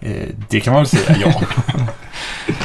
Eh, 0.00 0.28
Det 0.48 0.60
kan 0.60 0.72
man 0.72 0.82
väl 0.82 0.88
säga, 0.88 1.16
ja. 1.20 1.32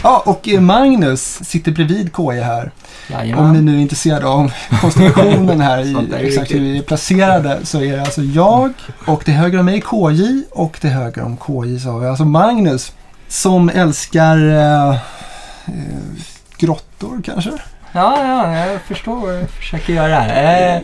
Ja, 0.04 0.24
och 0.26 0.48
eh, 0.50 0.62
Magnus 0.62 1.40
sitter 1.44 1.72
bredvid 1.72 2.14
KJ 2.14 2.40
här. 2.40 2.64
Om 2.64 2.72
ni 3.10 3.16
Jajamän. 3.16 3.66
nu 3.66 3.76
är 3.78 3.80
intresserade 3.82 4.28
av 4.28 4.52
konstellationen 4.82 5.62
här 5.62 5.80
i 5.80 6.28
exakt 6.28 6.52
hur 6.54 6.60
vi 6.60 6.78
är 6.78 6.82
placerade 6.82 7.60
så 7.64 7.82
är 7.82 7.96
det 7.96 8.02
alltså 8.02 8.22
jag 8.22 8.74
och 9.06 9.26
till 9.26 9.34
höger 9.34 9.60
om 9.60 9.66
mig 9.66 9.82
KJ 9.82 10.44
och 10.52 10.80
till 10.82 10.90
höger 10.90 11.22
om 11.24 11.38
KJ 11.38 11.80
så 11.80 11.90
har 11.92 12.00
vi 12.00 12.08
alltså 12.08 12.26
Magnus 12.26 12.94
som 13.28 13.70
älskar 13.70 14.38
eh, 14.50 14.90
eh, 14.90 14.96
grottor 16.58 17.22
kanske? 17.26 17.52
Ja, 17.96 18.18
ja, 18.28 18.58
jag 18.58 18.82
förstår 18.82 19.16
vad 19.16 19.40
du 19.42 19.48
försöker 19.48 19.94
göra. 19.94 20.26
Eh, 20.28 20.82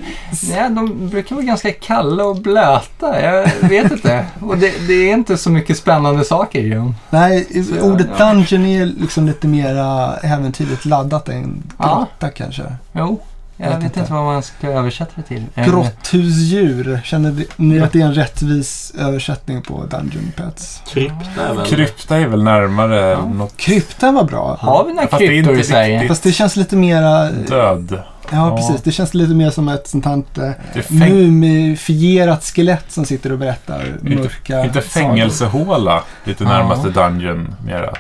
ja, 0.57 0.69
de 0.69 1.09
brukar 1.09 1.35
vara 1.35 1.45
ganska 1.45 1.71
kalla 1.73 2.23
och 2.25 2.35
blöta. 2.35 3.21
Jag 3.21 3.47
vet 3.69 3.91
inte. 3.91 4.25
Och 4.41 4.57
det, 4.57 4.88
det 4.88 4.93
är 4.93 5.13
inte 5.13 5.37
så 5.37 5.49
mycket 5.49 5.77
spännande 5.77 6.25
saker 6.25 6.59
i 6.59 6.69
dem. 6.69 6.95
Nej, 7.09 7.63
Så, 7.63 7.81
ordet 7.91 8.07
ja. 8.17 8.25
dungeon 8.33 8.65
är 8.65 8.85
liksom 8.85 9.25
lite 9.27 9.47
mera 9.47 10.17
äventyrligt 10.17 10.85
laddat 10.85 11.30
än 11.30 11.63
Ja. 11.77 11.95
grotta 11.97 12.30
kanske. 12.33 12.63
Jo, 12.91 13.19
jag 13.61 13.67
Vet 13.69 13.77
vet, 13.77 13.83
inte. 13.83 13.99
inte 13.99 14.13
vad 14.13 14.23
man 14.23 14.43
ska 14.43 14.67
översätta 14.67 15.11
det 15.15 15.21
till. 15.23 15.43
Grotthusdjur, 15.55 17.02
känner 17.03 17.35
ni 17.55 17.79
att 17.79 17.91
det 17.91 18.02
är 18.02 18.05
en 18.05 18.13
rättvis 18.13 18.93
översättning 18.99 19.61
på 19.61 19.85
Dungeon 19.85 20.31
Pets? 20.35 20.81
Krypta 20.93 21.47
är 21.49 21.53
väl... 21.55 21.65
Krypta 21.65 22.17
är 22.17 22.27
väl 22.27 22.43
närmare 22.43 22.95
Ja. 22.99 23.25
något 23.25 23.57
Krypta 23.57 24.11
var 24.11 24.23
bra. 24.23 24.57
Har 24.61 24.85
vi 24.85 24.93
några 24.93 25.07
kryptor 25.07 25.33
inte 25.33 25.52
i 25.52 25.63
Sverige? 25.63 26.07
Fast 26.07 26.23
det 26.23 26.31
känns 26.31 26.55
lite 26.55 26.75
mera... 26.75 27.30
död. 27.31 28.02
Ja, 28.31 28.49
Ja. 28.49 28.55
precis. 28.57 28.81
Det 28.81 28.91
känns 28.91 29.13
lite 29.13 29.33
mer 29.33 29.49
som 29.49 29.69
ett 29.69 29.87
sånt 29.87 30.05
här 30.05 30.13
eh, 30.37 30.52
fäng- 30.81 31.09
mumifierat 31.13 32.43
skelett 32.43 32.91
som 32.91 33.05
sitter 33.05 33.31
och 33.31 33.37
berättar 33.39 33.85
mörka 34.02 34.63
Inte 34.65 34.81
sagor. 34.81 34.87
fängelsehåla, 35.09 36.03
lite 36.23 36.43
Ja. 36.43 36.49
närmaste 36.49 36.89
dungeon 36.89 37.55
mera. 37.65 37.93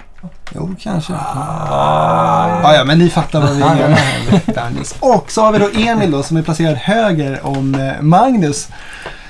Jo, 0.55 0.75
kanske. 0.79 1.13
Ah. 1.13 2.59
Ja, 2.63 2.73
ja, 2.75 2.83
men 2.83 2.97
ni 2.99 3.09
fattar 3.09 3.41
vad 3.41 3.49
vi 3.49 3.59
menar 3.59 3.87
med 3.87 4.41
Dungeons. 4.45 4.95
Och 4.99 5.31
så 5.31 5.41
har 5.41 5.51
vi 5.51 5.59
då 5.59 5.69
Emil 5.89 6.11
då 6.11 6.23
som 6.23 6.37
är 6.37 6.41
placerad 6.41 6.75
höger 6.77 7.39
om 7.45 7.75
eh, 7.75 8.01
Magnus. 8.01 8.69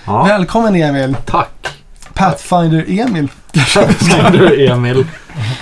Ja, 0.06 0.24
Välkommen 0.24 0.76
Emil. 0.76 1.16
tack. 1.26 1.79
Pathfinder-Emil. 2.20 3.28
Du 4.32 4.68
Emil. 4.72 5.06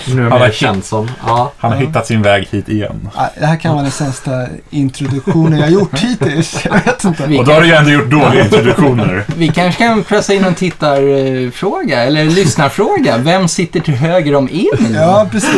Nu 0.07 0.19
är 0.19 0.23
Han 0.23 0.31
har 0.31 0.39
mer 0.39 0.45
hit- 0.45 0.55
känd 0.55 0.85
som. 0.85 1.11
Ja. 1.27 1.51
Han 1.57 1.71
har 1.71 1.79
Ja. 1.81 1.87
hittat 1.87 2.07
sin 2.07 2.21
väg 2.21 2.47
hit 2.51 2.69
igen. 2.69 3.09
Det 3.39 3.45
här 3.45 3.55
kan 3.55 3.71
vara 3.73 3.81
den 3.83 3.91
sämsta 3.91 4.47
introduktionen 4.69 5.59
jag 5.59 5.69
gjort 5.71 5.99
hittills. 5.99 6.65
Jag 6.65 6.73
vet 6.73 7.03
inte. 7.03 7.23
Och 7.23 7.45
då 7.45 7.51
har 7.51 7.61
du 7.61 7.67
ju 7.67 7.73
ändå 7.73 7.91
gjort 7.91 8.09
dåliga 8.09 8.43
introduktioner. 8.43 9.23
vi 9.37 9.47
kanske 9.47 9.79
kan 9.87 10.03
pressa 10.03 10.33
in 10.33 10.43
en 10.45 10.55
tittarfråga, 10.55 12.03
eller 12.03 12.25
lyssnarfråga. 12.25 13.17
Vem 13.17 13.47
sitter 13.47 13.79
till 13.79 13.95
höger 13.95 14.35
om 14.35 14.47
Emil? 14.47 14.93
Ja, 14.95 15.27
precis. 15.31 15.51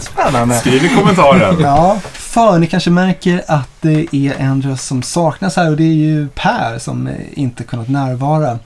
Spännande. 0.00 0.54
Skriv 0.54 0.84
i 0.84 0.88
kommentaren. 0.88 1.56
Ja, 1.60 1.96
för 2.12 2.58
ni 2.58 2.66
kanske 2.66 2.90
märker 2.90 3.42
att 3.48 3.68
det 3.80 4.06
är 4.14 4.34
en 4.38 4.62
röst 4.62 4.86
som 4.86 5.02
saknas 5.02 5.56
här 5.56 5.70
och 5.70 5.76
det 5.76 5.84
är 5.84 5.94
ju 5.94 6.28
Per 6.28 6.78
som 6.78 7.08
inte 7.34 7.64
kunnat 7.64 7.88
närvara. 7.88 8.58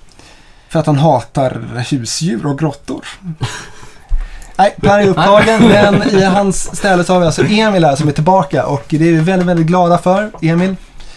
För 0.71 0.79
att 0.81 0.87
han 0.87 0.99
hatar 0.99 1.63
husdjur 1.91 2.47
och 2.47 2.59
grottor. 2.59 3.07
Nej, 4.57 4.75
Per 4.81 4.99
är 4.99 5.09
upptagen 5.09 5.69
men 5.69 6.03
i 6.03 6.23
hans 6.23 6.77
ställe 6.77 7.05
så 7.05 7.13
har 7.13 7.21
vi 7.21 7.27
alltså 7.27 7.45
Emil 7.45 7.85
här 7.85 7.97
som 7.97 8.09
är 8.09 8.13
tillbaka 8.13 8.67
och 8.67 8.85
det 8.89 8.97
är 8.97 9.13
vi 9.13 9.19
väldigt, 9.21 9.49
väldigt 9.49 9.67
glada 9.67 9.99
för. 9.99 10.31
Emil, 10.43 10.77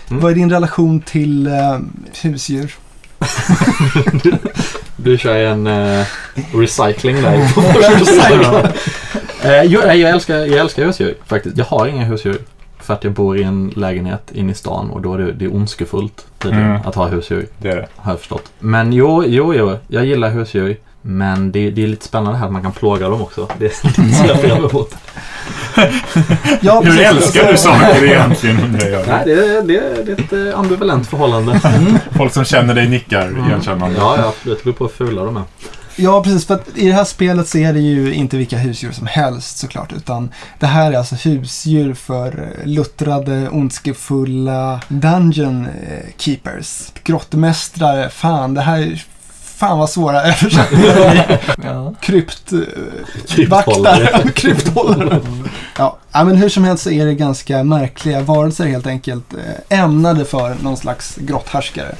Mm. 0.10 0.22
vad 0.24 0.32
är 0.32 0.36
din 0.36 0.50
relation 0.50 1.02
till 1.02 1.48
eh, 1.48 1.80
husdjur? 2.22 2.76
Du 4.96 5.18
kör 5.18 5.36
en 5.36 5.68
eh, 5.68 6.06
recycling 6.54 7.22
där. 7.22 7.34
eh, 9.44 9.64
jo, 9.64 9.82
jag, 9.82 10.02
älskar, 10.02 10.36
jag 10.36 10.60
älskar 10.60 10.86
husdjur 10.86 11.18
faktiskt. 11.26 11.58
Jag 11.58 11.66
har 11.66 11.88
inga 11.88 12.06
husdjur. 12.06 12.38
För 12.84 12.94
att 12.94 13.04
jag 13.04 13.14
bor 13.14 13.38
i 13.38 13.44
en 13.44 13.74
lägenhet 13.76 14.32
inne 14.34 14.52
i 14.52 14.56
stan 14.56 14.90
och 14.90 15.02
då 15.02 15.14
är 15.14 15.18
det, 15.18 15.32
det 15.32 15.46
är 15.46 15.56
ondskefullt 15.56 16.26
tydligen 16.40 16.66
Mm. 16.70 16.82
att 16.86 16.96
ha 16.96 17.08
husdjur. 17.08 17.48
Det 17.58 17.70
är 17.70 17.76
det. 17.76 17.88
Har 17.96 18.12
jag 18.12 18.20
förstått. 18.20 18.52
Men 18.60 18.94
jo, 18.94 19.24
jo, 19.28 19.54
jo. 19.54 19.78
Jag 19.88 20.06
gillar 20.06 20.30
husdjur. 20.30 20.78
Men 21.06 21.52
det, 21.52 21.72
det 21.72 21.84
är 21.84 21.88
lite 21.88 22.06
spännande 22.06 22.38
här 22.40 22.46
att 22.46 22.52
man 22.52 22.62
kan 22.62 22.72
plåga 22.72 23.10
dem 23.10 23.22
också. 23.22 23.48
Det 23.60 23.66
är 23.66 23.88
lite 23.88 24.16
så 24.16 24.26
jag 24.28 24.40
fram 24.42 24.66
emot. 24.66 24.96
Ja, 26.62 26.82
Hur 26.86 27.00
älskar 27.02 27.52
du 27.52 27.58
saker 27.58 28.04
egentligen. 28.06 28.58
Nej, 28.80 28.90
det, 29.26 29.32
är- 29.34 29.62
det, 29.68 29.78
är- 29.78 30.06
det 30.06 30.12
är 30.12 30.20
ett 30.48 30.54
eh, 30.54 30.60
ambivalent 30.60 31.08
förhållande. 31.08 31.60
Folk 32.12 32.34
som 32.34 32.44
känner 32.46 32.76
dig 32.76 32.90
nickar 32.90 33.30
igenkännande. 33.48 33.96
Ja, 34.00 34.16
ja, 34.18 34.28
absolut. 34.28 34.58
Det 34.58 34.64
beror 34.64 34.74
på 34.74 34.84
hur 34.84 34.92
fula 35.08 35.24
de 35.24 35.38
är. 35.38 35.44
Ja, 35.96 36.24
precis. 36.24 36.46
För 36.46 36.54
att 36.54 36.78
i 36.78 36.88
det 36.88 36.94
här 36.94 37.04
spelet 37.04 37.48
så 37.48 37.58
är 37.58 37.74
det 37.74 37.80
ju 37.80 38.14
inte 38.14 38.38
vilka 38.38 38.58
husdjur 38.58 38.92
som 38.92 39.08
helst 39.08 39.58
såklart. 39.58 39.94
Utan 39.94 40.32
det 40.60 40.66
här 40.68 40.92
är 40.92 40.98
alltså 40.98 41.16
husdjur 41.16 41.94
för 41.94 42.54
luttrade, 42.66 43.50
ondskefulla 43.50 44.82
dungeon 44.88 45.66
eh, 45.66 46.10
keepers. 46.18 46.92
Grottmästare. 47.04 48.10
Fan, 48.10 48.54
det 48.54 48.62
här 48.62 48.80
är 48.82 49.06
fan 49.44 49.80
vad 49.80 49.90
svåra 49.90 50.22
översättningar. 50.24 51.40
Ja. 51.64 51.94
Krypt... 52.02 52.54
eh, 52.54 52.60
Krypthållare. 53.28 54.30
Krypthållare. 54.36 55.22
Ja, 55.78 55.98
ja, 56.12 56.24
men 56.24 56.36
hur 56.36 56.50
som 56.50 56.64
helst 56.64 56.84
så 56.84 56.92
är 56.92 57.06
det 57.06 57.14
ganska 57.16 57.64
märkliga 57.64 58.22
varelser 58.22 58.66
helt 58.68 58.88
enkelt. 58.88 59.34
eh, 59.70 59.80
Ämnade 59.80 60.26
för 60.26 60.56
någon 60.62 60.78
slags 60.78 61.16
grotthärskare. 61.16 61.96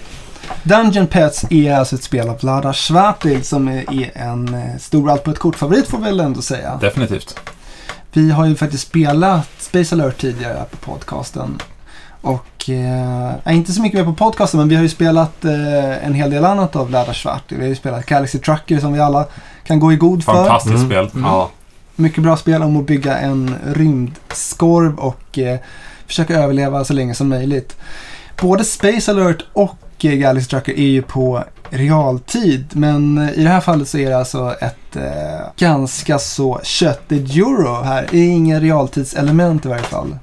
Dungeon 0.64 1.08
Pets 1.08 1.46
är 1.50 1.74
alltså 1.74 1.96
ett 1.96 2.04
spel 2.04 2.30
av 2.30 2.38
Lada 2.44 2.74
Schwatig 2.74 3.46
som 3.46 3.68
är 3.68 4.12
en 4.14 4.54
eh, 4.54 4.78
stor 4.80 5.10
allt 5.12 5.24
på 5.24 5.32
ett 5.32 5.40
kort-favorit 5.40 5.88
får 5.88 5.98
vi 5.98 6.04
väl 6.04 6.20
ändå 6.20 6.42
säga. 6.42 6.78
Definitivt. 6.82 7.40
Vi 8.12 8.32
har 8.32 8.46
ju 8.46 8.56
faktiskt 8.56 8.88
spelat 8.88 9.50
Space 9.60 9.96
Alert 9.96 10.18
tidigare 10.22 10.54
här 10.54 10.66
på 10.66 10.78
podcasten. 10.78 11.62
Och, 12.22 12.70
eh, 12.70 13.56
inte 13.56 13.72
så 13.74 13.82
mycket 13.82 14.00
mer 14.00 14.06
på 14.06 14.14
podcasten, 14.14 14.60
men 14.60 14.70
vi 14.70 14.76
har 14.76 14.84
ju 14.84 14.90
spelat 14.90 15.46
eh, 15.46 16.06
en 16.06 16.14
hel 16.14 16.30
del 16.30 16.46
annat 16.46 16.76
av 16.76 16.90
Lada 16.92 17.14
Schwatig. 17.14 17.56
Vi 17.58 17.62
har 17.64 17.70
ju 17.70 17.76
spelat 17.76 18.06
Galaxy 18.06 18.40
Trucker 18.40 18.80
som 18.80 18.94
vi 18.94 19.00
alla 19.00 19.26
kan 19.64 19.80
gå 19.80 19.94
i 19.94 19.96
god 19.96 20.24
för. 20.24 20.34
Fantastiskt 20.34 20.76
Mm. 20.76 20.88
spel. 20.90 21.22
Ja, 21.24 21.50
Mycket 21.96 22.24
bra 22.24 22.38
spel 22.38 22.64
om 22.64 22.78
att 22.78 22.86
bygga 22.86 23.18
en 23.18 23.56
rymdskorv 23.66 24.96
och 25.00 25.40
eh, 25.40 25.60
försöka 26.08 26.34
överleva 26.36 26.84
så 26.86 26.94
länge 26.94 27.14
som 27.16 27.30
möjligt. 27.30 27.76
Både 28.42 28.64
Space 28.64 29.12
Alert 29.12 29.46
och 29.54 29.76
Galaxy 30.12 30.46
eh, 30.46 30.50
Trucker 30.50 30.80
är 30.80 30.88
ju 30.88 31.02
på 31.02 31.44
realtid. 31.70 32.66
Men 32.74 33.18
eh, 33.18 33.40
i 33.40 33.44
det 33.44 33.50
här 33.50 33.62
fallet 33.62 33.88
så 33.88 33.98
är 33.98 34.10
det 34.10 34.18
alltså 34.18 34.56
ett 34.62 34.96
eh, 34.96 35.48
ganska 35.58 36.20
så 36.20 36.60
köttigt 36.64 37.36
euro 37.36 37.84
här. 37.84 38.08
Det 38.12 38.18
är 38.18 38.30
inga 38.30 38.60
realtidselement 38.60 39.66
i 39.66 39.70
varje 39.70 39.84
fall. 39.84 40.18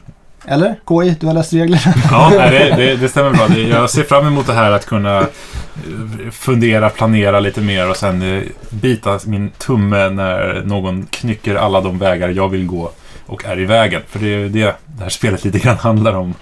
Eller? 0.47 0.81
KI, 0.89 1.17
du 1.21 1.27
har 1.27 1.35
läst 1.35 1.53
reglerna. 1.53 1.95
Ja, 2.11 2.33
nej, 2.37 2.51
det, 2.51 2.77
det, 2.77 2.97
det 2.97 3.09
stämmer 3.09 3.31
bra. 3.31 3.59
Jag 3.59 3.91
ser 3.91 4.03
fram 4.03 4.27
emot 4.27 4.47
det 4.47 4.53
här 4.53 4.73
att 4.73 4.87
kunna 4.87 5.19
eh, 5.19 5.27
fundera, 6.33 6.91
planera 6.91 7.41
lite 7.41 7.61
mer 7.61 7.91
och 7.91 7.97
sen 7.97 8.45
bita 8.71 9.19
min 9.25 9.51
tumme 9.51 10.09
när 10.09 10.63
någon 10.65 11.07
knycker 11.11 11.55
alla 11.55 11.81
de 11.81 11.99
vägar 11.99 12.29
jag 12.29 12.49
vill 12.49 12.67
gå 12.67 12.91
och 13.31 13.45
är 13.45 13.61
i 13.61 13.65
vägen. 13.65 14.03
För 14.09 14.19
det 14.19 14.27
är 14.27 14.39
ju 14.39 14.49
det 14.49 14.77
det 14.87 15.03
här 15.03 15.11
spelet 15.11 15.45
lite 15.45 15.59
grann 15.59 15.77
handlar 15.77 16.15
om. 16.15 16.35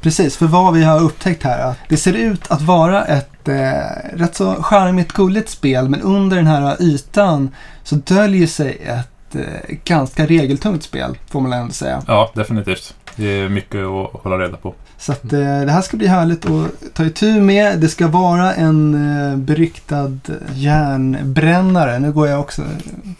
Precis, 0.00 0.36
för 0.36 0.46
vad 0.46 0.74
vi 0.74 0.84
har 0.84 1.00
upptäckt 1.00 1.42
här 1.42 1.58
är 1.58 1.70
att 1.70 1.78
det 1.88 1.96
ser 1.96 2.12
ut 2.12 2.50
att 2.50 2.62
vara 2.62 3.04
ett 3.04 3.48
eh, 3.48 4.14
rätt 4.14 4.34
så 4.34 4.54
charmigt, 4.62 5.12
gulligt 5.12 5.48
spel 5.48 5.88
men 5.88 6.02
under 6.02 6.36
den 6.36 6.46
här 6.46 6.82
ytan 6.82 7.54
så 7.82 7.94
döljer 7.94 8.46
sig 8.46 8.78
ett 8.84 9.34
eh, 9.34 9.76
ganska 9.84 10.26
regeltungt 10.26 10.82
spel, 10.82 11.18
får 11.30 11.40
man 11.40 11.52
ändå 11.52 11.72
säga. 11.72 12.02
Ja, 12.06 12.30
definitivt. 12.34 12.94
Det 13.16 13.26
är 13.26 13.48
mycket 13.48 13.80
att 13.80 14.22
hålla 14.22 14.38
reda 14.38 14.56
på. 14.56 14.74
Så 14.98 15.12
att, 15.12 15.32
eh, 15.32 15.60
det 15.60 15.72
här 15.72 15.82
ska 15.82 15.96
bli 15.96 16.06
härligt 16.06 16.46
att 16.46 16.94
ta 16.94 17.04
itu 17.04 17.40
med. 17.40 17.78
Det 17.78 17.88
ska 17.88 18.08
vara 18.08 18.54
en 18.54 18.94
eh, 18.94 19.36
beryktad 19.36 20.18
järnbrännare. 20.54 21.98
Nu 21.98 22.12
går 22.12 22.28
jag 22.28 22.40
också 22.40 22.62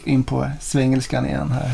in 0.03 0.23
på 0.23 0.49
svengelskan 0.59 1.25
igen 1.25 1.51
här. 1.51 1.71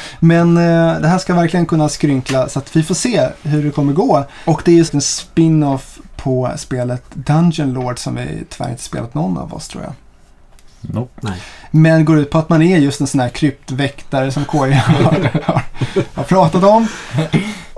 Men 0.20 0.56
eh, 0.56 1.00
det 1.00 1.08
här 1.08 1.18
ska 1.18 1.34
verkligen 1.34 1.66
kunna 1.66 1.88
skrynkla 1.88 2.48
så 2.48 2.58
att 2.58 2.76
vi 2.76 2.82
får 2.82 2.94
se 2.94 3.28
hur 3.42 3.64
det 3.64 3.70
kommer 3.70 3.92
gå. 3.92 4.24
Och 4.44 4.62
det 4.64 4.70
är 4.70 4.76
just 4.76 4.94
en 4.94 5.00
spin-off 5.00 5.98
på 6.16 6.50
spelet 6.56 7.04
Dungeon 7.14 7.72
Lord 7.72 7.98
som 7.98 8.14
vi 8.14 8.44
tyvärr 8.48 8.70
inte 8.70 8.82
spelat 8.82 9.14
någon 9.14 9.38
av 9.38 9.54
oss 9.54 9.68
tror 9.68 9.82
jag. 9.82 9.92
Nope. 10.80 11.32
Men 11.70 12.04
går 12.04 12.18
ut 12.18 12.30
på 12.30 12.38
att 12.38 12.48
man 12.48 12.62
är 12.62 12.78
just 12.78 13.00
en 13.00 13.06
sån 13.06 13.20
här 13.20 13.28
kryptväktare 13.28 14.32
som 14.32 14.44
KI 14.44 14.72
har, 14.72 15.42
har, 15.44 15.62
har 16.14 16.24
pratat 16.24 16.64
om. 16.64 16.88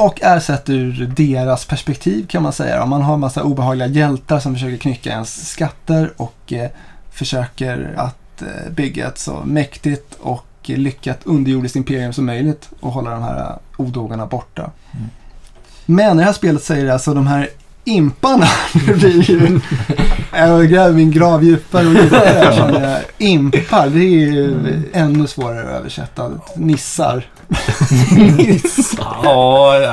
Och 0.02 0.22
är 0.22 0.40
sett 0.40 0.70
ur 0.70 1.12
deras 1.16 1.64
perspektiv 1.64 2.26
kan 2.26 2.42
man 2.42 2.52
säga. 2.52 2.86
Man 2.86 3.02
har 3.02 3.14
en 3.14 3.20
massa 3.20 3.42
obehagliga 3.42 3.88
hjältar 3.88 4.38
som 4.40 4.54
försöker 4.54 4.76
knycka 4.76 5.10
ens 5.10 5.48
skatter 5.50 6.12
och 6.16 6.52
eh, 6.52 6.70
försöker 7.10 7.94
att 7.96 8.42
eh, 8.42 8.70
bygga 8.70 9.08
ett 9.08 9.18
så 9.18 9.42
mäktigt 9.44 10.14
och 10.20 10.46
lyckat 10.64 11.18
underjordiskt 11.24 11.76
imperium 11.76 12.12
som 12.12 12.26
möjligt 12.26 12.68
och 12.80 12.92
hålla 12.92 13.10
de 13.10 13.22
här 13.22 13.40
eh, 13.40 13.56
odågarna 13.76 14.26
borta. 14.26 14.70
Mm. 14.92 15.06
Men 15.86 16.16
i 16.16 16.20
det 16.20 16.24
här 16.24 16.32
spelet 16.32 16.62
säger 16.62 16.84
det 16.84 16.92
alltså 16.92 17.14
de 17.14 17.26
här 17.26 17.48
imparna, 17.84 18.46
det 18.86 18.94
blir 18.94 19.30
ju, 19.30 19.60
jag 20.32 20.68
gräver 20.68 20.92
min 20.92 21.10
grav 21.10 21.44
djupare 21.44 21.86
och 21.86 21.94
djupare 21.94 22.54
jag. 22.56 23.00
Impar, 23.18 23.88
det 23.88 24.00
är 24.00 24.32
ju 24.32 24.56
ännu 24.92 25.26
svårare 25.26 25.60
att 25.60 25.80
översätta. 25.80 26.30
Nissar. 26.56 27.26
Ja, 28.98 29.92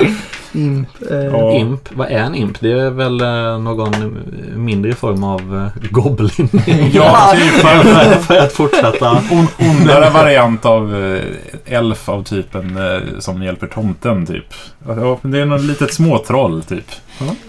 Imp. 0.52 0.88
Eh, 1.10 1.16
Ja. 1.16 1.52
Imp, 1.52 1.88
vad 1.92 2.08
är 2.08 2.18
en 2.18 2.34
imp? 2.34 2.60
Det 2.60 2.72
är 2.72 2.90
väl 2.90 3.20
eh, 3.20 3.58
någon 3.58 4.18
mindre 4.56 4.94
form 4.94 5.24
av 5.24 5.70
eh, 5.76 5.90
goblin? 5.90 6.48
ja 6.92 7.32
typ 7.34 7.52
för, 7.52 8.18
för 8.22 8.38
att 8.38 8.52
fortsätta. 8.52 9.10
on, 9.10 9.46
ondare 9.58 10.10
variant 10.10 10.64
av 10.64 11.04
eh, 11.04 11.76
elf 11.76 12.08
av 12.08 12.22
typen 12.22 12.78
som 13.18 13.42
hjälper 13.42 13.66
tomten 13.66 14.26
typ. 14.26 14.54
Ja, 14.88 15.18
men 15.22 15.30
det 15.32 15.40
är 15.40 15.46
något 15.46 15.62
litet 15.62 15.94
småtroll 15.94 16.62
typ. 16.62 16.86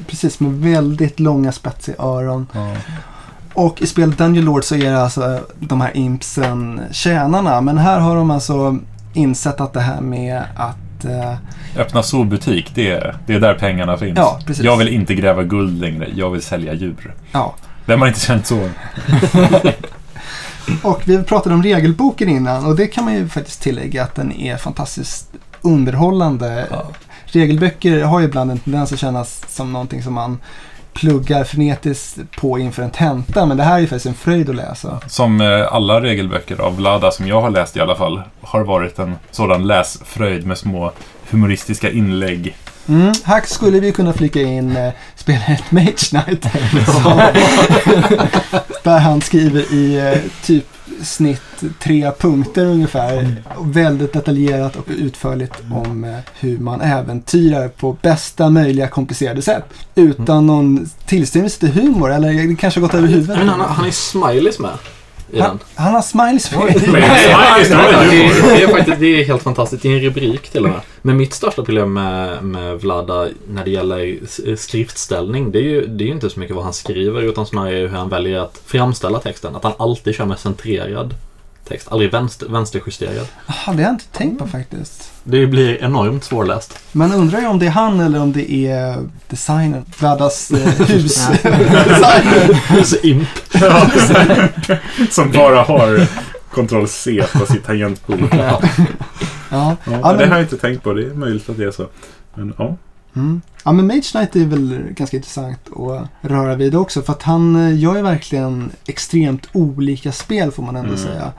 Precis, 0.08 0.40
med 0.40 0.52
väldigt 0.52 1.20
långa 1.20 1.52
spetsiga 1.52 2.04
öron. 2.04 2.48
Ja. 2.54 2.76
Och 3.54 3.82
i 3.82 3.88
spelet 3.88 4.18
Dungeon 4.18 4.46
Lord 4.46 4.64
så 4.64 4.76
är 4.76 4.92
det 4.92 5.02
alltså 5.02 5.40
de 5.60 5.82
här 5.82 5.98
impsen 5.98 6.82
tjänarna. 6.92 7.62
Men 7.62 7.78
här 7.78 8.00
har 8.00 8.16
de 8.16 8.32
alltså 8.32 8.78
insett 9.14 9.62
att 9.62 9.74
det 9.74 9.80
här 9.82 10.02
med 10.02 10.44
att 10.56 11.06
eh, 11.06 11.34
Öppna 11.78 12.04
zoobutik, 12.04 12.72
det, 12.76 12.92
är- 12.92 13.16
det 13.28 13.34
är 13.34 13.40
där 13.40 13.54
pengarna 13.54 13.98
finns. 13.98 14.18
Ja, 14.18 14.40
precis. 14.46 14.66
Jag 14.66 14.78
vill 14.78 14.88
inte 14.88 15.14
gräva 15.16 15.44
guld 15.44 15.82
längre, 15.82 16.08
jag 16.16 16.30
vill 16.30 16.42
sälja 16.42 16.74
djur. 16.74 17.14
Ja. 17.32 17.56
Vem 17.86 18.00
har 18.02 18.08
inte 18.08 18.20
känt 18.20 18.46
så? 18.46 18.70
Och 20.84 21.02
vi 21.06 21.24
pratade 21.24 21.56
om 21.56 21.64
regelboken 21.64 22.30
innan 22.30 22.66
och 22.66 22.76
det 22.76 22.88
kan 22.88 23.04
man 23.06 23.14
ju 23.14 23.28
faktiskt 23.30 23.62
tillägga 23.62 24.04
att 24.04 24.16
den 24.16 24.32
är 24.32 24.58
fantastiskt 24.58 25.30
underhållande. 25.62 26.68
Ja. 26.72 26.86
Regelböcker 27.26 28.04
har 28.04 28.20
ju 28.20 28.26
ibland 28.26 28.52
en 28.52 28.58
tendens 28.60 28.94
att 28.94 29.00
kännas 29.00 29.44
som 29.48 29.74
någonting 29.74 30.04
som 30.04 30.14
man 30.14 30.38
pluggar 30.94 31.44
frenetiskt 31.44 32.18
på 32.38 32.60
inför 32.60 32.84
en 32.84 32.92
tenta. 32.92 33.46
Men 33.46 33.58
det 33.58 33.64
här 33.64 33.76
är 33.76 33.80
ju 33.80 33.88
faktiskt 33.88 34.06
en 34.06 34.14
fröjd 34.14 34.50
att 34.50 34.56
läsa. 34.56 35.00
Som 35.08 35.42
eh, 35.42 35.74
alla 35.74 36.02
regelböcker 36.02 36.62
av 36.62 36.76
Vlada 36.76 37.12
som 37.12 37.28
jag 37.28 37.42
har 37.42 37.50
läst 37.50 37.78
i 37.78 37.80
alla 37.80 37.96
fall 37.96 38.22
har 38.42 38.64
varit 38.64 39.00
en 39.00 39.16
sådan 39.32 39.68
läsfröjd 39.68 40.48
med 40.48 40.58
små 40.58 40.92
humoristiska 41.30 41.92
inlägg. 41.92 42.56
Mm. 42.88 43.12
Här 43.24 43.42
skulle 43.46 43.80
vi 43.80 43.92
kunna 43.92 44.14
flika 44.14 44.42
in 44.42 44.78
eh, 44.78 44.94
spelet 45.16 45.72
Mage 45.72 46.10
Knight. 46.10 46.44
där 48.84 49.00
han 49.00 49.22
skriver 49.22 49.74
i 49.74 50.00
eh, 50.00 50.18
typ 50.46 50.66
snitt 51.04 51.64
tre 51.80 52.12
punkter 52.20 52.66
ungefär. 52.66 53.44
Och 53.56 53.76
väldigt 53.76 54.14
detaljerat 54.14 54.76
och 54.76 54.86
utförligt 54.88 55.54
om 55.72 56.04
eh, 56.04 56.18
hur 56.40 56.58
man 56.58 56.82
äventyrar 56.82 57.68
på 57.68 57.98
bästa 58.02 58.50
möjliga 58.50 58.88
komplicerade 58.88 59.42
sätt. 59.42 59.64
Utan 59.96 60.48
någon 60.48 60.90
tillstymmelse 61.06 61.60
till 61.60 61.72
humor 61.72 62.12
eller 62.12 62.48
det 62.48 62.56
kanske 62.56 62.80
gått 62.80 62.94
över 62.94 63.08
huvudet. 63.08 63.38
Men 63.38 63.50
han, 63.50 63.60
han 63.60 63.86
är 63.86 63.92
smileys 63.92 64.60
med 64.60 64.72
i 65.32 65.40
Han, 65.40 65.50
den. 65.50 65.60
han 65.76 65.94
har 65.94 66.02
smileys. 66.02 66.52
Nej, 66.56 66.74
det 66.74 66.88
är 66.88 68.10
det, 68.10 68.26
är, 68.26 68.56
det, 68.56 68.64
är 68.64 68.68
faktiskt, 68.68 69.00
det 69.00 69.22
är 69.22 69.26
helt 69.26 69.44
fantastiskt. 69.44 69.84
Det 69.84 69.90
är 69.90 69.94
en 69.94 70.02
rubrik 70.02 70.50
till 70.50 70.64
och 70.64 70.70
med. 70.70 70.82
Men 71.02 71.18
mitt 71.18 71.34
största 71.34 71.62
problem 71.62 71.94
med, 71.94 72.44
med 72.44 72.80
Vlada 72.80 73.28
när 73.48 73.66
det 73.66 73.72
gäller 73.72 74.20
skriftställning, 74.56 75.52
det 75.52 75.60
är 75.60 75.64
ju 75.64 75.88
det 75.88 76.04
är 76.04 76.08
inte 76.08 76.30
så 76.30 76.40
mycket 76.40 76.56
vad 76.56 76.66
han 76.66 76.74
skriver 76.74 77.22
utan 77.22 77.46
snarare 77.46 77.76
hur 77.76 77.88
han 77.88 78.10
väljer 78.10 78.40
att 78.40 78.62
framställa 78.66 79.20
texten. 79.20 79.56
Att 79.56 79.64
han 79.64 79.74
alltid 79.78 80.16
kör 80.16 80.26
med 80.26 80.40
centrerad 80.40 81.16
text, 81.72 81.88
aldrig 81.92 82.12
vänster, 82.12 82.48
vänsterjusterad. 82.50 83.28
Jaha, 83.48 83.56
det 83.66 83.72
har 83.72 83.82
jag 83.82 83.90
inte 83.92 84.06
tänkt 84.06 84.40
på 84.40 84.48
faktiskt. 84.48 85.12
Det 85.24 85.48
blir 85.48 85.84
enormt 85.84 86.24
svårläst. 86.24 86.80
Man 86.92 87.14
undrar 87.14 87.40
ju 87.40 87.48
om 87.48 87.60
det 87.60 87.66
är 87.66 87.70
han 87.70 88.00
eller 88.00 88.22
om 88.22 88.32
det 88.32 88.52
är 88.68 88.98
designern. 89.30 89.86
Vladas 90.00 90.52
eh, 90.52 90.58
husdesigner. 90.88 92.84
Så 92.84 92.96
imp. 93.04 93.28
Ja, 93.54 93.90
som 95.12 95.32
bara 95.32 95.62
har 95.64 96.08
Ctrl 96.54 96.86
C 96.88 97.24
på 97.34 97.46
sitt 97.46 97.64
tangentbord. 97.66 98.20
Ja. 98.32 98.62
Ja, 99.50 99.76
Ja, 99.86 100.12
Det 100.12 100.18
men- 100.18 100.30
har 100.30 100.38
jag 100.38 100.42
inte 100.46 100.58
tänkt 100.58 100.84
på. 100.84 100.94
Det 100.94 101.06
är 101.06 101.14
möjligt 101.14 101.50
att 101.50 101.58
det 101.58 101.64
är 101.64 101.72
så. 101.72 101.86
Men 102.36 102.54
ja. 102.58 102.76
Mm. 103.16 103.42
Ja 103.64 103.72
men 103.72 103.88
Mage 103.88 104.02
Knight 104.12 104.36
är 104.36 104.46
väl 104.46 104.84
ganska 104.90 105.18
intressant 105.18 105.60
att 105.76 106.10
röra 106.32 106.56
vid 106.56 106.76
också 106.76 107.02
för 107.02 107.14
att 107.14 107.24
han 107.24 107.56
eh, 107.56 107.80
gör 107.80 107.96
ju 107.96 108.02
verkligen 108.02 108.72
extremt 108.86 109.48
olika 109.54 110.12
spel 110.12 110.52
får 110.52 110.64
man 110.64 110.76
ändå 110.76 110.90
Mm. 110.94 111.02
säga. 111.04 111.32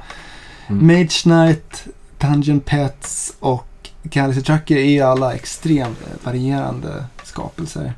Mm. 0.69 0.87
Mage 0.87 1.23
Knight, 1.23 1.85
Dungeon 2.19 2.61
Pets 2.61 3.33
och 3.41 3.67
Galaxy 4.03 4.43
Trucker 4.43 4.77
är 4.77 5.05
alla 5.05 5.35
extremt 5.35 5.99
varierande 6.25 7.05
skapelser. 7.25 7.93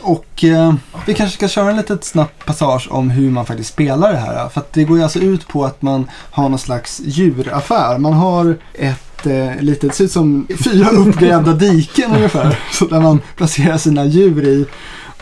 Och 0.00 0.44
eh, 0.44 0.74
vi 1.06 1.14
kanske 1.14 1.36
ska 1.36 1.48
köra 1.48 1.70
en 1.70 1.76
litet 1.76 2.04
snabbt 2.04 2.44
passage 2.46 2.88
om 2.90 3.10
hur 3.10 3.30
man 3.30 3.46
faktiskt 3.46 3.72
spelar 3.72 4.12
det 4.12 4.18
här. 4.18 4.48
För 4.48 4.60
att 4.60 4.72
det 4.72 4.84
går 4.84 4.96
ju 4.96 5.02
alltså 5.02 5.18
ut 5.18 5.48
på 5.48 5.64
att 5.64 5.82
man 5.82 6.10
har 6.12 6.48
någon 6.48 6.58
slags 6.58 7.00
djuraffär. 7.04 7.98
Man 7.98 8.12
har 8.12 8.56
ett 8.74 9.07
eh, 9.26 9.60
litet, 9.60 9.94
ser 9.94 10.04
ut 10.04 10.12
som 10.12 10.46
fyra 10.64 10.88
uppgrävda 10.90 11.52
diken 11.52 12.14
ungefär. 12.14 12.58
Så 12.72 12.86
där 12.86 13.00
man 13.00 13.20
placerar 13.36 13.78
sina 13.78 14.04
djur 14.04 14.44
i. 14.44 14.66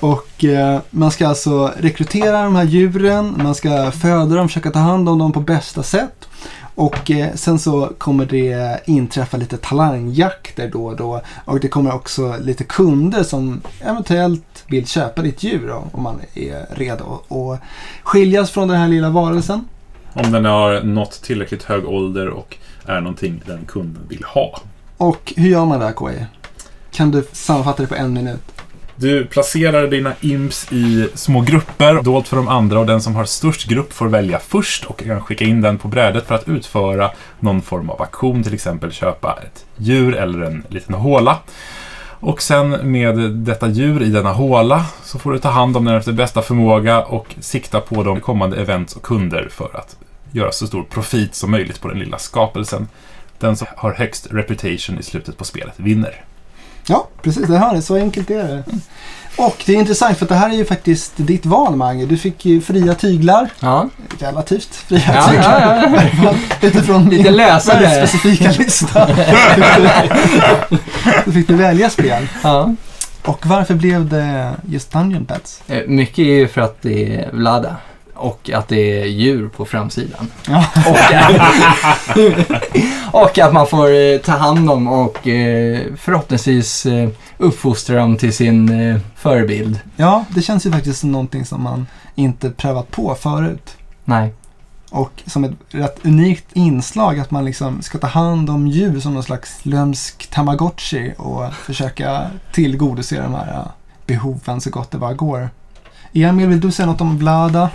Och 0.00 0.44
eh, 0.44 0.80
man 0.90 1.10
ska 1.10 1.28
alltså 1.28 1.72
rekrytera 1.76 2.42
de 2.42 2.56
här 2.56 2.64
djuren, 2.64 3.34
man 3.42 3.54
ska 3.54 3.90
föda 3.90 4.34
dem, 4.34 4.48
försöka 4.48 4.70
ta 4.70 4.78
hand 4.78 5.08
om 5.08 5.18
dem 5.18 5.32
på 5.32 5.40
bästa 5.40 5.82
sätt. 5.82 6.28
Och 6.74 7.10
eh, 7.10 7.34
sen 7.34 7.58
så 7.58 7.92
kommer 7.98 8.26
det 8.26 8.80
inträffa 8.86 9.36
lite 9.36 9.56
talangjakter 9.56 10.70
då 10.72 10.86
och 10.86 10.96
då. 10.96 11.20
Och 11.44 11.60
det 11.60 11.68
kommer 11.68 11.94
också 11.94 12.36
lite 12.40 12.64
kunder 12.64 13.22
som 13.22 13.60
eventuellt 13.80 14.64
vill 14.66 14.86
köpa 14.86 15.22
ditt 15.22 15.42
djur 15.42 15.68
då, 15.68 15.84
om 15.92 16.02
man 16.02 16.20
är 16.34 16.66
redo 16.76 17.04
att 17.28 17.60
skiljas 18.02 18.50
från 18.50 18.68
den 18.68 18.76
här 18.76 18.88
lilla 18.88 19.10
varelsen. 19.10 19.64
Om 20.12 20.32
den 20.32 20.44
har 20.44 20.82
nått 20.82 21.22
tillräckligt 21.22 21.62
hög 21.62 21.86
ålder 21.86 22.28
och 22.28 22.56
är 22.86 23.00
någonting 23.00 23.42
den 23.46 23.64
kunden 23.66 24.02
vill 24.08 24.24
ha. 24.24 24.60
Och 24.96 25.32
hur 25.36 25.48
gör 25.48 25.64
man 25.64 25.80
det 25.80 25.86
här 25.86 25.92
KI? 25.92 26.26
Kan 26.90 27.10
du 27.10 27.26
sammanfatta 27.32 27.82
det 27.82 27.88
på 27.88 27.94
en 27.94 28.12
minut? 28.12 28.56
Du 28.98 29.26
placerar 29.26 29.86
dina 29.86 30.12
imps 30.20 30.72
i 30.72 31.08
små 31.14 31.40
grupper, 31.40 32.02
dolt 32.02 32.28
för 32.28 32.36
de 32.36 32.48
andra 32.48 32.80
och 32.80 32.86
den 32.86 33.02
som 33.02 33.16
har 33.16 33.24
störst 33.24 33.68
grupp 33.68 33.92
får 33.92 34.08
välja 34.08 34.38
först 34.38 34.84
och 34.84 35.04
kan 35.04 35.20
skicka 35.20 35.44
in 35.44 35.60
den 35.60 35.78
på 35.78 35.88
brädet 35.88 36.26
för 36.26 36.34
att 36.34 36.48
utföra 36.48 37.10
någon 37.40 37.62
form 37.62 37.90
av 37.90 38.02
aktion, 38.02 38.42
till 38.42 38.54
exempel 38.54 38.92
köpa 38.92 39.38
ett 39.42 39.64
djur 39.76 40.14
eller 40.14 40.40
en 40.40 40.64
liten 40.68 40.94
håla. 40.94 41.38
Och 42.20 42.42
sen 42.42 42.92
med 42.92 43.18
detta 43.30 43.68
djur 43.68 44.02
i 44.02 44.08
denna 44.08 44.32
håla 44.32 44.86
så 45.02 45.18
får 45.18 45.32
du 45.32 45.38
ta 45.38 45.48
hand 45.48 45.76
om 45.76 45.84
den 45.84 45.94
efter 45.94 46.12
bästa 46.12 46.42
förmåga 46.42 47.02
och 47.02 47.34
sikta 47.40 47.80
på 47.80 48.02
de 48.02 48.20
kommande 48.20 48.56
events 48.60 48.96
och 48.96 49.02
kunder 49.02 49.48
för 49.50 49.70
att 49.74 49.96
göra 50.36 50.52
så 50.52 50.66
stor 50.66 50.82
profit 50.82 51.34
som 51.34 51.50
möjligt 51.50 51.80
på 51.80 51.88
den 51.88 51.98
lilla 51.98 52.18
skapelsen. 52.18 52.88
Den 53.38 53.56
som 53.56 53.66
har 53.76 53.92
högst 53.94 54.26
reputation 54.30 54.98
i 54.98 55.02
slutet 55.02 55.38
på 55.38 55.44
spelet 55.44 55.74
vinner. 55.76 56.24
Ja, 56.88 57.08
precis. 57.22 57.46
Det 57.48 57.58
här 57.58 57.74
är 57.76 57.80
så 57.80 57.96
enkelt 57.96 58.30
är 58.30 58.42
det. 58.48 58.64
Och 59.38 59.62
det 59.66 59.72
är 59.72 59.76
intressant 59.76 60.18
för 60.18 60.26
det 60.26 60.34
här 60.34 60.50
är 60.50 60.54
ju 60.54 60.64
faktiskt 60.64 61.12
ditt 61.16 61.46
val 61.46 61.76
Mange. 61.76 62.06
Du 62.06 62.16
fick 62.18 62.44
ju 62.44 62.60
fria 62.60 62.94
tyglar. 62.94 63.48
Ja, 63.60 63.88
Relativt 64.18 64.74
fria 64.74 65.02
ja, 65.14 65.28
tyglar. 65.28 65.60
ja, 65.92 66.02
ja. 66.22 66.34
Utifrån 66.68 67.08
Lite 67.08 67.22
din 67.22 67.32
lösare. 67.36 67.80
väldigt 67.80 68.08
specifika 68.10 68.50
lista. 68.62 69.08
Då 71.24 71.32
fick 71.32 71.48
du 71.48 71.54
välja 71.54 71.90
spel. 71.90 72.28
ja. 72.42 72.74
Och 73.24 73.46
varför 73.46 73.74
blev 73.74 74.08
det 74.08 74.52
just 74.68 74.92
Dungeon 74.92 75.24
Pets? 75.24 75.62
Eh, 75.68 75.82
Mycket 75.86 76.18
är 76.18 76.22
ju 76.24 76.48
för 76.48 76.60
att 76.60 76.82
det 76.82 77.14
är 77.16 77.30
Vlada. 77.32 77.76
Och 78.16 78.50
att 78.50 78.68
det 78.68 79.00
är 79.00 79.04
djur 79.04 79.48
på 79.48 79.64
framsidan. 79.64 80.30
Och, 80.86 80.98
och 83.22 83.38
att 83.38 83.52
man 83.52 83.66
får 83.66 83.94
eh, 83.94 84.18
ta 84.18 84.32
hand 84.32 84.70
om 84.70 84.88
och 84.88 85.28
eh, 85.28 85.80
förhoppningsvis 85.96 86.86
eh, 86.86 87.08
uppfostra 87.38 87.96
dem 87.96 88.16
till 88.16 88.32
sin 88.32 89.00
förebild. 89.16 89.80
Ja, 89.96 90.24
det 90.28 90.42
känns 90.42 90.66
ju 90.66 90.72
faktiskt 90.72 91.00
som 91.00 91.12
någonting 91.12 91.44
som 91.44 91.62
man 91.62 91.86
inte 92.14 92.50
prövat 92.50 92.90
på 92.90 93.14
förut. 93.14 93.76
Nej. 94.04 94.32
Och 94.90 95.22
som 95.26 95.44
ett 95.44 95.52
rätt 95.68 95.98
unikt 96.02 96.46
inslag 96.52 97.18
att 97.20 97.30
man 97.30 97.44
liksom 97.44 97.82
ska 97.82 97.98
ta 97.98 98.06
hand 98.06 98.50
om 98.50 98.66
djur 98.66 99.00
som 99.00 99.14
någon 99.14 99.22
slags 99.22 99.58
lömsk 99.62 100.30
tamagotchi 100.30 101.14
och 101.18 101.54
försöka 101.54 102.30
tillgodose 102.52 103.22
de 103.22 103.34
här 103.34 103.52
eh, 103.52 103.66
behoven 104.06 104.60
så 104.60 104.70
gott 104.70 104.90
det 104.90 104.98
bara 104.98 105.14
går. 105.14 105.50
Emil, 106.12 106.48
vill 106.48 106.60
du 106.60 106.72
säga 106.72 106.86
något 106.86 107.00
om 107.00 107.18
Vlada? 107.18 107.70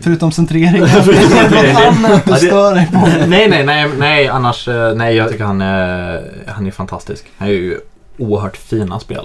Förutom 0.00 0.32
centreringen. 0.32 0.88
Förutom 1.04 1.30
centreringen. 1.30 1.74
Något 1.74 2.10
annat 2.10 2.24
du 2.26 2.34
stör 2.34 2.74
dig 2.74 2.88
på. 2.92 3.26
nej, 3.26 3.48
nej, 3.48 3.64
nej, 3.64 3.88
nej, 3.98 4.28
annars, 4.28 4.68
eh, 4.68 4.94
nej, 4.94 5.16
jag 5.16 5.30
tycker 5.30 5.44
han 5.44 5.60
är, 5.60 6.22
han 6.46 6.66
är 6.66 6.70
fantastisk. 6.70 7.24
Han 7.36 7.48
är 7.48 7.52
ju 7.52 7.78
oerhört 8.18 8.56
fina 8.56 9.00
spel. 9.00 9.24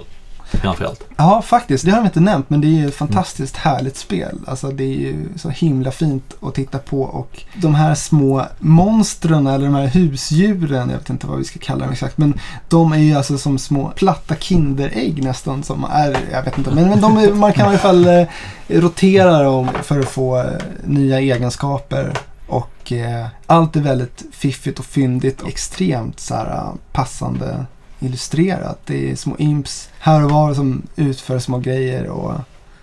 Framförallt. 0.52 1.04
Ja, 1.18 1.42
faktiskt. 1.42 1.86
Det 1.86 1.92
har 1.92 2.02
vi 2.02 2.06
inte 2.06 2.20
nämnt, 2.20 2.50
men 2.50 2.62
det 2.62 2.68
är 2.68 2.70
ju 2.70 2.88
ett 2.88 2.96
fantastiskt 2.96 3.58
härligt 3.58 3.98
spel. 3.98 4.40
Alltså 4.48 4.72
det 4.72 4.84
är 4.84 4.98
ju 4.98 5.26
så 5.36 5.50
himla 5.50 5.92
fint 5.92 6.34
att 6.42 6.56
titta 6.56 6.78
på 6.78 7.02
och 7.02 7.44
de 7.56 7.76
här 7.76 7.96
små 7.96 8.46
monstren 8.60 9.48
eller 9.48 9.66
de 9.66 9.76
här 9.76 9.88
husdjuren, 9.88 10.90
jag 10.90 10.98
vet 10.98 11.10
inte 11.10 11.28
vad 11.28 11.38
vi 11.38 11.44
ska 11.44 11.60
kalla 11.60 11.84
dem 11.84 11.94
exakt, 11.94 12.18
men 12.18 12.34
de 12.70 12.92
är 12.92 12.98
ju 12.98 13.14
alltså 13.14 13.38
som 13.38 13.60
små 13.60 13.92
platta 13.96 14.36
Kinderägg 14.36 15.24
nästan 15.24 15.64
som 15.64 15.84
är, 15.92 16.18
jag 16.32 16.44
vet 16.44 16.58
inte, 16.58 16.72
men, 16.72 16.90
men 16.90 17.02
de 17.02 17.18
är, 17.18 17.34
man 17.34 17.54
kan 17.54 17.66
i 17.66 17.70
alla 17.70 17.78
fall 17.78 18.08
eh, 18.08 18.28
rotera 18.68 19.44
dem 19.44 19.70
för 19.84 20.00
att 20.00 20.10
få 20.10 20.38
eh, 20.38 20.46
nya 20.84 21.20
egenskaper. 21.20 22.14
Och 22.48 22.92
eh, 22.92 23.28
allt 23.46 23.76
är 23.76 23.82
väldigt 23.82 24.24
fiffigt 24.32 24.80
och 24.80 24.86
fyndigt 24.86 25.42
och 25.42 25.48
extremt 25.48 26.20
så 26.20 26.36
här, 26.36 26.46
eh, 26.46 26.74
passande 26.92 27.66
illustrerat. 28.00 28.80
Det 28.86 29.12
är 29.12 29.16
små 29.16 29.36
imps 29.38 29.90
här 30.00 30.24
och 30.26 30.32
var 30.32 30.54
som 30.54 30.82
utför 30.96 31.40
små 31.40 31.58
grejer 31.58 32.08
och 32.08 32.34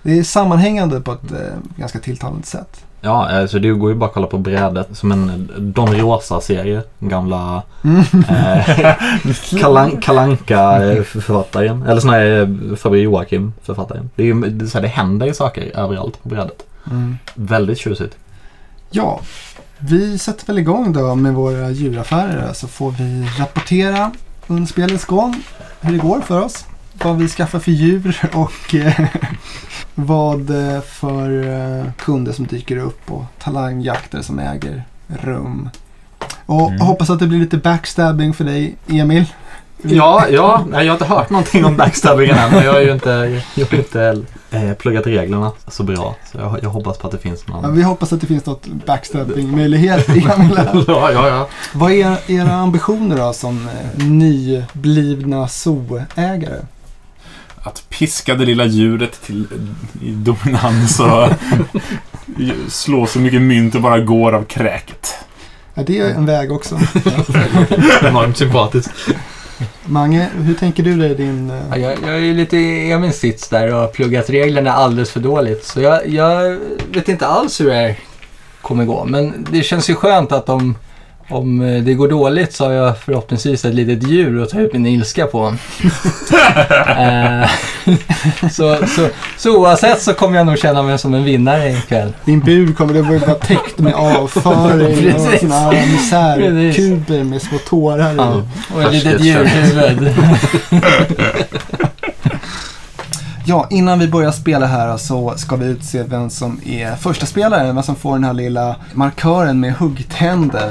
det 0.03 0.19
är 0.19 0.23
sammanhängande 0.23 1.01
på 1.01 1.13
ett 1.13 1.33
eh, 1.33 1.39
ganska 1.77 1.99
tilltalande 1.99 2.47
sätt. 2.47 2.85
Ja, 3.01 3.29
alltså 3.29 3.59
det 3.59 3.71
går 3.71 3.91
ju 3.91 3.97
bara 3.97 4.07
att 4.07 4.15
kolla 4.15 4.27
på 4.27 4.39
brädet 4.39 4.89
som 4.93 5.13
en 5.13 5.51
Don 5.59 5.95
Rosa-serie. 5.95 6.83
Gamla 6.99 7.63
Mm. 7.85 8.05
eh, 8.29 8.97
Kalan, 9.61 9.97
Kalanka 9.97 10.85
eh, 10.93 11.03
författaren. 11.03 11.83
Eller 11.83 12.01
sån 12.01 12.11
här 12.11 12.41
eh, 12.41 12.77
Faber 12.77 12.99
Joakim 12.99 13.53
författaren. 13.63 14.11
Det, 14.15 14.23
är 14.23 14.27
ju, 14.27 14.41
det, 14.41 14.65
är 14.65 14.69
så 14.69 14.79
här, 14.79 14.83
det 14.83 14.89
händer 14.89 15.27
ju 15.27 15.35
saker 15.35 15.79
överallt 15.79 16.23
på 16.23 16.29
brädet. 16.29 16.63
Mm. 16.91 17.19
Väldigt 17.35 17.79
tjusigt. 17.79 18.17
Ja, 18.91 19.21
vi 19.79 20.19
sätter 20.19 20.47
väl 20.47 20.59
igång 20.59 20.93
då 20.93 21.15
med 21.15 21.35
våra 21.35 21.71
djuraffärer 21.71 22.53
så 22.53 22.69
får 22.69 22.91
vi 22.91 23.29
rapportera 23.39 24.13
under 24.47 24.67
spelets 24.67 25.05
gång 25.05 25.43
hur 25.81 25.93
det 25.93 25.99
går 25.99 26.21
för 26.21 26.41
oss. 26.43 26.65
Vad 27.03 27.17
vi 27.19 27.29
skaffar 27.29 27.59
för 27.59 27.71
djur 27.73 28.21
och 28.33 28.75
eh, 28.75 29.01
vad 29.95 30.51
eh, 30.75 30.81
för 30.81 31.49
eh, 31.49 31.85
kunder 31.99 32.33
som 32.33 32.47
dyker 32.47 32.77
upp 32.77 33.11
och 33.13 33.25
talangjakter 33.39 34.23
som 34.23 34.39
äger 34.39 34.85
rum. 35.09 35.69
Och 36.47 36.69
Mm. 36.71 36.81
hoppas 36.81 37.11
att 37.11 37.19
det 37.19 37.27
blir 37.27 37.39
lite 37.39 37.57
backstabbing 37.57 38.35
för 38.35 38.45
dig, 38.45 38.77
Emil. 38.89 39.25
Ja, 39.83 40.27
ja, 40.31 40.65
nej, 40.71 40.87
jag 40.87 40.93
har 40.93 40.97
inte 40.97 41.15
hört 41.15 41.31
någonting 41.31 41.65
om 41.65 41.77
backstabbingen 41.77 42.37
än. 42.39 42.51
Men 42.51 42.65
jag 42.65 42.73
har 42.73 42.81
ju 42.81 42.93
inte, 42.93 43.41
jag 43.55 43.67
har 43.67 43.79
inte 43.79 44.23
eh, 44.51 44.73
pluggat 44.75 45.07
reglerna 45.07 45.53
så 45.69 45.83
bra. 45.83 46.17
Så 46.33 46.39
jag, 46.39 46.59
jag 46.63 46.71
hoppas 46.71 46.99
på 46.99 47.07
att 47.07 47.13
det 47.13 47.19
finns 47.19 47.45
Ja, 47.49 47.61
någon. 47.61 47.77
vi 47.77 47.83
hoppas 47.83 48.13
att 48.13 48.21
det 48.21 48.27
finns 48.27 48.47
något 48.47 48.67
backstabbing-möjlighet, 48.67 50.09
Emil. 50.09 50.27
här. 50.57 50.85
Ja, 50.87 51.13
ja, 51.13 51.29
ja. 51.29 51.49
Vad 51.75 51.93
är 51.93 52.31
era 52.31 52.53
ambitioner 52.55 53.17
då 53.17 53.33
som 53.33 53.69
eh, 53.69 54.07
nyblivna 54.07 55.49
zooägare? 55.49 56.61
Att 57.63 57.85
piska 57.89 58.35
det 58.35 58.45
lilla 58.45 58.65
djuret 58.65 59.23
till 59.23 59.47
i 60.03 60.11
dominans 60.11 61.01
och 61.01 61.29
slå 62.73 63.07
så 63.07 63.19
mycket 63.19 63.43
mynt 63.43 63.73
det 63.73 63.81
bara 63.81 64.01
går 64.01 64.33
av 64.33 64.45
kräket. 64.45 65.15
Ja, 65.75 65.83
det 65.87 65.99
är 66.01 66.11
en 66.15 66.27
väg 66.27 66.53
också. 66.53 66.75
Enormt 68.03 68.37
sympatiskt. 68.37 68.91
Mange, 69.85 70.29
hur 70.35 70.55
tänker 70.55 70.83
du 70.83 70.97
dig 70.97 71.15
din... 71.15 71.51
Eh? 71.51 71.63
Ja, 71.71 71.77
jag, 71.77 71.99
jag 72.03 72.29
är 72.29 72.35
lite 72.35 72.57
i 72.57 72.99
min 72.99 73.13
sits 73.13 73.49
där 73.49 73.75
och 73.75 73.81
har 73.81 73.89
pluggat 73.89 74.31
reglerna 74.31 74.73
alldeles 74.73 75.11
för 75.11 75.21
dåligt. 75.21 75.65
Så 75.65 75.81
jag, 75.81 76.09
jag 76.09 76.59
vet 76.91 77.09
inte 77.09 77.27
alls 77.27 77.61
hur 77.61 77.67
det 77.67 77.75
här 77.75 77.99
kommer 78.61 78.85
gå. 78.85 79.05
Men 79.05 79.47
det 79.51 79.63
känns 79.63 79.91
ju 79.91 79.95
skönt 79.95 80.33
att 80.33 80.47
de 80.47 80.75
om 81.29 81.61
eh, 81.61 81.83
det 81.83 81.95
går 81.95 82.09
dåligt 82.09 82.53
så 82.55 82.65
har 82.65 82.73
jag 82.73 82.99
förhoppningsvis 82.99 83.65
ett 83.65 83.75
litet 83.75 84.11
djur 84.11 84.43
att 84.43 84.51
ta 84.51 84.61
ut 84.61 84.73
min 84.73 84.87
ilska 84.87 85.27
på. 85.27 85.55
Eh, 86.97 87.49
så, 88.51 88.77
så, 88.87 89.09
så 89.37 89.59
oavsett 89.59 90.03
så 90.03 90.15
kommer 90.15 90.37
jag 90.37 90.47
nog 90.47 90.59
känna 90.59 90.83
mig 90.83 90.99
som 90.99 91.15
en 91.15 91.25
vinnare 91.25 91.71
ikväll. 91.71 92.13
Din 92.25 92.41
bur 92.41 92.73
kommer 92.73 93.01
att 93.01 93.07
vara 93.07 93.35
täckt 93.35 93.79
med 93.79 93.95
avföring 93.95 95.15
och 95.15 95.21
såna 95.41 95.71
misärkuber 95.71 97.25
med 97.25 97.43
små 97.43 97.59
tårar 97.59 98.13
i. 98.13 98.17
Ja, 98.17 98.43
och 98.75 98.83
ett 98.83 98.93
litet 98.93 99.25
djurhuvud. 99.25 100.15
Ja, 103.49 103.67
innan 103.71 103.99
vi 103.99 104.09
börjar 104.09 104.33
spela 104.33 104.67
här 104.67 104.97
så 104.97 105.35
ska 105.37 105.57
vi 105.57 105.67
utse 105.67 106.03
vem 106.03 106.31
som 106.31 106.61
är 106.67 106.97
första 106.97 107.27
spelaren, 107.27 107.75
vem 107.75 107.83
som 107.83 107.97
får 107.97 108.13
den 108.13 108.25
här 108.25 108.33
lilla 108.33 108.77
markören 108.95 109.61
med 109.61 109.75
huggtänder. 109.75 110.71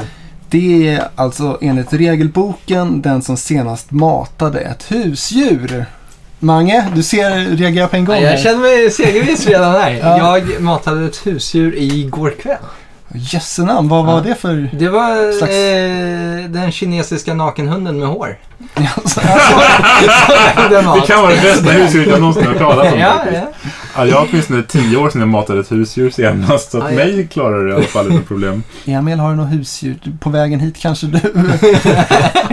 Det 0.56 0.88
är 0.88 1.08
alltså 1.16 1.58
enligt 1.62 1.94
regelboken 1.94 3.02
den 3.02 3.22
som 3.22 3.38
senast 3.38 3.92
matade 3.92 4.60
ett 4.60 4.92
husdjur. 4.92 5.86
Mange, 6.40 6.88
du 6.96 7.04
ser, 7.04 7.56
reagerar 7.56 7.88
på 7.88 7.96
en 7.96 8.06
gång 8.06 8.16
Ja, 8.16 8.22
jag 8.22 8.40
känner 8.40 8.60
mig 8.60 8.92
segerviss 8.92 9.48
redan 9.48 9.72
här. 9.72 9.92
Ja. 9.92 10.18
Jag 10.18 10.62
matade 10.62 11.06
ett 11.06 11.28
husdjur 11.28 11.76
igår 11.78 12.34
kväll. 12.42 12.58
Jösse 13.18 13.64
namn, 13.64 13.88
vad 13.88 14.06
var 14.06 14.14
Ja. 14.14 14.22
det 14.22 14.36
för... 14.36 14.70
Det 14.74 14.90
var 14.90 15.32
Slags- 15.38 15.54
eh, 15.54 16.50
den 16.52 16.72
kinesiska 16.72 17.34
nakenhunden 17.34 18.00
med 18.00 18.08
hår. 18.08 18.38
Alltså, 18.96 19.22
Den 20.70 20.86
Det 20.86 21.02
kan 21.08 21.22
vara 21.22 21.34
det 21.36 21.42
bästa 21.42 21.72
husdjuret 21.72 22.08
jag 22.10 22.20
någonsin 22.20 22.44
har 22.46 22.50
hört 22.52 22.60
talas 22.62 22.94
om. 22.94 23.00
Ja, 23.00 23.14
ja. 23.34 23.42
Ja, 23.98 24.06
jag 24.06 24.16
har 24.18 24.28
åtminstone 24.32 24.64
tio 24.64 24.98
år 24.98 25.10
sedan 25.10 25.22
jag 25.22 25.28
matade 25.30 25.60
ett 25.60 25.72
husdjur 25.72 26.10
senast, 26.10 26.72
så 26.72 26.78
att 26.78 26.84
Ah, 26.84 26.90
ja. 26.90 26.96
mig 26.96 27.28
klarar 27.28 27.64
det 27.66 27.72
i 27.72 27.76
alla 27.76 27.84
fall 27.84 28.12
inte 28.12 28.28
problem. 28.28 28.64
Emil, 28.86 29.20
har 29.20 29.30
du 29.30 29.36
något 29.36 29.52
husdjur? 29.52 29.98
På 30.20 30.30
vägen 30.30 30.60
hit 30.60 30.78
kanske 30.78 31.08
du... 31.08 31.18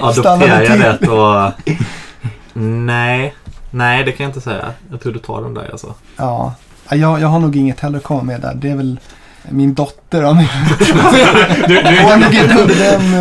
Adopterar 0.03 0.63
jag 0.63 0.79
det 1.01 1.09
och... 1.09 1.53
Nej. 2.63 3.35
Nej, 3.71 4.05
det 4.05 4.13
kan 4.13 4.25
jag 4.25 4.29
inte 4.31 4.41
säga. 4.41 4.67
Jag 4.91 5.01
tror 5.01 5.13
du 5.13 5.19
tar 5.19 5.43
den 5.43 5.55
där 5.55 5.69
alltså. 5.73 5.95
Ja, 6.17 6.55
jag, 6.91 7.21
jag 7.21 7.29
har 7.29 7.39
nog 7.41 7.57
inget 7.57 7.81
heller 7.81 7.99
att 7.99 8.05
komma 8.05 8.23
med 8.23 8.41
där. 8.41 8.55
Det 8.55 8.71
är 8.71 8.77
väl 8.77 9.01
min 9.51 9.75
dotter. 9.75 10.25
Om 10.25 10.37
Du, 10.79 11.75
du, 11.75 11.83
den... 11.83 12.21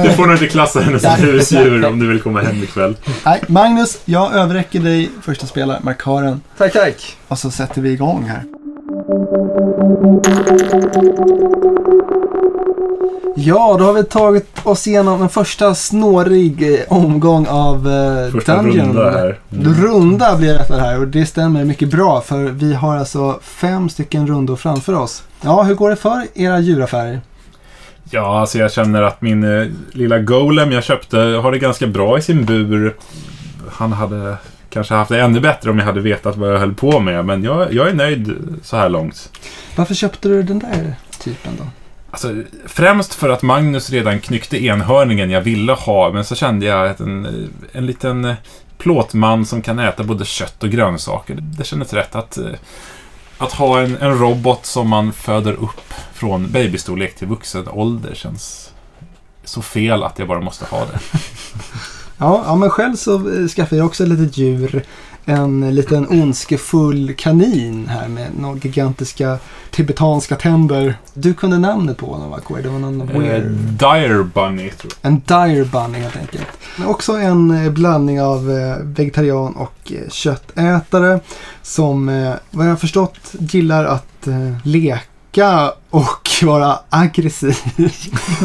du 0.04 0.10
eh, 0.10 0.16
får 0.16 0.26
nog 0.26 0.36
inte 0.36 0.48
klassa 0.48 0.80
henne 0.80 1.00
som 1.00 1.12
husdjur 1.16 1.86
om 1.86 2.00
du 2.00 2.08
vill 2.08 2.22
komma 2.22 2.42
hem 2.42 2.64
ikväll. 2.64 2.96
Nej, 3.26 3.42
Magnus, 3.48 3.98
jag 4.06 4.34
överräcker 4.34 4.80
dig 4.80 5.10
första 5.22 5.48
spelarmarkören 5.48 6.42
Tack, 6.58 6.74
tack. 6.74 7.18
och 7.28 7.38
så 7.40 7.52
sätter 7.52 7.82
vi 7.82 7.92
igång 7.92 8.24
här. 8.30 8.44
Ja, 13.36 13.76
då 13.80 13.86
har 13.86 13.94
vi 13.94 14.04
tagit 14.04 14.48
oss 14.64 14.88
igenom 14.88 15.22
en 15.22 15.30
första 15.30 15.76
snårig 15.76 16.74
eh, 16.74 16.80
omgång 16.88 17.48
av 17.48 17.88
eh, 17.88 18.32
Första 18.32 18.56
Dungeon. 18.56 18.88
runda 18.88 19.12
här. 19.12 19.40
Runda 19.50 20.38
blir 20.38 20.54
det 20.68 20.80
här 20.80 21.00
och 21.00 21.08
det 21.08 21.26
stämmer 21.26 21.66
mycket 21.66 21.90
bra 21.90 22.22
för 22.22 22.44
vi 22.44 22.74
har 22.74 22.98
alltså 22.98 23.40
fem 23.42 23.90
stycken 23.90 24.28
rundor 24.28 24.56
framför 24.56 24.94
oss. 24.94 25.24
Ja, 25.42 25.64
hur 25.64 25.76
går 25.76 25.90
det 25.90 25.96
för 25.96 26.28
era 26.34 26.60
djuraffärer? 26.60 27.22
Ja, 28.10 28.40
alltså 28.40 28.58
jag 28.58 28.72
känner 28.72 29.02
att 29.02 29.22
min 29.22 29.44
eh, 29.62 29.68
lilla 29.92 30.20
golem 30.20 30.72
jag 30.72 30.84
köpte 30.84 31.18
har 31.18 31.52
det 31.52 31.60
ganska 31.60 31.88
bra 31.88 32.18
i 32.18 32.22
sin 32.22 32.46
bur. 32.46 32.96
Han 33.72 33.92
hade 33.92 34.36
kanske 34.70 34.94
haft 34.94 35.12
det 35.12 35.22
ännu 35.22 35.40
bättre 35.40 35.70
om 35.70 35.80
jag 35.80 35.86
hade 35.86 36.02
vetat 36.02 36.36
vad 36.38 36.54
jag 36.54 36.60
höll 36.60 36.74
på 36.74 37.00
med, 37.00 37.26
men 37.26 37.44
jag, 37.44 37.74
jag 37.74 37.88
är 37.88 37.94
nöjd 37.94 38.34
så 38.64 38.78
här 38.78 38.90
långt. 38.90 39.30
Varför 39.76 39.94
köpte 39.94 40.30
du 40.30 40.44
den 40.44 40.60
där 40.60 40.96
typen 41.20 41.52
då? 41.58 41.64
Alltså, 42.12 42.36
främst 42.66 43.14
för 43.14 43.30
att 43.30 43.42
Magnus 43.42 43.90
redan 43.90 44.20
knyckte 44.20 44.64
enhörningen 44.64 45.30
jag 45.30 45.42
ville 45.42 45.74
ha, 45.74 46.12
men 46.12 46.26
så 46.26 46.36
kände 46.36 46.66
jag 46.66 46.90
att 46.90 47.00
en, 47.00 47.50
en 47.72 47.86
liten 47.86 48.26
eh, 48.26 48.36
plåtman 48.78 49.46
som 49.46 49.62
kan 49.62 49.80
äta 49.80 50.04
både 50.04 50.26
kött 50.26 50.64
och 50.64 50.70
grönsaker. 50.70 51.38
Det 51.42 51.64
kändes 51.64 51.94
rätt 51.94 52.16
att, 52.16 52.38
eh, 52.38 52.46
att 53.38 53.52
ha 53.52 53.80
en, 53.82 53.98
en 53.98 54.20
robot 54.20 54.66
som 54.66 54.90
man 54.90 55.14
föder 55.14 55.54
upp 55.54 55.94
från 56.14 56.52
babystorlek 56.52 57.16
till 57.16 57.28
vuxen 57.28 57.68
ålder 57.68 58.14
känns 58.16 58.72
så 59.44 59.62
fel 59.62 60.04
att 60.04 60.20
jag 60.20 60.28
bara 60.28 60.42
måste 60.42 60.66
ha 60.66 60.80
det. 60.86 61.00
Ja, 62.18 62.44
ja 62.46 62.56
men 62.56 62.70
själv 62.70 62.96
så 62.96 63.16
eh, 63.16 63.48
skaffade 63.48 63.76
jag 63.76 63.86
också 63.86 64.04
ett 64.04 64.10
litet 64.10 64.38
djur. 64.38 64.84
En 65.26 65.76
liten 65.76 66.08
ondskefull 66.10 67.14
kanin 67.18 67.88
här 67.88 68.08
med 68.08 68.28
några 68.40 68.58
gigantiska 68.58 69.38
tibetanska 69.72 70.36
tänder. 70.36 70.96
Du 71.14 71.34
kunde 71.34 71.58
namnet 71.58 71.98
på 71.98 72.06
honom 72.06 72.30
va, 72.30 72.40
Corey? 72.40 72.64
Det 72.64 72.70
var 72.70 72.80
någon 72.80 73.02
Eh, 73.10 73.20
weird... 73.20 73.44
Dire 73.52 74.24
Bunny, 74.24 74.70
tror 74.70 74.94
jag. 75.02 75.12
En 75.12 75.22
dire 75.28 75.66
bunny 75.66 76.00
helt 76.00 76.18
enkelt. 76.18 76.48
Men 76.78 76.88
också 76.88 77.14
en 77.14 77.52
eh, 77.66 77.72
blandning 77.72 78.22
av 78.22 78.52
eh, 78.52 78.78
vegetarian 78.84 79.54
och 79.56 79.92
köttätare. 80.10 81.20
Som 81.62 82.06
vad 82.52 82.66
jag 82.66 82.72
har 82.72 82.78
förstått 82.78 83.20
gillar 83.40 83.86
att 83.86 84.28
leka 84.64 85.74
och 85.90 86.30
vara 86.44 86.80
aggressiv 86.90 87.58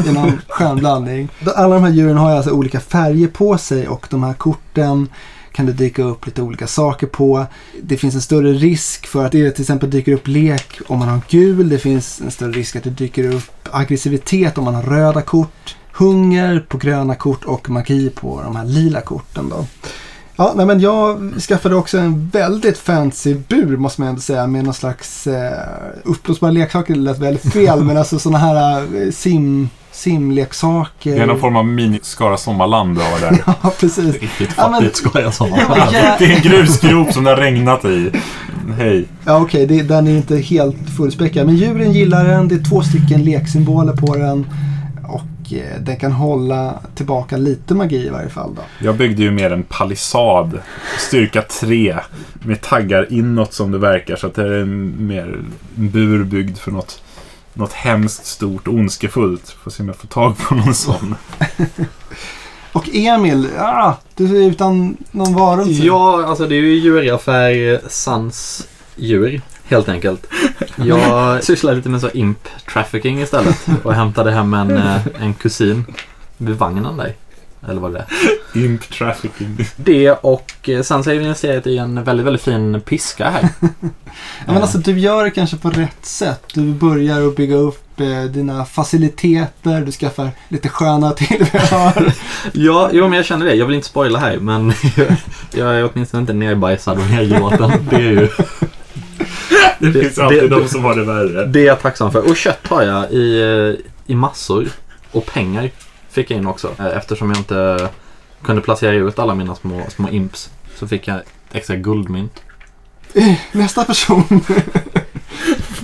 i 0.07 0.11
någon 0.11 0.41
skön 0.47 0.77
blandning. 0.77 1.29
Alla 1.55 1.75
de 1.75 1.83
här 1.83 1.91
djuren 1.91 2.17
har 2.17 2.31
alltså 2.31 2.51
olika 2.51 2.79
färger 2.79 3.27
på 3.27 3.57
sig 3.57 3.87
och 3.87 4.07
de 4.09 4.23
här 4.23 4.33
korten 4.33 5.09
kan 5.57 5.65
det 5.65 5.73
dyka 5.73 6.03
upp 6.03 6.25
lite 6.25 6.41
olika 6.41 6.67
saker 6.67 7.07
på. 7.07 7.45
Det 7.81 7.97
finns 7.97 8.15
en 8.15 8.21
större 8.21 8.53
risk 8.53 9.07
för 9.07 9.25
att 9.25 9.31
det 9.31 9.51
till 9.51 9.61
exempel 9.61 9.89
dyker 9.89 10.11
upp 10.11 10.27
lek 10.27 10.79
om 10.87 10.99
man 10.99 11.07
har 11.07 11.21
gul. 11.29 11.69
Det 11.69 11.79
finns 11.79 12.21
en 12.21 12.31
större 12.31 12.51
risk 12.51 12.75
att 12.75 12.83
det 12.83 12.89
dyker 12.89 13.33
upp 13.33 13.69
aggressivitet 13.71 14.57
om 14.57 14.63
man 14.63 14.75
har 14.75 14.83
röda 14.83 15.21
kort. 15.21 15.75
Hunger 15.91 16.65
på 16.67 16.77
gröna 16.77 17.15
kort 17.15 17.45
och 17.45 17.69
magi 17.69 18.09
på 18.09 18.41
de 18.41 18.55
här 18.55 18.65
lila 18.65 19.01
korten. 19.01 19.49
Då. 19.49 19.65
Ja, 20.35 20.53
nej, 20.55 20.65
men 20.65 20.79
jag 20.79 21.33
skaffade 21.41 21.75
också 21.75 21.97
en 21.97 22.29
väldigt 22.29 22.77
fancy 22.77 23.33
bur 23.33 23.77
måste 23.77 24.01
man 24.01 24.09
ändå 24.09 24.21
säga 24.21 24.47
med 24.47 24.63
någon 24.63 24.73
slags 24.73 25.27
eh, 25.27 25.63
uppblåsbara 26.03 26.51
leksaker. 26.51 26.93
Det 26.93 26.99
lät 26.99 27.19
väldigt 27.19 27.53
fel 27.53 27.83
men 27.83 27.97
alltså 27.97 28.19
sådana 28.19 28.37
här 28.37 28.81
eh, 29.01 29.11
sim, 29.11 29.69
simleksaker. 29.97 31.15
Det 31.15 31.21
är 31.21 31.25
någon 31.25 31.39
form 31.39 31.55
av 31.55 31.65
mini-Skara 31.65 32.37
Sommarland 32.37 32.95
du 32.97 33.01
har 33.01 33.19
där. 33.19 33.43
Ja, 33.63 33.73
precis. 33.79 34.13
Riktigt 34.21 34.49
Ja, 34.57 34.69
men- 34.69 34.73
fattigt 34.81 34.95
ska 34.97 35.21
jag 35.21 35.33
säga. 35.33 35.57
Ja, 35.69 36.15
Det 36.19 36.25
är 36.25 36.35
en 36.35 36.41
grusgrop 36.41 37.13
som 37.13 37.23
det 37.23 37.29
har 37.29 37.37
regnat 37.37 37.85
i. 37.85 38.11
Hej. 38.77 39.05
Ja 39.25 39.39
okej, 39.41 39.65
det- 39.67 39.83
den 39.83 40.07
är 40.07 40.11
inte 40.17 40.37
helt 40.37 40.89
fullspäckad. 40.97 41.45
Men 41.45 41.55
djuren 41.55 41.91
gillar 41.91 42.27
den. 42.27 42.47
Det 42.47 42.55
är 42.55 42.69
två 42.69 42.81
stycken 42.81 43.23
leksymboler 43.23 43.93
på 43.93 44.15
den. 44.15 44.45
Och 45.09 45.53
eh, 45.53 45.81
den 45.81 45.95
kan 45.95 46.11
hålla 46.11 46.73
tillbaka 46.95 47.37
lite 47.37 47.73
magi 47.73 48.05
i 48.05 48.09
varje 48.09 48.29
fall. 48.29 48.55
Då. 48.55 48.61
Jag 48.85 48.95
byggde 48.97 49.23
ju 49.23 49.31
mer 49.31 49.51
en 49.53 49.63
palissad. 49.63 50.59
Styrka 50.99 51.41
3. 51.41 51.95
Med 52.33 52.61
taggar 52.61 53.13
inåt 53.13 53.53
som 53.53 53.71
det 53.71 53.77
verkar. 53.77 54.15
Så 54.15 54.27
att 54.27 54.35
det 54.35 54.41
är 54.43 54.61
en 54.61 55.07
mer 55.07 55.23
en 55.77 55.89
bur 55.89 56.23
byggd 56.23 56.57
för 56.57 56.71
något, 56.71 57.01
något 57.57 57.73
hemskt, 57.73 58.25
stort, 58.25 58.67
ondskefullt. 58.67 59.55
Får 59.63 59.71
se 59.71 59.83
om 59.83 59.87
jag 59.87 59.97
får 59.97 60.07
tag 60.07 60.37
på 60.37 60.55
någon 60.55 60.75
sån. 60.75 61.15
Och 62.71 62.89
Emil, 62.93 63.49
ah, 63.57 63.93
du 64.15 64.43
är 64.43 64.49
utan 64.49 64.97
någon 65.11 65.33
varelse. 65.33 65.71
Ja, 65.71 66.25
alltså 66.25 66.47
det 66.47 66.55
är 66.55 66.61
ju 66.61 66.73
djuraffär 66.73 67.81
Sans 67.89 68.67
djur. 68.95 69.41
Helt 69.63 69.89
enkelt. 69.89 70.27
Jag 70.75 71.43
sysslar 71.43 71.75
lite 71.75 71.89
med 71.89 72.01
så 72.01 72.09
imp 72.09 72.47
trafficking 72.73 73.21
istället. 73.21 73.65
Och 73.83 73.93
hämtade 73.93 74.31
hem 74.31 74.53
en, 74.53 74.77
eh, 74.77 75.01
en 75.19 75.33
kusin 75.33 75.85
vid 76.37 76.55
vagnen 76.55 76.97
där. 76.97 77.15
Eller 77.67 77.81
vad 77.81 77.93
det 77.93 78.05
är. 78.53 78.65
Imp 78.65 78.89
trafficking. 78.89 79.57
Det 79.75 80.11
och 80.11 80.69
eh, 80.69 80.81
sen 80.81 81.03
så 81.03 81.09
har 81.09 81.15
jag 81.15 81.23
investerat 81.23 81.67
i 81.67 81.77
en 81.77 82.03
väldigt, 82.03 82.25
väldigt 82.25 82.41
fin 82.41 82.81
piska 82.81 83.29
här. 83.29 83.49
Ja, 84.45 84.53
men 84.53 84.61
alltså, 84.61 84.77
du 84.77 84.99
gör 84.99 85.23
det 85.23 85.31
kanske 85.31 85.57
på 85.57 85.69
rätt 85.69 86.05
sätt. 86.05 86.43
Du 86.53 86.73
börjar 86.73 87.27
att 87.27 87.35
bygga 87.35 87.55
upp 87.55 87.99
eh, 87.99 88.23
dina 88.23 88.65
faciliteter. 88.65 89.81
Du 89.81 89.91
skaffar 89.91 90.29
lite 90.49 90.69
sköna 90.69 91.11
tillbehör. 91.17 92.13
Ja, 92.51 92.89
jo 92.93 93.07
men 93.07 93.17
jag 93.17 93.25
känner 93.25 93.45
det. 93.45 93.53
Jag 93.55 93.65
vill 93.65 93.75
inte 93.75 93.87
spoila 93.87 94.19
här 94.19 94.37
men 94.37 94.73
jag 95.53 95.75
är 95.75 95.89
åtminstone 95.93 96.21
inte 96.21 96.33
nerbajsad 96.33 96.97
och 96.97 97.09
nergråten. 97.09 97.71
Det 97.89 97.95
är 97.95 97.99
ju 98.01 98.27
Det, 99.79 99.89
Det- 99.91 100.01
finns 100.01 100.19
alltid 100.19 100.41
det- 100.43 100.47
de 100.47 100.67
som 100.67 100.83
har 100.83 100.95
det 100.95 101.03
värre. 101.03 101.45
det 101.45 101.59
är 101.61 101.65
jag 101.65 101.81
tacksam 101.81 102.11
för. 102.11 102.29
Och 102.29 102.37
kött 102.37 102.67
har 102.67 102.81
jag 102.83 103.11
i, 103.11 103.41
eh, 103.41 104.11
i 104.13 104.15
massor. 104.15 104.67
Och 105.11 105.25
pengar 105.25 105.69
fick 106.17 106.31
jag 106.31 106.37
in 106.39 106.47
också. 106.47 106.71
Eh, 106.79 106.97
Eftersom 106.97 107.29
jag 107.29 107.37
inte 107.39 107.89
kunde 108.43 108.61
placera 108.61 108.91
ut 108.93 109.19
alla 109.19 109.35
mina 109.35 109.55
små, 109.55 109.81
små 109.89 110.09
imps 110.09 110.49
så 110.75 110.87
fick 110.87 111.07
jag 111.07 111.19
extra 111.51 111.75
guldmynt. 111.75 112.41
Nästa 113.51 113.83
person. 113.83 114.23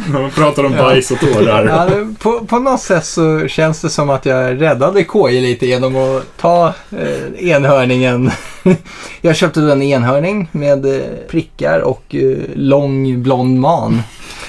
När 0.08 0.22
man 0.22 0.32
pratar 0.32 0.64
om 0.64 0.72
bajs 0.72 1.12
och 1.12 1.20
tårar. 1.20 1.66
Ja, 1.66 2.08
på, 2.20 2.46
på 2.46 2.60
något 2.60 2.82
sätt 2.82 3.06
så 3.06 3.48
känns 3.48 3.82
det 3.82 3.90
som 3.90 4.10
att 4.10 4.26
jag 4.26 4.62
räddade 4.62 5.04
KJ 5.04 5.42
lite 5.42 5.66
genom 5.68 5.96
att 5.96 6.38
ta 6.38 6.68
eh, 6.92 7.48
enhörningen. 7.50 8.32
jag 9.22 9.36
köpte 9.36 9.62
då 9.62 9.72
en 9.72 9.82
enhörning 9.82 10.50
med 10.52 10.86
eh, 10.86 11.02
prickar 11.30 11.80
och 11.80 12.16
eh, 12.16 12.38
lång 12.56 13.24
blond 13.24 13.60
man. 13.60 14.02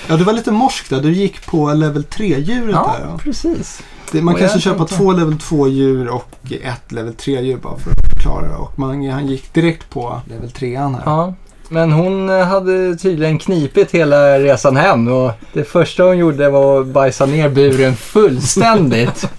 Ja, 0.06 0.16
du 0.16 0.24
var 0.24 0.32
lite 0.32 0.52
morsk 0.52 0.90
där. 0.90 1.00
Du 1.00 1.12
gick 1.12 1.46
på 1.46 1.72
level 1.72 2.04
3-djuret 2.04 2.70
Ja, 2.74 2.96
där. 2.98 3.06
Ja. 3.10 3.18
precis. 3.22 3.82
Det, 4.14 4.22
man 4.22 4.34
kanske 4.34 4.60
köpa 4.60 4.84
två 4.84 5.12
level 5.12 5.34
2-djur 5.34 6.08
och 6.08 6.52
ett 6.62 6.92
level 6.92 7.12
3-djur 7.12 7.56
bara 7.56 7.78
för 7.78 7.90
att 7.90 8.10
förklara. 8.14 8.48
det. 8.48 8.54
Och 8.54 8.78
man, 8.78 9.10
han 9.10 9.26
gick 9.26 9.54
direkt 9.54 9.90
på 9.90 10.20
level 10.28 10.48
3an 10.48 10.92
här. 10.94 11.02
Ja. 11.04 11.34
Men 11.68 11.92
hon 11.92 12.30
eh, 12.30 12.46
hade 12.46 12.96
tydligen 12.96 13.38
knipit 13.38 13.90
hela 13.90 14.38
resan 14.38 14.76
hem 14.76 15.08
och 15.08 15.32
det 15.52 15.64
första 15.64 16.02
hon 16.02 16.18
gjorde 16.18 16.50
var 16.50 16.80
att 16.80 16.86
bajsa 16.86 17.26
ner 17.26 17.48
buren 17.48 17.96
fullständigt. 17.96 19.28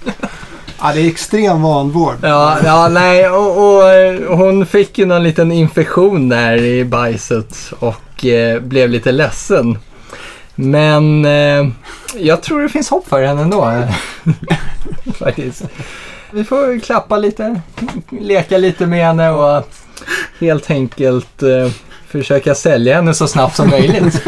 Ja, 0.82 0.94
det 0.94 1.02
är 1.02 1.08
extrem 1.08 1.62
vanvård. 1.62 2.16
Ja, 2.22 2.58
ja 2.64 2.88
nej, 2.88 3.30
och, 3.30 3.76
och 3.76 3.90
eh, 3.90 4.38
hon 4.38 4.66
fick 4.66 4.98
ju 4.98 5.06
någon 5.06 5.24
liten 5.24 5.52
infektion 5.52 6.30
där 6.30 6.58
i 6.64 6.86
bajset 6.86 7.74
och 7.80 8.26
eh, 8.26 8.60
blev 8.62 8.90
lite 8.90 9.12
ledsen. 9.12 9.78
Men 10.56 11.26
eh, 11.26 11.68
jag 12.18 12.42
tror 12.42 12.62
det 12.62 12.70
finns 12.70 12.90
hopp 12.90 13.08
för 13.08 13.24
henne 13.24 13.42
ändå. 13.42 13.84
Faktiskt. 15.20 15.64
Vi 16.32 16.44
får 16.44 16.80
klappa 16.80 17.18
lite, 17.18 17.62
leka 18.10 18.58
lite 18.58 18.86
med 18.86 19.06
henne 19.06 19.30
och 19.30 19.70
helt 20.40 20.72
enkelt 20.72 21.44
eh, 21.44 21.72
försöka 22.08 22.56
sälja 22.56 22.96
henne 22.96 23.14
så 23.14 23.28
snabbt 23.28 23.56
som 23.56 23.70
möjligt. 23.70 24.14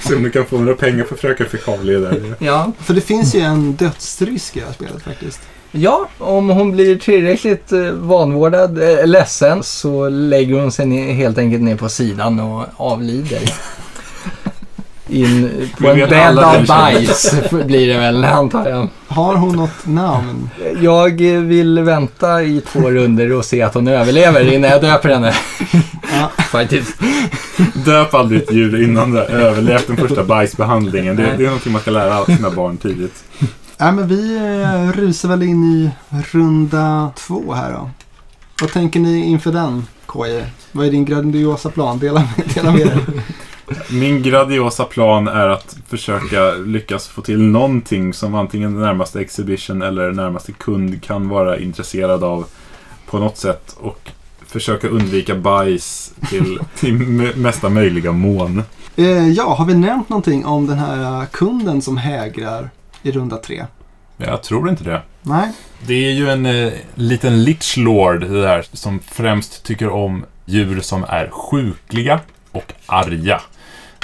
Se 0.00 0.14
om 0.14 0.22
du 0.22 0.30
kan 0.30 0.46
få 0.46 0.58
några 0.58 0.74
pengar 0.74 1.04
för 1.04 1.16
fröken 1.16 1.46
Fekalie 1.46 1.98
där. 1.98 2.34
Ja, 2.38 2.72
För 2.78 2.94
det 2.94 3.00
finns 3.00 3.34
ju 3.34 3.40
en 3.40 3.72
dödsrisk 3.72 4.56
i 4.56 4.60
det 4.60 4.66
här 4.66 4.72
spelet 4.72 5.02
faktiskt. 5.02 5.40
Ja, 5.72 6.08
om 6.18 6.48
hon 6.48 6.72
blir 6.72 6.96
tillräckligt 6.96 7.72
eh, 7.72 7.90
vanvårdad, 7.90 8.82
eh, 8.82 9.06
ledsen, 9.06 9.62
så 9.62 10.08
lägger 10.08 10.60
hon 10.60 10.72
sig 10.72 10.86
ner, 10.86 11.12
helt 11.12 11.38
enkelt 11.38 11.62
ner 11.62 11.76
på 11.76 11.88
sidan 11.88 12.40
och 12.40 12.64
avlider. 12.76 13.40
In 15.08 15.70
på 15.78 15.88
en 15.88 16.08
bädd 16.08 16.38
av 16.38 16.66
bajs 16.66 17.34
blir 17.50 17.88
det 17.88 17.98
väl, 17.98 18.24
antar 18.24 18.68
jag. 18.68 18.88
Har 19.08 19.34
hon 19.34 19.56
något 19.56 19.86
namn? 19.86 20.50
Jag 20.80 21.20
vill 21.22 21.80
vänta 21.80 22.42
i 22.42 22.60
två 22.60 22.90
runder 22.90 23.32
och 23.32 23.44
se 23.44 23.62
att 23.62 23.74
hon 23.74 23.88
överlever 23.88 24.52
innan 24.52 24.70
jag 24.70 24.80
döper 24.80 25.08
henne. 25.08 25.34
Ja. 26.12 26.42
Faktiskt. 26.42 26.98
Döp 27.84 28.14
aldrig 28.14 28.42
ett 28.42 28.52
djur 28.52 28.82
innan 28.84 29.12
det 29.12 29.18
har 29.18 29.26
överlevt 29.26 29.86
den 29.86 29.96
första 29.96 30.24
bajsbehandlingen. 30.24 31.16
Det, 31.16 31.22
det 31.22 31.42
är 31.42 31.46
någonting 31.46 31.72
man 31.72 31.80
ska 31.80 31.90
lära 31.90 32.14
alla 32.14 32.26
sina 32.26 32.50
barn 32.50 32.76
tidigt. 32.76 33.24
Nej, 33.78 33.92
men 33.92 34.08
vi 34.08 34.36
eh, 34.36 34.92
rusar 35.00 35.28
väl 35.28 35.42
in 35.42 35.64
i 35.64 35.90
runda 36.32 37.10
två 37.16 37.52
här 37.52 37.72
då. 37.72 37.90
Vad 38.60 38.72
tänker 38.72 39.00
ni 39.00 39.24
inför 39.24 39.52
den, 39.52 39.86
KJ? 40.06 40.44
Vad 40.72 40.86
är 40.86 40.90
din 40.90 41.04
grandiosa 41.04 41.70
plan? 41.70 41.98
Dela 41.98 42.20
med, 42.20 42.54
dela 42.54 42.72
med 42.72 42.80
er. 42.80 43.00
Min 43.90 44.22
gradiosa 44.22 44.84
plan 44.84 45.28
är 45.28 45.48
att 45.48 45.76
försöka 45.86 46.50
lyckas 46.50 47.08
få 47.08 47.22
till 47.22 47.42
någonting 47.42 48.14
som 48.14 48.34
antingen 48.34 48.72
den 48.72 48.82
närmaste 48.82 49.20
exhibition 49.20 49.82
eller 49.82 50.12
närmaste 50.12 50.52
kund 50.52 51.02
kan 51.02 51.28
vara 51.28 51.58
intresserad 51.58 52.24
av 52.24 52.46
på 53.06 53.18
något 53.18 53.36
sätt 53.36 53.76
och 53.80 54.10
försöka 54.46 54.88
undvika 54.88 55.34
bajs 55.34 56.12
till, 56.30 56.58
till 56.76 56.94
mesta 57.36 57.68
möjliga 57.68 58.12
mån. 58.12 58.62
Eh, 58.96 59.28
ja, 59.28 59.54
har 59.54 59.66
vi 59.66 59.74
nämnt 59.74 60.08
någonting 60.08 60.46
om 60.46 60.66
den 60.66 60.78
här 60.78 61.26
kunden 61.26 61.82
som 61.82 61.96
hägrar 61.96 62.70
i 63.02 63.10
runda 63.12 63.36
tre? 63.36 63.66
Jag 64.16 64.42
tror 64.42 64.68
inte 64.68 64.84
det. 64.84 65.02
Nej? 65.22 65.52
Det 65.86 65.94
är 65.94 66.12
ju 66.12 66.30
en 66.30 66.46
eh, 66.46 66.72
liten 66.94 67.44
lich 67.44 67.76
lord 67.76 68.20
det 68.20 68.42
där 68.42 68.66
som 68.72 69.00
främst 69.00 69.62
tycker 69.62 69.88
om 69.88 70.24
djur 70.44 70.80
som 70.80 71.04
är 71.08 71.30
sjukliga 71.30 72.20
och 72.52 72.72
arga. 72.86 73.40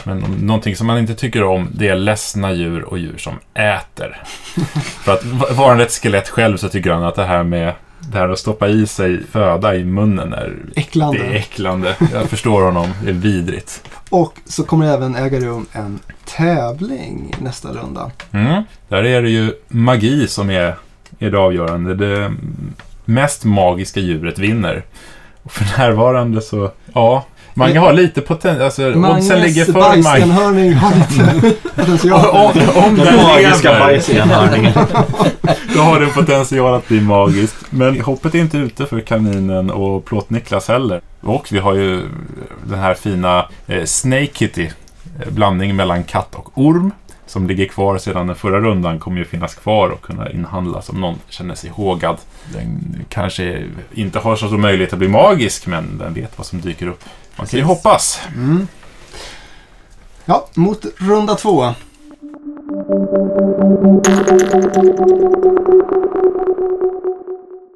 Men 0.04 0.24
om- 0.24 0.30
någonting 0.46 0.76
som 0.76 0.86
man 0.86 0.98
inte 0.98 1.14
tycker 1.14 1.42
om 1.44 1.68
det 1.74 1.88
är 1.88 1.94
ledsna 1.96 2.52
djur 2.52 2.82
och 2.82 2.98
djur 2.98 3.16
som 3.18 3.34
äter. 3.54 4.22
För 5.04 5.12
att 5.12 5.24
va- 5.24 5.46
vara 5.52 5.72
en 5.72 5.78
rätt 5.78 5.92
skelett 5.92 6.28
själv 6.28 6.56
så 6.56 6.68
tycker 6.68 6.90
han 6.92 7.04
att 7.04 7.14
det 7.14 7.24
här 7.24 7.42
med 7.42 7.74
det 8.12 8.18
här 8.18 8.28
att 8.28 8.38
stoppa 8.38 8.68
i 8.68 8.86
sig 8.86 9.20
föda 9.32 9.74
i 9.74 9.84
munnen 9.84 10.32
är, 10.32 10.56
Äcklande. 10.76 11.18
det 11.18 11.24
är 11.24 11.32
äcklande. 11.34 11.96
Jag 12.12 12.28
förstår 12.30 12.62
honom. 12.62 12.88
Det 13.04 13.08
är 13.10 13.14
vidrigt. 13.14 13.88
Och 14.10 14.34
så 14.46 14.64
kommer 14.64 14.86
det 14.86 14.92
även 14.92 15.16
äga 15.16 15.40
rum 15.40 15.66
en 15.72 15.98
tävling 16.24 17.34
nästa 17.40 17.68
runda. 17.68 18.10
Mm. 18.32 18.62
Där 18.88 19.04
är 19.04 19.22
det 19.22 19.30
ju 19.30 19.52
magi 19.68 20.28
som 20.28 20.50
är, 20.50 20.74
är 21.18 21.30
det 21.30 21.38
avgörande. 21.38 21.94
Det 21.94 22.32
mest 23.04 23.44
magiska 23.44 24.00
djuret 24.00 24.38
vinner. 24.38 24.82
Och 25.42 25.52
för 25.52 25.78
närvarande 25.78 26.40
så, 26.42 26.70
ja. 26.94 27.24
Mange 27.54 27.78
har 27.78 27.92
lite 27.92 28.20
potential. 28.20 28.64
Alltså, 28.64 28.92
oddsen 28.94 29.40
ligger 29.40 29.64
för 29.64 29.72
bajsenhörning 29.72 30.74
har 30.74 30.94
lite 30.94 31.54
potential. 31.74 32.26
Om, 32.26 32.84
om 32.84 32.96
Den 32.96 33.16
magiska 33.16 33.78
bajsenhörningen. 33.78 34.72
då 35.74 35.80
har 35.80 36.00
den 36.00 36.10
potential 36.10 36.74
att 36.74 36.88
bli 36.88 37.00
magisk. 37.00 37.54
Men 37.70 38.00
hoppet 38.00 38.34
är 38.34 38.38
inte 38.38 38.58
ute 38.58 38.86
för 38.86 39.00
kaninen 39.00 39.70
och 39.70 40.04
Plåt-Niklas 40.04 40.68
heller. 40.68 41.00
Och 41.20 41.48
vi 41.52 41.58
har 41.58 41.74
ju 41.74 42.02
den 42.64 42.78
här 42.78 42.94
fina 42.94 43.48
eh, 43.66 43.84
Snake 43.84 44.26
Kitty. 44.32 44.64
eh, 44.64 45.30
Blandning 45.30 45.76
mellan 45.76 46.04
katt 46.04 46.34
och 46.34 46.50
orm. 46.54 46.90
som 47.26 47.46
ligger 47.46 47.66
kvar 47.66 47.98
sedan 47.98 48.26
den 48.26 48.36
förra 48.36 48.60
rundan 48.60 48.98
kommer 48.98 49.18
ju 49.18 49.24
finnas 49.24 49.54
kvar 49.54 49.88
och 49.88 50.02
kunna 50.02 50.30
inhandlas 50.30 50.88
om 50.88 51.00
någon 51.00 51.18
känner 51.28 51.54
sig 51.54 51.70
hågad. 51.70 52.16
Den 52.52 52.96
kanske 53.08 53.64
inte 53.94 54.18
har 54.18 54.36
så 54.36 54.46
stor 54.46 54.58
möjlighet 54.58 54.92
att 54.92 54.98
bli 54.98 55.08
magisk, 55.08 55.66
men 55.66 55.98
den 55.98 56.14
vet 56.14 56.32
vad 56.38 56.46
som 56.46 56.60
dyker 56.60 56.86
upp. 56.86 57.04
Man 57.36 57.46
kan 57.46 57.58
ju 57.58 57.64
hoppas. 57.64 58.20
Mm. 58.34 58.68
Ja, 60.24 60.48
mot 60.54 60.84
runda 60.98 61.34
två. 61.34 61.74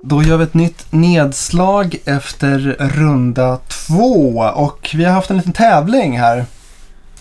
Då 0.02 0.22
gör 0.22 0.36
vi 0.36 0.44
ett 0.44 0.54
nytt 0.54 0.92
nedslag 0.92 1.96
efter 2.04 2.58
runda 2.78 3.56
två 3.56 4.38
och 4.54 4.90
vi 4.94 5.04
har 5.04 5.12
haft 5.12 5.30
en 5.30 5.36
liten 5.36 5.52
tävling 5.52 6.18
här. 6.18 6.44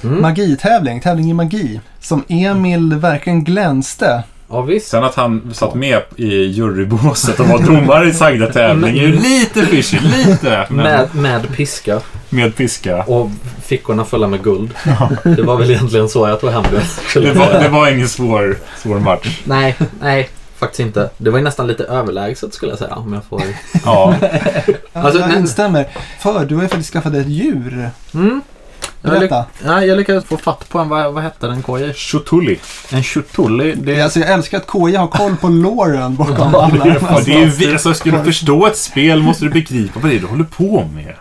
Mm. 0.04 0.22
Magitävling, 0.22 1.02
tävling 1.02 1.30
i 1.30 1.34
magi. 1.34 1.82
Som 2.00 2.24
Emil 2.28 2.94
verkligen 2.94 3.44
glänste. 3.44 4.24
Ja, 4.50 4.62
visst. 4.62 4.88
Sen 4.88 5.04
att 5.04 5.16
han 5.16 5.54
satt 5.54 5.74
med 5.76 6.02
i 6.16 6.28
jurybåset 6.46 7.40
och 7.40 7.48
var 7.48 7.60
domare 7.60 8.08
i 8.10 8.14
sagda 8.14 8.52
tävling 8.54 8.98
är 8.98 9.02
ju 9.02 9.20
lite 9.20 9.66
fishy, 9.66 10.00
lite. 10.00 10.66
Men 10.70 10.78
Med, 10.84 11.16
med 11.16 11.56
piska 11.56 12.02
med 12.30 12.56
piska. 12.56 13.04
och 13.04 13.30
fickorna 13.64 14.06
fulla 14.06 14.28
med 14.28 14.44
guld. 14.44 14.70
Det 15.24 15.42
var 15.42 15.58
väl 15.58 15.72
egentligen 15.72 16.10
så 16.10 16.28
jag 16.28 16.42
tog 16.42 16.50
hem 16.50 16.64
det. 16.72 17.20
Det 17.22 17.32
var, 17.34 17.60
det 17.60 17.70
var 17.70 17.90
ingen 17.92 18.10
svår, 18.10 18.58
svår 18.78 19.00
match. 19.00 19.42
Nej, 19.44 19.76
nej. 20.02 20.30
Faktiskt 20.58 20.80
inte. 20.80 21.10
Det 21.18 21.30
var 21.30 21.38
ju 21.38 21.44
nästan 21.44 21.68
lite 21.68 21.84
överlägset 21.84 22.54
skulle 22.54 22.72
jag 22.72 22.80
säga. 22.80 22.96
Om 22.96 23.14
jag 23.14 23.24
får... 23.26 23.42
Ja, 23.86 24.16
Alltså, 24.94 25.20
jag 25.20 25.34
instämmer. 25.34 25.86
För 26.20 26.46
du 26.46 26.56
har 26.56 26.62
ju 26.62 26.68
faktiskt 26.68 26.94
skaffat 26.94 27.14
ett 27.14 27.28
djur. 27.28 27.90
Mm. 28.14 28.42
Jag, 29.06 29.22
lyck- 29.22 29.30
Berätta. 29.30 29.46
ja, 29.66 29.84
jag 29.86 29.98
lyckades 29.98 30.26
få 30.26 30.38
fatt 30.38 30.70
på 30.70 30.80
en, 30.80 30.90
vad, 30.90 31.14
vad 31.14 31.24
hette 31.24 31.48
den 31.48 31.64
KJ? 31.64 31.94
Chutuli. 31.94 32.60
En 32.92 33.04
chutulli. 33.04 33.74
Det 33.78 34.02
alltså, 34.02 34.20
jag 34.20 34.30
älskar 34.30 34.58
att 34.58 34.68
KJ 34.68 34.96
har 34.96 35.08
koll 35.08 35.36
på 35.36 35.48
Loren 35.48 36.16
bakom 36.16 36.36
Ja, 36.54 36.62
alla. 36.64 36.84
det 36.84 36.90
är 36.90 37.26
det 37.26 37.34
är 37.34 37.40
ju 37.40 37.50
vi, 37.50 37.72
alltså, 37.72 37.94
ska 37.94 38.12
du 38.12 38.24
förstå 38.24 38.68
ett 38.68 38.78
spel 38.78 39.22
måste 39.24 39.46
du 39.46 39.50
begripa 39.52 40.00
vad 40.00 40.12
det 40.12 40.16
är 40.16 40.20
du 40.20 40.28
håller 40.28 40.44
på 40.44 40.88
med. 40.96 41.14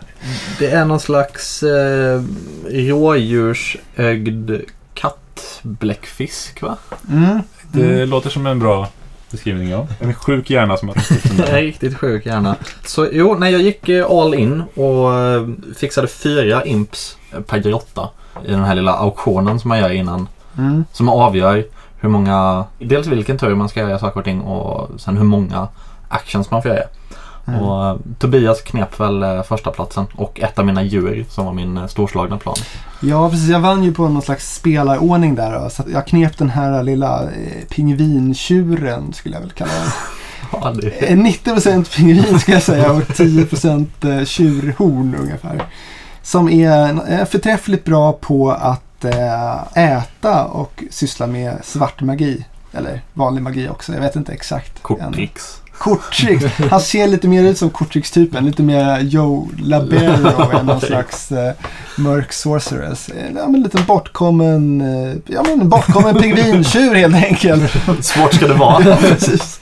Det 0.58 0.66
är 0.70 0.84
någon 0.84 1.00
slags 1.00 1.62
eh, 1.62 2.22
rådjursögd 2.70 4.50
kattbläckfisk 4.94 6.62
va? 6.62 6.76
Mm. 7.10 7.38
Det 7.72 7.84
Mm. 7.84 8.08
låter 8.08 8.30
som 8.30 8.46
en 8.46 8.58
bra 8.58 8.88
beskrivning, 9.30 9.68
ja. 9.70 9.86
En 10.00 10.14
sjuk 10.14 10.50
hjärna 10.50 10.76
som 10.76 10.88
har 10.88 10.96
är 11.48 11.62
riktigt 11.62 11.98
sjuk 11.98 12.26
gärna. 12.26 12.56
Så 12.84 13.08
jo, 13.12 13.34
nej 13.38 13.52
jag 13.52 13.62
gick 13.62 13.88
eh, 13.88 14.10
all 14.10 14.34
in 14.34 14.62
och 14.74 15.14
eh, 15.20 15.48
fixade 15.78 16.08
fyra 16.08 16.64
imps 16.64 17.16
per 17.46 17.58
grotta 17.58 18.08
i 18.44 18.50
den 18.50 18.64
här 18.64 18.74
lilla 18.74 18.92
auktionen 18.92 19.60
som 19.60 19.68
man 19.68 19.78
gör 19.78 19.90
innan. 19.90 20.28
Mm. 20.58 20.84
Som 20.92 21.08
avgör 21.08 21.64
hur 22.00 22.08
många, 22.08 22.64
dels 22.78 23.06
vilken 23.06 23.38
tur 23.38 23.54
man 23.54 23.68
ska 23.68 23.80
göra 23.80 23.98
saker 23.98 24.20
och 24.20 24.24
ting 24.24 24.40
och 24.40 25.00
sen 25.00 25.16
hur 25.16 25.24
många 25.24 25.68
actions 26.08 26.50
man 26.50 26.62
får 26.62 26.70
göra. 26.70 26.84
Mm. 27.46 27.60
Och 27.60 27.86
eh, 27.86 27.96
Tobias 28.18 28.60
knep 28.60 29.00
väl 29.00 29.22
eh, 29.22 29.42
första 29.42 29.70
platsen 29.70 30.06
och 30.14 30.40
ett 30.40 30.58
av 30.58 30.66
mina 30.66 30.82
djur 30.82 31.24
som 31.28 31.46
var 31.46 31.52
min 31.52 31.76
eh, 31.76 31.86
storslagna 31.86 32.38
plan. 32.38 32.56
Ja, 33.00 33.30
precis. 33.30 33.48
Jag 33.48 33.60
vann 33.60 33.84
ju 33.84 33.92
på 33.94 34.08
någon 34.08 34.22
slags 34.22 34.54
spelarordning 34.54 35.34
där. 35.34 35.60
Då, 35.60 35.70
så 35.70 35.82
jag 35.92 36.06
knep 36.06 36.38
den 36.38 36.50
här 36.50 36.82
lilla 36.82 37.22
eh, 37.22 37.64
pingvintjuren, 37.70 39.12
skulle 39.12 39.34
jag 39.34 39.40
väl 39.40 39.50
kalla 39.50 39.72
den. 39.72 39.82
Ja, 40.52 40.70
det, 40.70 41.10
Eh, 41.10 41.16
90% 41.16 41.96
pingvin 41.96 42.38
ska 42.38 42.52
jag 42.52 42.62
säga 42.62 42.92
och 42.92 43.02
10% 43.02 44.18
eh, 44.18 44.24
tjurhorn 44.24 45.16
ungefär. 45.20 45.62
Som 46.24 46.48
är 46.48 47.24
förträffligt 47.24 47.84
bra 47.84 48.12
på 48.12 48.50
att 48.50 49.04
eh, 49.04 49.78
äta 49.78 50.44
och 50.44 50.84
syssla 50.90 51.26
med 51.26 51.58
svart 51.64 52.00
magi. 52.00 52.44
Eller 52.72 53.00
vanlig 53.12 53.42
magi 53.42 53.68
också, 53.68 53.92
jag 53.92 54.00
vet 54.00 54.16
inte 54.16 54.32
exakt. 54.32 54.82
korttricks. 54.82 55.60
Korttricks. 55.78 56.44
Han 56.70 56.80
ser 56.80 57.08
lite 57.08 57.28
mer 57.28 57.42
ut 57.42 57.58
som 57.58 57.70
korttrickstypen. 57.70 58.46
Lite 58.46 58.62
mer 58.62 59.00
Joe 59.00 59.48
Labero 59.58 60.50
än 60.58 60.66
någon 60.66 60.80
slags 60.80 61.32
eh, 61.32 61.52
mörk 61.96 62.32
sorceress. 62.32 63.10
Ja, 63.34 63.46
men 63.46 63.54
en 63.54 63.62
liten 63.62 63.84
bortkommen, 63.86 64.80
eh, 64.80 65.16
ja, 65.26 65.42
men 65.48 65.60
en 65.60 65.68
bortkommen 65.68 66.14
pingvintjur 66.14 66.94
helt 66.94 67.16
enkelt. 67.16 67.72
Svårt 68.00 68.34
ska 68.34 68.46
det 68.46 68.54
vara. 68.54 68.84
Ja, 68.84 68.96
precis. 69.00 69.53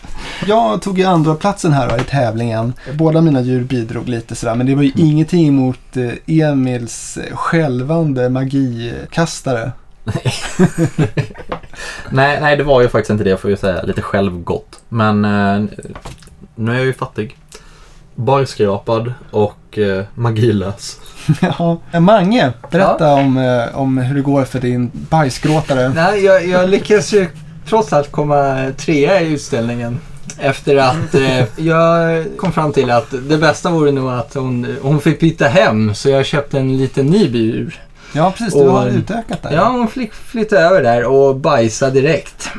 Jag 0.46 0.82
tog 0.82 0.98
ju 0.98 1.04
andra 1.04 1.34
platsen 1.34 1.72
här 1.72 1.88
då, 1.88 1.96
i 1.96 2.04
tävlingen. 2.04 2.72
Båda 2.94 3.20
mina 3.20 3.40
djur 3.40 3.64
bidrog 3.64 4.08
lite 4.08 4.34
sådär, 4.34 4.54
men 4.54 4.66
det 4.66 4.74
var 4.74 4.82
ju 4.82 4.92
ingenting 4.96 5.54
mot 5.54 5.96
eh, 5.96 6.38
Emils 6.40 7.16
eh, 7.16 7.36
skälvande 7.36 8.28
magikastare. 8.28 9.72
nej, 12.10 12.38
nej, 12.40 12.56
det 12.56 12.62
var 12.64 12.80
ju 12.82 12.88
faktiskt 12.88 13.10
inte 13.10 13.24
det 13.24 13.36
får 13.36 13.50
jag 13.50 13.58
säga. 13.58 13.82
Lite 13.82 14.02
självgott. 14.02 14.80
Men 14.88 15.24
eh, 15.24 15.64
nu 16.54 16.72
är 16.72 16.76
jag 16.76 16.84
ju 16.84 16.92
fattig. 16.92 17.36
Barskrapad 18.14 19.12
och 19.30 19.78
eh, 19.78 20.04
magilös. 20.14 21.00
Ja. 21.40 21.80
Eh, 21.92 22.00
Mange, 22.00 22.52
berätta 22.70 23.12
om, 23.14 23.36
eh, 23.38 23.78
om 23.78 23.98
hur 23.98 24.14
det 24.14 24.22
går 24.22 24.44
för 24.44 24.60
din 24.60 24.90
bajsgråtare. 24.92 25.88
Nej, 25.88 26.24
jag, 26.24 26.46
jag 26.48 26.68
lyckades 26.70 27.12
ju 27.12 27.28
trots 27.68 27.92
allt 27.92 28.12
komma 28.12 28.70
trea 28.76 29.20
i 29.20 29.32
utställningen. 29.32 30.00
Efter 30.42 30.76
att 30.76 31.14
eh, 31.14 31.44
jag 31.56 32.24
kom 32.36 32.52
fram 32.52 32.72
till 32.72 32.90
att 32.90 33.14
det 33.28 33.38
bästa 33.38 33.70
vore 33.70 33.92
nog 33.92 34.10
att 34.12 34.34
hon, 34.34 34.76
hon 34.82 35.00
fick 35.00 35.20
byta 35.20 35.48
hem. 35.48 35.94
Så 35.94 36.08
jag 36.08 36.26
köpte 36.26 36.58
en 36.58 36.76
liten 36.78 37.06
ny 37.06 37.28
bur. 37.30 37.80
Ja, 38.12 38.30
precis. 38.38 38.54
Du 38.54 38.60
Och- 38.60 38.72
har 38.72 38.86
utökat 38.86 39.42
där. 39.42 39.52
Ja, 39.52 39.68
hon 39.68 39.88
flytt, 39.88 40.14
flyttade 40.14 40.62
över 40.62 40.82
där 40.82 41.04
och 41.04 41.36
bajsade 41.36 42.00
direkt. 42.00 42.50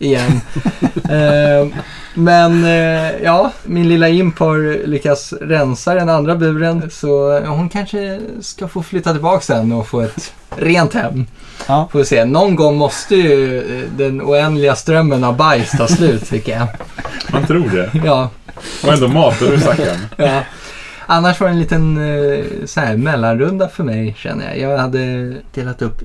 Igen. 0.00 0.40
eh, 1.10 1.68
men 2.14 2.64
eh, 2.64 3.22
ja, 3.22 3.52
min 3.64 3.88
lilla 3.88 4.08
imp 4.08 4.38
har 4.38 4.86
lyckats 4.86 5.32
rensa 5.40 5.94
den 5.94 6.08
andra 6.08 6.34
buren. 6.34 6.90
Så 6.90 7.40
hon 7.40 7.68
kanske 7.68 8.20
ska 8.40 8.68
få 8.68 8.82
flytta 8.82 9.12
tillbaka 9.12 9.40
sen 9.40 9.72
och 9.72 9.88
få 9.88 10.00
ett 10.00 10.32
rent 10.56 10.94
hem. 10.94 11.26
Ja. 11.66 11.88
Får 11.92 11.98
vi 11.98 12.04
se. 12.04 12.24
Någon 12.24 12.56
gång 12.56 12.76
måste 12.76 13.14
ju 13.16 13.58
eh, 13.58 13.84
den 13.96 14.22
oändliga 14.22 14.74
strömmen 14.74 15.24
av 15.24 15.36
bajs 15.36 15.70
ta 15.70 15.86
slut 15.86 16.28
tycker 16.28 16.52
jag. 16.58 16.66
Man 17.32 17.46
tror 17.46 17.68
det. 17.68 17.90
Ja, 18.06 18.30
Och 18.84 18.92
ändå 18.92 19.08
matar 19.08 19.46
du 19.46 19.60
stackaren. 19.60 19.98
ja. 20.16 20.42
Annars 21.12 21.40
var 21.40 21.48
det 21.48 21.52
en 21.52 21.58
liten 21.60 21.96
eh, 21.96 22.44
så 22.66 22.80
här, 22.80 22.96
mellanrunda 22.96 23.68
för 23.68 23.84
mig 23.84 24.14
känner 24.18 24.48
jag. 24.48 24.58
Jag 24.58 24.78
hade 24.78 25.34
delat 25.54 25.82
upp 25.82 26.02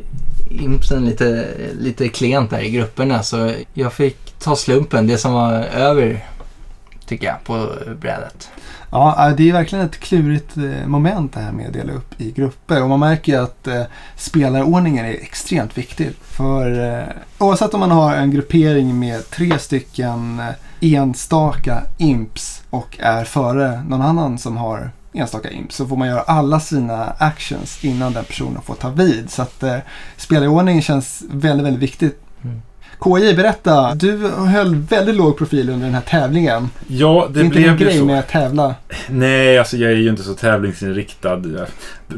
impsen 0.49 1.05
lite, 1.05 1.47
lite 1.79 2.09
klent 2.09 2.49
där 2.49 2.59
i 2.59 2.69
grupperna 2.69 3.23
så 3.23 3.51
jag 3.73 3.93
fick 3.93 4.39
ta 4.39 4.55
slumpen, 4.55 5.07
det 5.07 5.17
som 5.17 5.33
var 5.33 5.53
över 5.63 6.25
tycker 7.05 7.27
jag 7.27 7.43
på 7.43 7.69
brädet. 8.01 8.49
Ja, 8.95 9.29
äh, 9.29 9.35
det 9.35 9.49
är 9.49 9.53
verkligen 9.53 9.85
ett 9.85 9.99
klurigt 9.99 10.57
eh, 10.57 10.87
moment 10.87 11.33
det 11.33 11.39
här 11.39 11.51
med 11.51 11.67
att 11.67 11.73
dela 11.73 11.93
upp 11.93 12.21
i 12.21 12.31
grupper. 12.31 12.83
Och 12.83 12.89
man 12.89 12.99
märker 12.99 13.31
ju 13.31 13.43
att 13.43 13.67
eh, 13.67 13.83
spelarordningen 14.15 15.05
är 15.05 15.13
extremt 15.13 15.77
viktig. 15.77 16.11
För 16.21 16.93
eh, 16.99 17.03
oavsett 17.37 17.73
om 17.73 17.79
man 17.79 17.91
har 17.91 18.15
en 18.15 18.31
gruppering 18.31 18.99
med 18.99 19.29
tre 19.29 19.59
stycken 19.59 20.39
eh, 20.39 20.93
enstaka 20.93 21.81
imps 21.97 22.63
och 22.69 22.97
är 22.99 23.23
före 23.23 23.83
någon 23.83 24.01
annan 24.01 24.37
som 24.37 24.57
har 24.57 24.91
enstaka 25.13 25.49
imps 25.49 25.75
så 25.75 25.87
får 25.87 25.97
man 25.97 26.07
göra 26.07 26.21
alla 26.21 26.59
sina 26.59 27.05
actions 27.05 27.85
innan 27.85 28.13
den 28.13 28.25
personen 28.25 28.61
får 28.61 28.75
ta 28.75 28.89
vid. 28.89 29.29
Så 29.29 29.41
att 29.41 29.63
eh, 29.63 29.77
spelarordningen 30.17 30.81
känns 30.81 31.23
väldigt, 31.29 31.65
väldigt 31.65 31.83
viktigt. 31.83 32.24
KJ, 33.05 33.33
berätta. 33.33 33.95
Du 33.95 34.17
höll 34.27 34.75
väldigt 34.75 35.15
låg 35.15 35.37
profil 35.37 35.69
under 35.69 35.85
den 35.85 35.93
här 35.93 36.01
tävlingen. 36.01 36.69
Ja, 36.87 37.27
Det 37.29 37.39
det 37.39 37.45
inte 37.45 37.57
blev 37.57 37.71
ju 37.71 37.85
grej 37.85 37.97
så. 37.99 38.05
med 38.05 38.19
att 38.19 38.27
tävla. 38.29 38.75
Nej, 39.09 39.59
alltså 39.59 39.77
jag 39.77 39.91
är 39.91 39.95
ju 39.95 40.09
inte 40.09 40.23
så 40.23 40.33
tävlingsinriktad. 40.33 41.41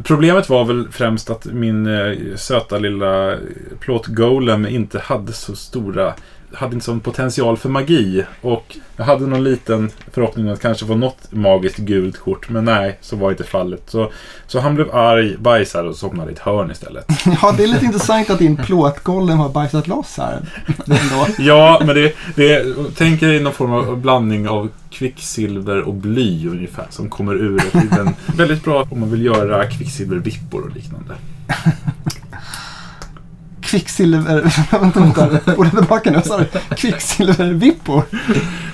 Problemet 0.04 0.50
var 0.50 0.66
väl 0.66 0.88
främst 0.92 1.30
att 1.30 1.46
min 1.46 1.86
eh, 1.88 2.16
söta 2.36 2.78
lilla 2.78 3.36
plåt-golem 3.80 4.68
inte 4.68 5.00
hade 5.00 5.34
så 5.34 5.56
stora 5.56 6.14
hade 6.54 6.74
inte 6.74 6.86
sån 6.86 7.00
potential 7.00 7.58
för 7.58 7.70
magi. 7.70 8.24
Och 8.42 8.78
jag 8.98 9.06
hade 9.06 9.28
någon 9.28 9.44
liten 9.44 9.90
förhoppning 10.12 10.50
att 10.50 10.62
kanske 10.62 10.86
få 10.86 10.96
något 10.96 11.32
magiskt 11.32 11.78
gult 11.78 12.18
kort. 12.18 12.50
Men 12.50 12.66
nej, 12.66 12.98
så 13.02 13.16
var 13.16 13.32
inte 13.32 13.44
fallet. 13.44 13.82
Så, 13.86 14.12
så 14.48 14.60
han 14.60 14.76
blev 14.76 14.96
arg, 14.96 15.38
bajsade 15.38 15.90
och 15.90 15.96
somnade 15.96 16.32
i 16.32 16.34
ett 16.34 16.40
hörn 16.40 16.72
istället. 16.72 17.06
Ja, 17.42 17.54
det 17.58 17.64
är 17.64 17.68
lite 17.68 17.86
intressant 17.86 18.30
att 18.30 18.40
din 18.40 18.58
plåtgolem 18.58 19.38
har 19.38 19.50
bajsat 19.50 19.88
loss 19.88 20.18
här. 20.18 20.42
Ja, 21.38 21.82
men 21.86 21.96
det, 21.96 22.14
det 22.36 22.76
tänk 22.96 23.20
dig 23.20 23.40
någon 23.40 23.54
form 23.54 23.72
av 23.72 23.98
blandning 23.98 24.50
av 24.50 24.70
kvicksilver 24.90 25.82
och 25.82 25.94
bly 25.94 26.50
ungefär 26.50 26.86
som 26.90 27.10
kommer 27.10 27.36
ur 27.36 27.58
ett 27.58 27.74
liten, 27.74 28.16
väldigt 28.38 28.64
bra 28.64 28.88
om 28.90 29.00
man 29.00 29.12
vill 29.12 29.26
göra 29.26 29.66
kvicksilvervippor 29.66 30.62
och 30.62 30.76
liknande. 30.76 31.16
Kvicksilver... 33.68 34.54
vänta, 34.80 35.00
vänta. 35.00 35.52
Spola 35.54 35.70
tillbaka 35.70 36.12
nu. 36.12 36.22
Kvicksilvervippor. 36.76 38.04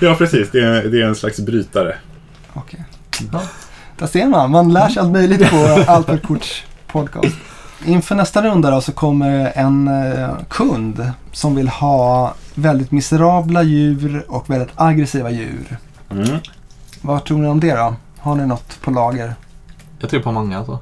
Ja, 0.00 0.14
precis. 0.14 0.50
Det 0.50 0.64
är, 0.64 0.82
det 0.82 1.02
är 1.02 1.06
en 1.06 1.14
slags 1.14 1.40
brytare. 1.40 1.96
Okej. 2.52 2.84
Ja. 3.32 3.42
Där 3.98 4.06
ser 4.06 4.26
man. 4.26 4.50
Man 4.50 4.72
lär 4.72 4.88
sig 4.88 5.00
allt 5.00 5.12
möjligt 5.12 5.50
på 5.50 5.84
Albert 5.86 6.22
Korts 6.22 6.64
podcast. 6.86 7.36
Inför 7.84 8.14
nästa 8.14 8.42
runda 8.42 8.70
då 8.70 8.80
så 8.80 8.92
kommer 8.92 9.52
en 9.54 9.88
eh, 9.88 10.30
kund 10.48 11.12
som 11.32 11.54
vill 11.54 11.68
ha 11.68 12.34
väldigt 12.54 12.90
miserabla 12.90 13.62
djur 13.62 14.24
och 14.28 14.50
väldigt 14.50 14.72
aggressiva 14.74 15.30
djur. 15.30 15.76
Mm. 16.10 16.38
Vad 17.00 17.24
tror 17.24 17.38
ni 17.38 17.48
om 17.48 17.60
det 17.60 17.74
då? 17.74 17.94
Har 18.18 18.34
ni 18.34 18.46
något 18.46 18.80
på 18.80 18.90
lager? 18.90 19.34
Jag 19.98 20.10
tror 20.10 20.20
på 20.20 20.32
många 20.32 20.58
alltså. 20.58 20.78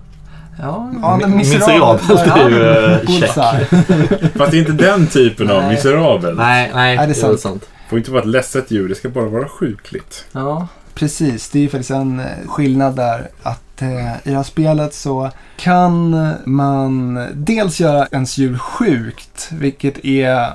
Ja, 0.58 0.90
Ja, 1.02 1.16
men 1.20 1.36
Miserabelt 1.36 2.10
är 2.10 2.48
ju 2.50 2.92
eh, 2.92 3.06
check. 3.20 3.30
Fast 4.36 4.50
det 4.50 4.56
är 4.56 4.70
inte 4.70 4.72
den 4.72 5.06
typen 5.06 5.50
av 5.50 5.62
Nej. 5.62 5.70
miserabel. 5.70 6.36
Nej, 6.36 6.70
nej, 6.74 6.96
Nej, 6.96 7.06
det 7.06 7.12
är 7.12 7.14
sant. 7.14 7.40
sant. 7.40 7.68
får 7.88 7.98
inte 7.98 8.10
vara 8.10 8.22
ett 8.22 8.28
ledset 8.28 8.70
djur, 8.70 8.88
det 8.88 8.94
ska 8.94 9.08
bara 9.08 9.28
vara 9.28 9.48
sjukligt. 9.48 10.24
ja. 10.32 10.68
Precis, 10.94 11.50
det 11.50 11.58
är 11.58 11.62
ju 11.62 11.68
faktiskt 11.68 11.90
en 11.90 12.20
eh, 12.20 12.26
skillnad 12.48 12.96
där. 12.96 13.28
Att 13.42 13.82
eh, 13.82 14.12
i 14.12 14.30
det 14.30 14.36
här 14.36 14.42
spelet 14.42 14.94
så 14.94 15.30
kan 15.56 16.16
man 16.44 17.26
dels 17.34 17.80
göra 17.80 18.06
ens 18.10 18.38
djur 18.38 18.58
sjukt, 18.58 19.48
vilket 19.52 20.04
är 20.04 20.50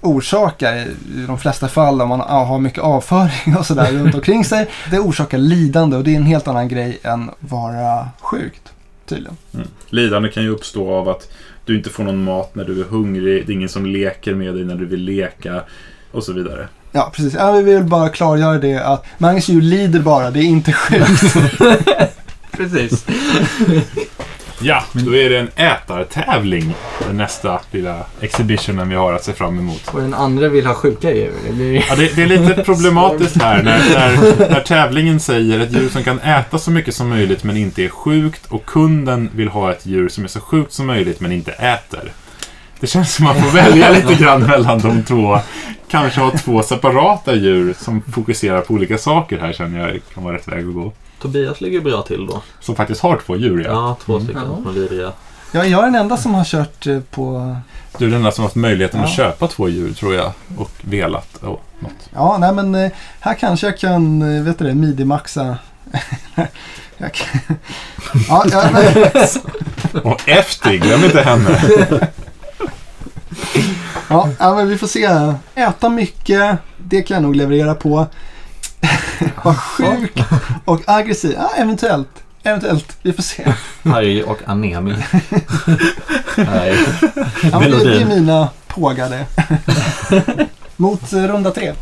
orsakar 0.00 0.74
i 0.76 0.86
de 1.26 1.38
flesta 1.38 1.68
fall 1.68 2.02
om 2.02 2.08
man 2.08 2.20
har 2.20 2.58
mycket 2.58 2.82
avföring 2.82 3.56
och 3.58 3.66
sådär 3.66 3.92
runt 3.92 4.14
omkring 4.20 4.44
sig. 4.44 4.66
Det 4.90 4.98
orsakar 4.98 5.38
lidande 5.38 5.96
och 5.96 6.04
det 6.04 6.12
är 6.12 6.16
en 6.16 6.26
helt 6.26 6.48
annan 6.48 6.68
grej 6.68 6.98
än 7.02 7.30
vara 7.40 8.08
sjukt 8.20 8.62
tydligen. 9.06 9.36
Mm. 9.54 9.66
Lidande 9.90 10.28
kan 10.28 10.42
ju 10.42 10.48
uppstå 10.48 10.90
av 10.94 11.08
att 11.08 11.30
du 11.64 11.76
inte 11.76 11.90
får 11.90 12.04
någon 12.04 12.24
mat 12.24 12.54
när 12.54 12.64
du 12.64 12.80
är 12.80 12.84
hungrig, 12.84 13.46
det 13.46 13.52
är 13.52 13.54
ingen 13.54 13.68
som 13.68 13.86
leker 13.86 14.34
med 14.34 14.54
dig 14.54 14.64
när 14.64 14.74
du 14.74 14.86
vill 14.86 15.00
leka 15.00 15.62
och 16.10 16.24
så 16.24 16.32
vidare. 16.32 16.68
Ja, 16.92 17.12
precis. 17.14 17.34
Ja, 17.34 17.52
vi 17.52 17.62
vill 17.62 17.84
bara 17.84 18.08
klargöra 18.08 18.58
det 18.58 18.78
att 18.78 19.04
Magnus 19.18 19.48
djur 19.48 19.62
lider 19.62 20.00
bara, 20.00 20.30
det 20.30 20.40
är 20.40 20.44
inte 20.44 20.72
sjukt. 20.72 21.34
Precis. 22.50 23.04
Ja, 24.66 24.82
då 24.92 25.16
är 25.16 25.30
det 25.30 25.38
en 25.38 25.48
ätartävling. 25.56 26.74
Den 27.06 27.16
nästa 27.16 27.60
lilla 27.70 28.06
exhibitionen 28.20 28.88
vi 28.88 28.94
har 28.94 29.12
att 29.12 29.24
se 29.24 29.32
fram 29.32 29.58
emot. 29.58 29.88
Och 29.88 30.00
den 30.00 30.14
andra 30.14 30.48
vill 30.48 30.66
ha 30.66 30.74
sjuka 30.74 31.14
djur. 31.14 31.32
Det 31.46 31.52
blir... 31.52 31.84
Ja, 31.88 31.96
det, 31.96 32.16
det 32.16 32.22
är 32.22 32.26
lite 32.26 32.62
problematiskt 32.64 33.42
här 33.42 33.62
när, 33.62 33.78
när, 33.78 34.50
när 34.50 34.60
tävlingen 34.60 35.20
säger 35.20 35.60
ett 35.60 35.72
djur 35.72 35.88
som 35.88 36.02
kan 36.02 36.20
äta 36.20 36.58
så 36.58 36.70
mycket 36.70 36.94
som 36.94 37.08
möjligt 37.08 37.44
men 37.44 37.56
inte 37.56 37.84
är 37.84 37.88
sjukt 37.88 38.46
och 38.48 38.64
kunden 38.64 39.30
vill 39.34 39.48
ha 39.48 39.72
ett 39.72 39.86
djur 39.86 40.08
som 40.08 40.24
är 40.24 40.28
så 40.28 40.40
sjukt 40.40 40.72
som 40.72 40.86
möjligt 40.86 41.20
men 41.20 41.32
inte 41.32 41.52
äter. 41.52 42.12
Det 42.80 42.86
känns 42.86 43.14
som 43.14 43.24
man 43.24 43.34
får 43.34 43.50
välja 43.50 43.90
lite 43.90 44.14
grann 44.22 44.42
mellan 44.42 44.78
de 44.78 45.02
två. 45.02 45.38
Kanske 45.90 46.20
ha 46.20 46.30
två 46.30 46.62
separata 46.62 47.34
djur 47.34 47.74
som 47.78 48.02
fokuserar 48.02 48.60
på 48.60 48.74
olika 48.74 48.98
saker 48.98 49.38
här 49.38 49.52
känner 49.52 49.88
jag 49.88 50.00
kan 50.14 50.24
vara 50.24 50.36
rätt 50.36 50.48
väg 50.48 50.68
att 50.68 50.74
gå. 50.74 50.92
Tobias 51.24 51.60
ligger 51.60 51.80
bra 51.80 52.02
till 52.02 52.26
då. 52.26 52.42
Som 52.60 52.76
faktiskt 52.76 53.00
har 53.00 53.20
två 53.26 53.36
djur 53.36 53.64
ja. 53.64 53.70
Ja, 53.72 53.96
två 54.04 54.12
Mm. 54.12 54.24
stycken 54.24 54.42
Ja. 54.64 54.72
som 54.72 54.98
är. 54.98 55.12
Ja, 55.52 55.64
jag 55.64 55.80
är 55.80 55.84
den 55.84 55.94
enda 55.94 56.16
som 56.16 56.34
har 56.34 56.44
kört 56.44 56.86
eh, 56.86 57.00
på... 57.00 57.56
Du 57.98 58.04
är 58.04 58.08
den 58.08 58.16
enda 58.18 58.30
som 58.32 58.42
har 58.42 58.46
haft 58.48 58.56
möjligheten 58.56 59.00
att 59.00 59.08
Ja. 59.10 59.14
köpa 59.16 59.48
två 59.48 59.68
djur 59.68 59.92
tror 59.94 60.14
jag. 60.14 60.32
Och 60.58 60.70
velat. 60.80 61.42
Oh, 61.42 61.48
något. 61.78 61.92
Ja, 62.14 62.36
nej 62.38 62.52
men 62.54 62.74
eh, 62.74 62.90
här 63.20 63.34
kanske 63.34 63.66
jag 63.66 63.78
kan, 63.78 64.36
eh, 64.36 64.42
vet 64.42 64.58
du 64.58 64.64
det, 64.64 64.74
midi-maxa. 64.74 65.56
jag 66.98 67.12
kan... 67.12 67.40
ja, 68.28 68.44
Och 70.02 70.28
Eftig, 70.28 70.82
glöm 70.82 71.04
inte 71.04 71.20
henne. 71.22 71.60
ja, 74.08 74.54
men 74.56 74.68
vi 74.68 74.78
får 74.78 74.86
se. 74.86 75.08
Äta 75.54 75.88
mycket, 75.88 76.58
det 76.78 77.02
kan 77.02 77.14
jag 77.14 77.22
nog 77.22 77.36
leverera 77.36 77.74
på. 77.74 78.06
Vara 79.44 79.54
sjuk 79.54 80.22
och 80.64 80.80
aggressiv, 80.86 81.34
ja, 81.36 81.50
eventuellt. 81.56 82.08
Eventuellt, 82.42 82.96
vi 83.02 83.12
får 83.12 83.22
se. 83.22 83.52
Arg 83.82 84.22
och 84.22 84.38
anemi. 84.46 84.96
Nej. 86.36 86.78
Ja, 87.42 87.60
men 87.60 87.70
det, 87.70 87.84
det 87.84 88.00
är 88.00 88.06
mina 88.06 88.48
pågade. 88.66 89.26
Mot 90.76 91.12
eh, 91.12 91.22
runda 91.22 91.50
tre. 91.50 91.72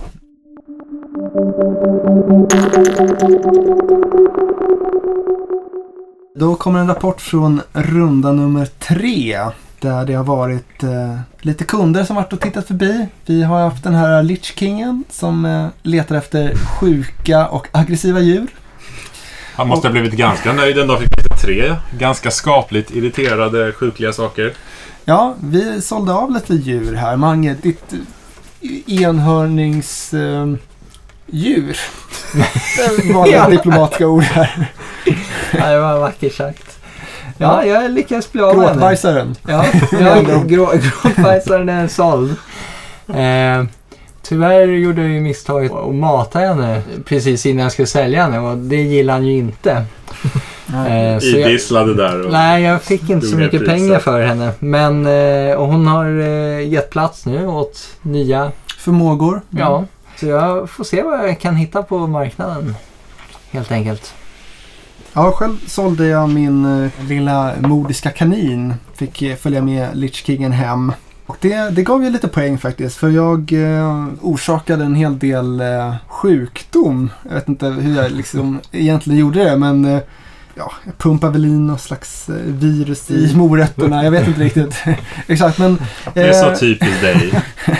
Då 6.34 6.54
kommer 6.54 6.80
en 6.80 6.86
rapport 6.86 7.20
från 7.20 7.60
runda 7.72 8.32
nummer 8.32 8.66
tre. 8.66 9.40
Där 9.82 10.04
det 10.04 10.14
har 10.14 10.24
varit 10.24 10.82
eh, 10.82 11.18
lite 11.40 11.64
kunder 11.64 12.04
som 12.04 12.16
varit 12.16 12.32
och 12.32 12.40
tittat 12.40 12.66
förbi. 12.66 13.06
Vi 13.26 13.42
har 13.42 13.60
haft 13.60 13.84
den 13.84 13.94
här 13.94 14.22
Lich 14.22 14.54
Kingen 14.58 15.04
som 15.10 15.44
eh, 15.44 15.66
letar 15.82 16.16
efter 16.16 16.54
sjuka 16.54 17.48
och 17.48 17.68
aggressiva 17.72 18.20
djur. 18.20 18.46
Han 19.54 19.68
måste 19.68 19.88
ha 19.88 19.92
blivit 19.92 20.12
ganska 20.12 20.52
nöjd 20.52 20.78
en 20.78 20.86
dag 20.86 21.00
fick 21.00 21.16
lite 21.16 21.36
tre. 21.36 21.74
Ganska 21.98 22.30
skapligt 22.30 22.90
irriterade, 22.90 23.72
sjukliga 23.72 24.12
saker. 24.12 24.52
Ja, 25.04 25.34
vi 25.40 25.80
sålde 25.80 26.12
av 26.12 26.30
lite 26.30 26.54
djur 26.54 26.94
här. 26.94 27.16
Mange, 27.16 27.56
ditt 27.62 27.92
eh, 27.92 29.02
enhörnings... 29.02 30.14
Eh. 30.14 30.46
Det 33.02 33.12
var 33.12 33.26
det 33.50 33.56
diplomatiska 33.56 34.08
ord 34.08 34.22
här. 34.22 34.70
Ja, 35.52 35.70
det 35.70 35.78
var 35.78 35.98
vackert 36.00 36.34
sagt. 36.34 36.71
Ja, 37.42 37.64
jag 37.64 37.90
lyckades 37.90 38.32
bli 38.32 38.42
av 38.42 38.56
med 38.56 38.64
henne. 38.68 38.72
Gråtbajsaren. 38.72 39.36
Ja, 39.48 39.64
ja 40.00 40.22
grå, 40.46 40.72
gråtbajsaren 41.02 41.68
är 41.68 41.88
såld. 41.88 42.36
Eh, 43.08 43.64
tyvärr 44.22 44.66
gjorde 44.66 45.00
jag 45.02 45.10
ju 45.10 45.20
misstaget 45.20 45.72
att 45.72 45.94
mata 45.94 46.38
henne 46.38 46.82
precis 47.04 47.46
innan 47.46 47.62
jag 47.62 47.72
skulle 47.72 47.86
sälja 47.86 48.22
henne 48.22 48.38
och 48.38 48.58
det 48.58 48.82
gillar 48.82 49.14
han 49.14 49.26
ju 49.26 49.32
inte. 49.32 49.84
Eh, 50.88 51.16
Idisslade 51.16 51.94
där. 51.94 52.26
Och... 52.26 52.32
nej, 52.32 52.62
jag 52.62 52.82
fick 52.82 53.10
inte 53.10 53.26
så 53.26 53.36
mycket 53.36 53.60
priser. 53.60 53.74
pengar 53.74 53.98
för 53.98 54.22
henne. 54.22 54.52
Men 54.58 55.06
eh, 55.06 55.54
och 55.56 55.66
hon 55.66 55.86
har 55.86 56.20
eh, 56.20 56.68
gett 56.68 56.90
plats 56.90 57.26
nu 57.26 57.46
åt 57.46 57.88
nya. 58.02 58.52
Förmågor. 58.78 59.40
Ja, 59.50 59.84
så 60.16 60.26
jag 60.26 60.70
får 60.70 60.84
se 60.84 61.02
vad 61.02 61.28
jag 61.28 61.40
kan 61.40 61.56
hitta 61.56 61.82
på 61.82 62.06
marknaden. 62.06 62.74
Helt 63.50 63.72
enkelt. 63.72 64.14
Ja, 65.14 65.32
själv 65.32 65.56
sålde 65.66 66.06
jag 66.06 66.30
min 66.30 66.84
eh, 66.84 66.90
lilla 67.08 67.54
modiska 67.60 68.10
kanin. 68.10 68.74
Fick 68.94 69.22
eh, 69.22 69.36
följa 69.36 69.62
med 69.62 69.96
Lich 69.96 70.24
Kingen 70.26 70.52
hem. 70.52 70.92
Och 71.26 71.36
det, 71.40 71.70
det 71.70 71.82
gav 71.82 72.04
ju 72.04 72.10
lite 72.10 72.28
poäng 72.28 72.58
faktiskt. 72.58 72.96
För 72.96 73.10
jag 73.10 73.52
eh, 73.52 74.06
orsakade 74.20 74.84
en 74.84 74.94
hel 74.94 75.18
del 75.18 75.60
eh, 75.60 75.94
sjukdom. 76.08 77.10
Jag 77.28 77.34
vet 77.34 77.48
inte 77.48 77.66
hur 77.66 77.96
jag 77.96 78.12
liksom 78.12 78.60
egentligen 78.72 79.20
gjorde 79.20 79.44
det. 79.44 79.56
Men 79.56 79.84
eh, 79.84 80.00
ja, 80.54 80.72
jag 80.84 80.98
pumpade 80.98 81.32
väl 81.32 81.44
in 81.44 81.66
någon 81.66 81.78
slags 81.78 82.28
eh, 82.28 82.34
virus 82.44 83.10
i 83.10 83.32
morötterna. 83.36 84.04
Jag 84.04 84.10
vet 84.10 84.28
inte 84.28 84.40
riktigt 84.40 84.74
exakt. 85.26 85.58
Men, 85.58 85.78
Det 86.14 86.20
är 86.22 86.32
så 86.32 86.50
eh, 86.50 86.56
typiskt 86.56 87.00
dig. 87.00 87.42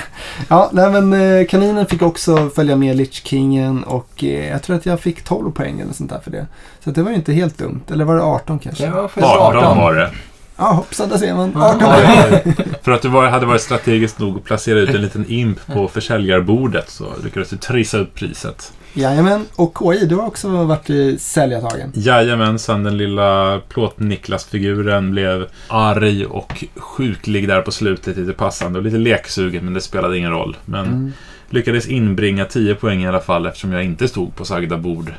Ja, 0.49 0.71
nej 0.73 0.91
men 0.91 1.13
eh, 1.41 1.47
kaninen 1.47 1.87
fick 1.87 2.03
också 2.03 2.51
följa 2.51 2.77
med 2.77 2.97
Lich 2.97 3.23
Kingen 3.27 3.85
och 3.85 4.25
eh, 4.25 4.49
jag 4.51 4.63
tror 4.63 4.77
att 4.77 4.87
jag 4.87 5.01
fick 5.01 5.23
12 5.25 5.51
poäng 5.53 5.81
eller 5.81 5.93
sånt 5.93 6.11
där 6.11 6.21
för 6.25 6.31
det. 6.31 6.47
Så 6.85 6.91
att 6.91 6.97
det 6.97 7.03
var 7.03 7.11
ju 7.11 7.17
inte 7.17 7.33
helt 7.33 7.59
dumt. 7.59 7.81
Eller 7.91 8.05
var 8.05 8.17
det 8.17 8.23
18 8.23 8.59
kanske? 8.59 8.85
Det 8.85 8.89
Ja, 8.91 8.95
var 9.03 9.09
faktiskt 9.09 9.27
18 9.27 9.65
18. 9.65 9.79
var 9.79 9.95
det. 9.95 10.11
hoppsan 10.57 11.09
där 11.09 11.19
ser 11.19 11.35
man. 11.35 11.53
Ja. 11.55 11.69
18 11.75 11.81
Ja. 11.83 12.53
För 12.83 12.93
att 12.93 13.03
du 13.03 13.09
var, 13.09 13.27
hade 13.29 13.47
varit 13.47 13.61
strategiskt 13.63 14.19
nog 14.19 14.37
att 14.37 14.45
placera 14.45 14.79
ut 14.79 14.95
en 14.95 15.03
liten 15.03 15.25
imp 15.29 15.67
på 15.67 15.89
försäljarbordet 15.89 16.91
så 16.91 17.07
lyckades 17.25 17.51
du 17.51 17.57
trissa 17.57 17.99
upp 17.99 18.15
priset. 18.15 18.73
Jajamän, 18.95 19.47
och 19.57 19.79
KI, 19.79 20.07
du 20.07 20.17
har 20.17 20.27
också 20.27 20.49
varit 20.49 20.91
i 20.91 21.19
säljartagen. 21.19 21.93
Jajamensan, 21.95 22.83
den 22.83 22.97
lilla 22.97 23.61
plåt-Niklas-figuren 23.69 25.11
blev 25.11 25.47
arg 25.69 26.27
och 26.27 26.65
sjuklig 26.77 27.49
där 27.49 27.63
på 27.63 27.73
slutet, 27.73 28.17
lite 28.17 28.33
passande 28.33 28.79
och 28.79 28.85
lite 28.85 28.97
leksugen, 28.99 29.65
men 29.65 29.75
det 29.75 29.81
spelade 29.81 30.19
ingen 30.19 30.31
roll. 30.31 30.57
Men 30.65 30.87
Mm. 30.87 31.13
lyckades 31.51 31.87
inbringa 31.89 32.45
10 32.45 32.75
poäng 32.75 33.03
i 33.03 33.09
alla 33.09 33.21
fall 33.21 33.47
eftersom 33.47 33.73
jag 33.73 33.85
inte 33.85 34.09
stod 34.09 34.37
på 34.37 34.45
sagda 34.45 34.77
bord. 34.77 35.13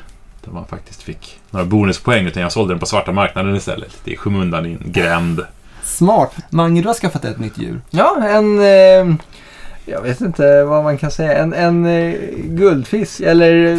Där 0.44 0.52
man 0.52 0.66
faktiskt 0.66 1.02
fick 1.02 1.40
några 1.50 1.66
bonuspoäng, 1.66 2.26
utan 2.26 2.42
jag 2.42 2.52
sålde 2.52 2.72
den 2.74 2.78
på 2.80 2.86
svarta 2.86 3.12
marknaden 3.12 3.56
istället. 3.56 3.96
Det 4.04 4.12
är 4.12 4.16
skymundan 4.16 4.66
i 4.66 4.70
en 4.72 4.92
gränd. 4.92 5.40
Smart. 5.82 6.32
Mange, 6.50 6.80
du 6.82 6.86
har 6.88 6.94
skaffat 6.94 7.24
ett 7.24 7.38
nytt 7.38 7.58
djur. 7.58 7.80
Ja, 7.90 8.16
en... 8.28 8.58
Eh, 8.58 9.14
jag 9.84 10.00
vet 10.00 10.20
inte 10.20 10.64
vad 10.64 10.84
man 10.84 10.98
kan 10.98 11.10
säga. 11.10 11.32
En, 11.32 11.52
en 11.52 11.86
eh, 11.86 12.14
guldfisk 12.44 13.20
eller... 13.20 13.72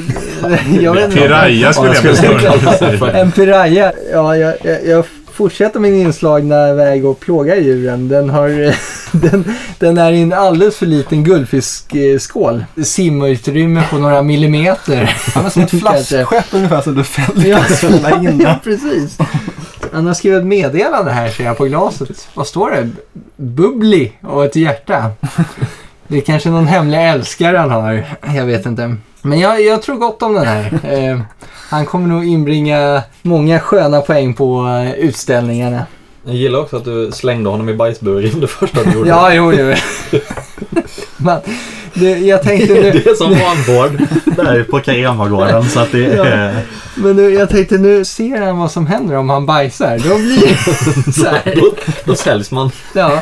eh, 0.44 0.84
jag 0.84 0.94
vet 0.94 1.06
inte. 1.06 1.18
Piraya 1.18 1.74
skulle 1.74 1.94
jag 1.94 2.02
för. 2.04 2.98
säga. 2.98 3.12
En 3.12 3.32
piraya. 3.32 3.94
Ja, 4.12 4.38
jag, 4.38 4.54
jag, 4.64 4.86
jag 4.86 5.06
fortsätter 5.32 5.80
min 5.80 5.96
inslagna 5.96 6.74
väg 6.74 7.06
och 7.06 7.20
plågar 7.20 7.56
djuren. 7.56 8.08
Den, 8.08 8.30
har, 8.30 8.50
den, 9.12 9.46
den 9.80 9.98
är 9.98 10.12
i 10.12 10.22
en 10.22 10.34
alldeles 10.34 10.78
för 10.78 10.86
liten 10.86 11.24
guldfiskskål. 11.24 12.66
Simutrymme 12.84 13.84
på 13.90 13.98
några 13.98 14.22
millimeter. 14.22 15.16
Han 15.34 15.46
är 15.46 15.50
som 15.50 15.62
ett 15.62 15.70
flaskskepp 15.80 16.46
ungefär 16.52 16.82
som 16.82 16.96
du 16.96 17.04
fällde 17.04 17.48
Ja, 17.48 17.60
in. 18.22 18.40
ja, 18.44 18.60
precis. 18.64 19.18
Han 19.94 20.08
har 20.08 20.14
skrivit 20.14 20.40
ett 20.40 20.46
meddelande 20.46 21.12
här 21.12 21.30
ser 21.30 21.44
jag 21.44 21.58
på 21.58 21.66
glaset. 21.66 22.28
Vad 22.34 22.48
står 22.48 22.72
det? 22.72 22.90
Bubbly 23.36 24.12
och 24.22 24.46
ett 24.46 24.56
hjärta. 24.56 25.12
Det 26.08 26.18
är 26.18 26.22
kanske 26.22 26.50
någon 26.50 26.68
hemlig 26.68 27.10
älskare 27.10 27.58
han 27.58 27.72
har. 27.72 28.06
Jag 28.36 28.46
vet 28.46 28.66
inte. 28.66 28.96
Men 29.22 29.40
jag, 29.40 29.62
jag 29.62 29.82
tror 29.82 29.96
gott 29.96 30.22
om 30.22 30.34
den 30.34 30.46
här. 30.46 30.80
Eh, 30.96 31.20
han 31.70 31.86
kommer 31.86 32.08
nog 32.08 32.26
inbringa 32.26 33.04
många 33.22 33.60
sköna 33.60 34.02
poäng 34.02 34.34
på 34.34 34.68
eh, 34.68 34.94
utställningarna. 34.94 35.86
Jag 36.26 36.36
gillar 36.36 36.60
också 36.60 36.78
att 36.78 36.86
du 36.86 37.12
slängde 37.12 37.50
honom 37.50 37.70
i 37.70 37.74
bajsburen 37.74 38.40
det 38.40 38.48
första 38.48 38.84
du 38.84 38.92
gjorde. 38.92 39.10
Ja, 39.10 39.34
jo, 39.34 39.54
jo. 39.54 39.74
Men, 41.18 41.40
det, 41.94 42.18
jag 42.18 42.44
tänkte 42.44 42.74
nu... 42.74 42.92
Det 42.92 43.10
är 43.10 43.16
som 43.16 43.30
vanvård 43.30 44.08
där 44.46 44.64
på 44.64 44.80
Caremagården 44.80 45.70
så 45.70 45.80
att 45.80 45.92
det 45.92 46.00
Ja. 46.00 46.52
Men 46.96 47.16
nu, 47.16 47.30
jag 47.30 47.50
tänkte 47.50 47.78
nu 47.78 48.06
ser 48.06 48.42
han 48.42 48.58
vad 48.58 48.72
som 48.72 48.88
händer 48.88 49.16
om 49.16 49.30
han 49.30 49.46
bajsar. 49.46 50.00
Då 50.10 50.18
blir 50.18 50.48
det 51.06 51.14
så 51.14 51.26
här. 51.26 51.56
Då, 51.56 51.74
då 52.06 52.16
säljs 52.16 52.52
man. 52.52 52.72
Ja. 52.94 53.22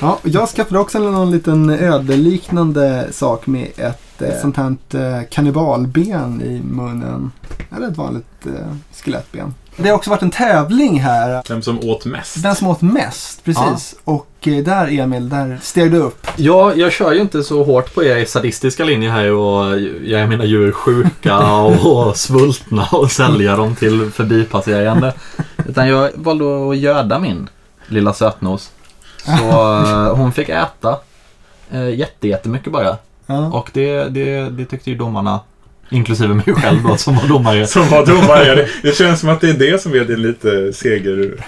Ja, 0.00 0.18
jag 0.22 0.48
skaffade 0.48 0.78
också 0.78 0.98
någon 0.98 1.30
liten 1.30 1.70
ödeliknande 1.70 3.08
sak 3.12 3.46
med 3.46 3.68
ett 3.76 4.22
eh, 4.22 4.40
sånt 4.40 4.56
här 4.56 4.76
eh, 4.94 5.22
kannibalben 5.30 6.42
i 6.42 6.62
munnen. 6.62 7.32
Eller 7.76 7.88
ett 7.88 7.96
vanligt 7.96 8.46
eh, 8.46 8.76
skelettben. 8.92 9.54
Det 9.76 9.88
har 9.88 9.96
också 9.96 10.10
varit 10.10 10.22
en 10.22 10.30
tävling 10.30 11.00
här. 11.00 11.42
Vem 11.48 11.62
som 11.62 11.78
åt 11.80 12.04
mest? 12.04 12.36
Vem 12.36 12.54
som 12.54 12.68
åt 12.68 12.82
mest, 12.82 13.44
precis. 13.44 13.94
Och 14.04 14.28
eh, 14.40 14.64
där 14.64 14.98
Emil, 14.98 15.28
där 15.28 15.58
steg 15.62 15.92
du 15.92 15.98
upp. 15.98 16.26
Ja, 16.36 16.74
jag 16.74 16.92
kör 16.92 17.12
ju 17.12 17.20
inte 17.20 17.42
så 17.42 17.64
hårt 17.64 17.94
på 17.94 18.04
er 18.04 18.24
sadistiska 18.24 18.84
linje 18.84 19.10
här 19.10 19.32
och 19.32 19.80
jag 20.04 20.28
mina 20.28 20.44
djur 20.44 20.72
sjuka 20.72 21.38
och 21.62 22.16
svultna 22.16 22.88
och 22.92 23.12
sälja 23.12 23.56
dem 23.56 23.76
till 23.76 24.10
förbipasserande. 24.10 25.14
Utan 25.68 25.88
jag 25.88 26.10
valde 26.14 26.70
att 26.70 26.76
göda 26.76 27.18
min 27.18 27.48
lilla 27.86 28.12
sötnos. 28.12 28.70
Så 29.24 29.82
eh, 29.84 30.16
hon 30.16 30.32
fick 30.32 30.48
äta 30.48 30.96
eh, 31.70 31.88
jätte, 31.94 32.28
jättemycket 32.28 32.72
bara. 32.72 32.96
Ja. 33.26 33.46
Och 33.52 33.70
det, 33.72 34.04
det, 34.04 34.50
det 34.50 34.64
tyckte 34.64 34.90
ju 34.90 34.96
domarna, 34.96 35.40
inklusive 35.90 36.34
mig 36.34 36.54
själv 36.54 36.82
då 36.82 36.96
som 36.96 37.16
var 37.16 37.28
domare. 37.28 37.66
Som 37.66 37.88
var 37.88 38.06
domare. 38.06 38.54
Det, 38.54 38.68
det 38.82 38.96
känns 38.96 39.20
som 39.20 39.28
att 39.28 39.40
det 39.40 39.50
är 39.50 39.54
det 39.54 39.82
som 39.82 39.92
är 39.92 40.04
det 40.04 40.16
lite 40.16 40.72
seger, 40.72 41.44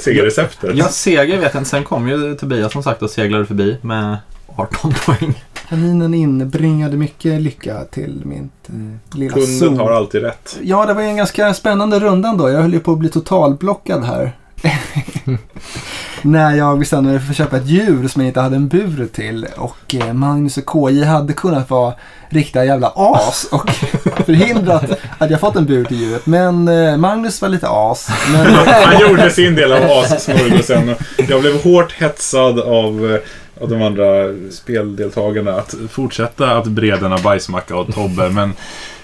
segerreceptet. 0.00 0.76
Ja, 0.76 0.88
seger 0.88 1.38
vet 1.38 1.54
jag 1.54 1.60
inte. 1.60 1.70
Sen 1.70 1.84
kom 1.84 2.08
ju 2.08 2.34
Tobias 2.34 2.72
som 2.72 2.82
sagt 2.82 3.02
och 3.02 3.10
seglade 3.10 3.46
förbi 3.46 3.76
med 3.82 4.16
18 4.56 4.94
poäng. 5.06 5.44
Kaninen 5.68 6.14
inbringade 6.14 6.96
mycket 6.96 7.40
lycka 7.40 7.84
till 7.84 8.22
mitt 8.24 8.68
eh, 8.68 9.18
lilla 9.18 9.32
Kunden 9.34 9.58
zoo. 9.58 9.76
har 9.76 9.92
alltid 9.92 10.22
rätt. 10.22 10.58
Ja, 10.62 10.86
det 10.86 10.94
var 10.94 11.02
ju 11.02 11.08
en 11.08 11.16
ganska 11.16 11.54
spännande 11.54 12.00
runda 12.00 12.34
då. 12.38 12.50
Jag 12.50 12.62
höll 12.62 12.72
ju 12.72 12.80
på 12.80 12.92
att 12.92 12.98
bli 12.98 13.08
totalblockad 13.08 14.04
här. 14.04 14.32
När 16.22 16.56
jag 16.56 16.78
bestämde 16.78 17.10
mig 17.10 17.20
för 17.20 17.30
att 17.30 17.36
köpa 17.36 17.56
ett 17.56 17.66
djur 17.66 18.08
som 18.08 18.22
jag 18.22 18.28
inte 18.28 18.40
hade 18.40 18.56
en 18.56 18.68
bur 18.68 19.08
till. 19.12 19.46
Och 19.56 19.94
eh, 19.94 20.12
Magnus 20.12 20.56
och 20.56 20.66
KJ 20.66 21.04
hade 21.04 21.32
kunnat 21.32 21.70
vara 21.70 21.94
riktiga 22.28 22.64
jävla 22.64 22.92
as 22.96 23.48
och 23.52 23.70
förhindrat 24.26 24.84
att 25.18 25.30
jag 25.30 25.40
fått 25.40 25.56
en 25.56 25.66
bur 25.66 25.84
till 25.84 26.00
djuret. 26.00 26.26
Men 26.26 26.68
eh, 26.68 26.96
Magnus 26.96 27.42
var 27.42 27.48
lite 27.48 27.66
as. 27.68 28.10
Men, 28.32 28.46
Han 28.84 29.00
gjorde 29.00 29.30
sin 29.30 29.54
del 29.54 29.72
av 29.72 29.82
assmörgåsen. 29.82 30.94
Jag 31.28 31.40
blev 31.40 31.62
hårt 31.62 31.92
hetsad 31.92 32.60
av, 32.60 33.10
eh, 33.14 33.62
och 33.62 33.68
de 33.68 33.82
andra 33.82 34.06
speldeltagarna 34.50 35.52
att 35.52 35.74
fortsätta 35.90 36.56
att 36.56 36.66
breda 36.66 37.18
bajsmacka 37.18 37.76
och 37.76 37.94
Tobbe. 37.94 38.28
Men 38.28 38.52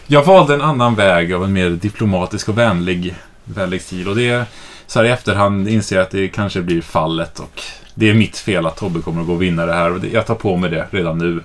jag 0.07 0.25
valde 0.25 0.55
en 0.55 0.63
annan 0.63 0.95
väg 0.95 1.33
av 1.33 1.45
en 1.45 1.53
mer 1.53 1.71
diplomatisk 1.71 2.49
och 2.49 2.59
vänlig, 2.59 3.15
vänlig 3.45 3.83
stil. 3.83 4.09
Och 4.09 4.17
det 4.17 4.45
så 4.87 4.99
här 4.99 5.07
i 5.07 5.11
efterhand 5.11 5.69
inser 5.69 5.97
jag 5.97 6.03
att 6.03 6.11
det 6.11 6.29
kanske 6.29 6.63
blir 6.63 6.83
fallet. 6.83 7.39
Och 7.39 7.63
det 7.95 8.11
är 8.11 8.15
mitt 8.15 8.37
fel 8.37 8.67
att 8.67 8.77
Tobbe 8.77 9.01
kommer 9.01 9.21
att 9.21 9.27
gå 9.27 9.33
och 9.33 9.43
vinna 9.43 9.67
det 9.67 9.73
här. 9.73 9.93
Och 9.93 10.05
jag 10.13 10.27
tar 10.27 10.35
på 10.35 10.57
mig 10.57 10.71
det 10.71 10.87
redan 10.91 11.19
nu. 11.19 11.41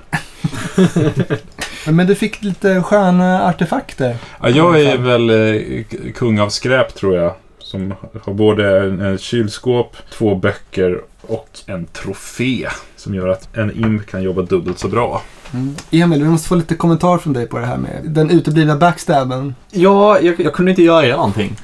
men 1.91 2.07
du 2.07 2.15
fick 2.15 2.43
lite 2.43 2.81
sköna 2.81 3.47
artefakter. 3.49 4.17
Ja, 4.41 4.49
jag 4.49 4.81
är 4.81 4.97
väl 4.97 5.29
eh, 5.29 6.11
kung 6.13 6.39
av 6.39 6.49
skräp 6.49 6.95
tror 6.95 7.15
jag. 7.15 7.33
Som 7.59 7.93
har 8.23 8.33
både 8.33 8.79
en, 8.79 9.01
en 9.01 9.17
kylskåp, 9.17 9.97
två 10.11 10.35
böcker 10.35 11.01
och 11.21 11.49
en 11.65 11.85
trofé. 11.85 12.67
Som 12.95 13.15
gör 13.15 13.27
att 13.27 13.57
en 13.57 13.85
imp 13.85 14.05
kan 14.05 14.23
jobba 14.23 14.41
dubbelt 14.41 14.79
så 14.79 14.87
bra. 14.87 15.21
Mm. 15.53 15.75
Emil, 15.91 16.23
vi 16.23 16.29
måste 16.29 16.47
få 16.47 16.55
lite 16.55 16.75
kommentar 16.75 17.17
från 17.17 17.33
dig 17.33 17.47
på 17.47 17.59
det 17.59 17.65
här 17.65 17.77
med 17.77 18.01
den 18.03 18.29
uteblivna 18.29 18.75
backstabben. 18.75 19.55
Ja, 19.71 20.19
jag, 20.19 20.39
jag 20.39 20.53
kunde 20.53 20.71
inte 20.71 20.83
göra 20.83 21.15
någonting. 21.15 21.55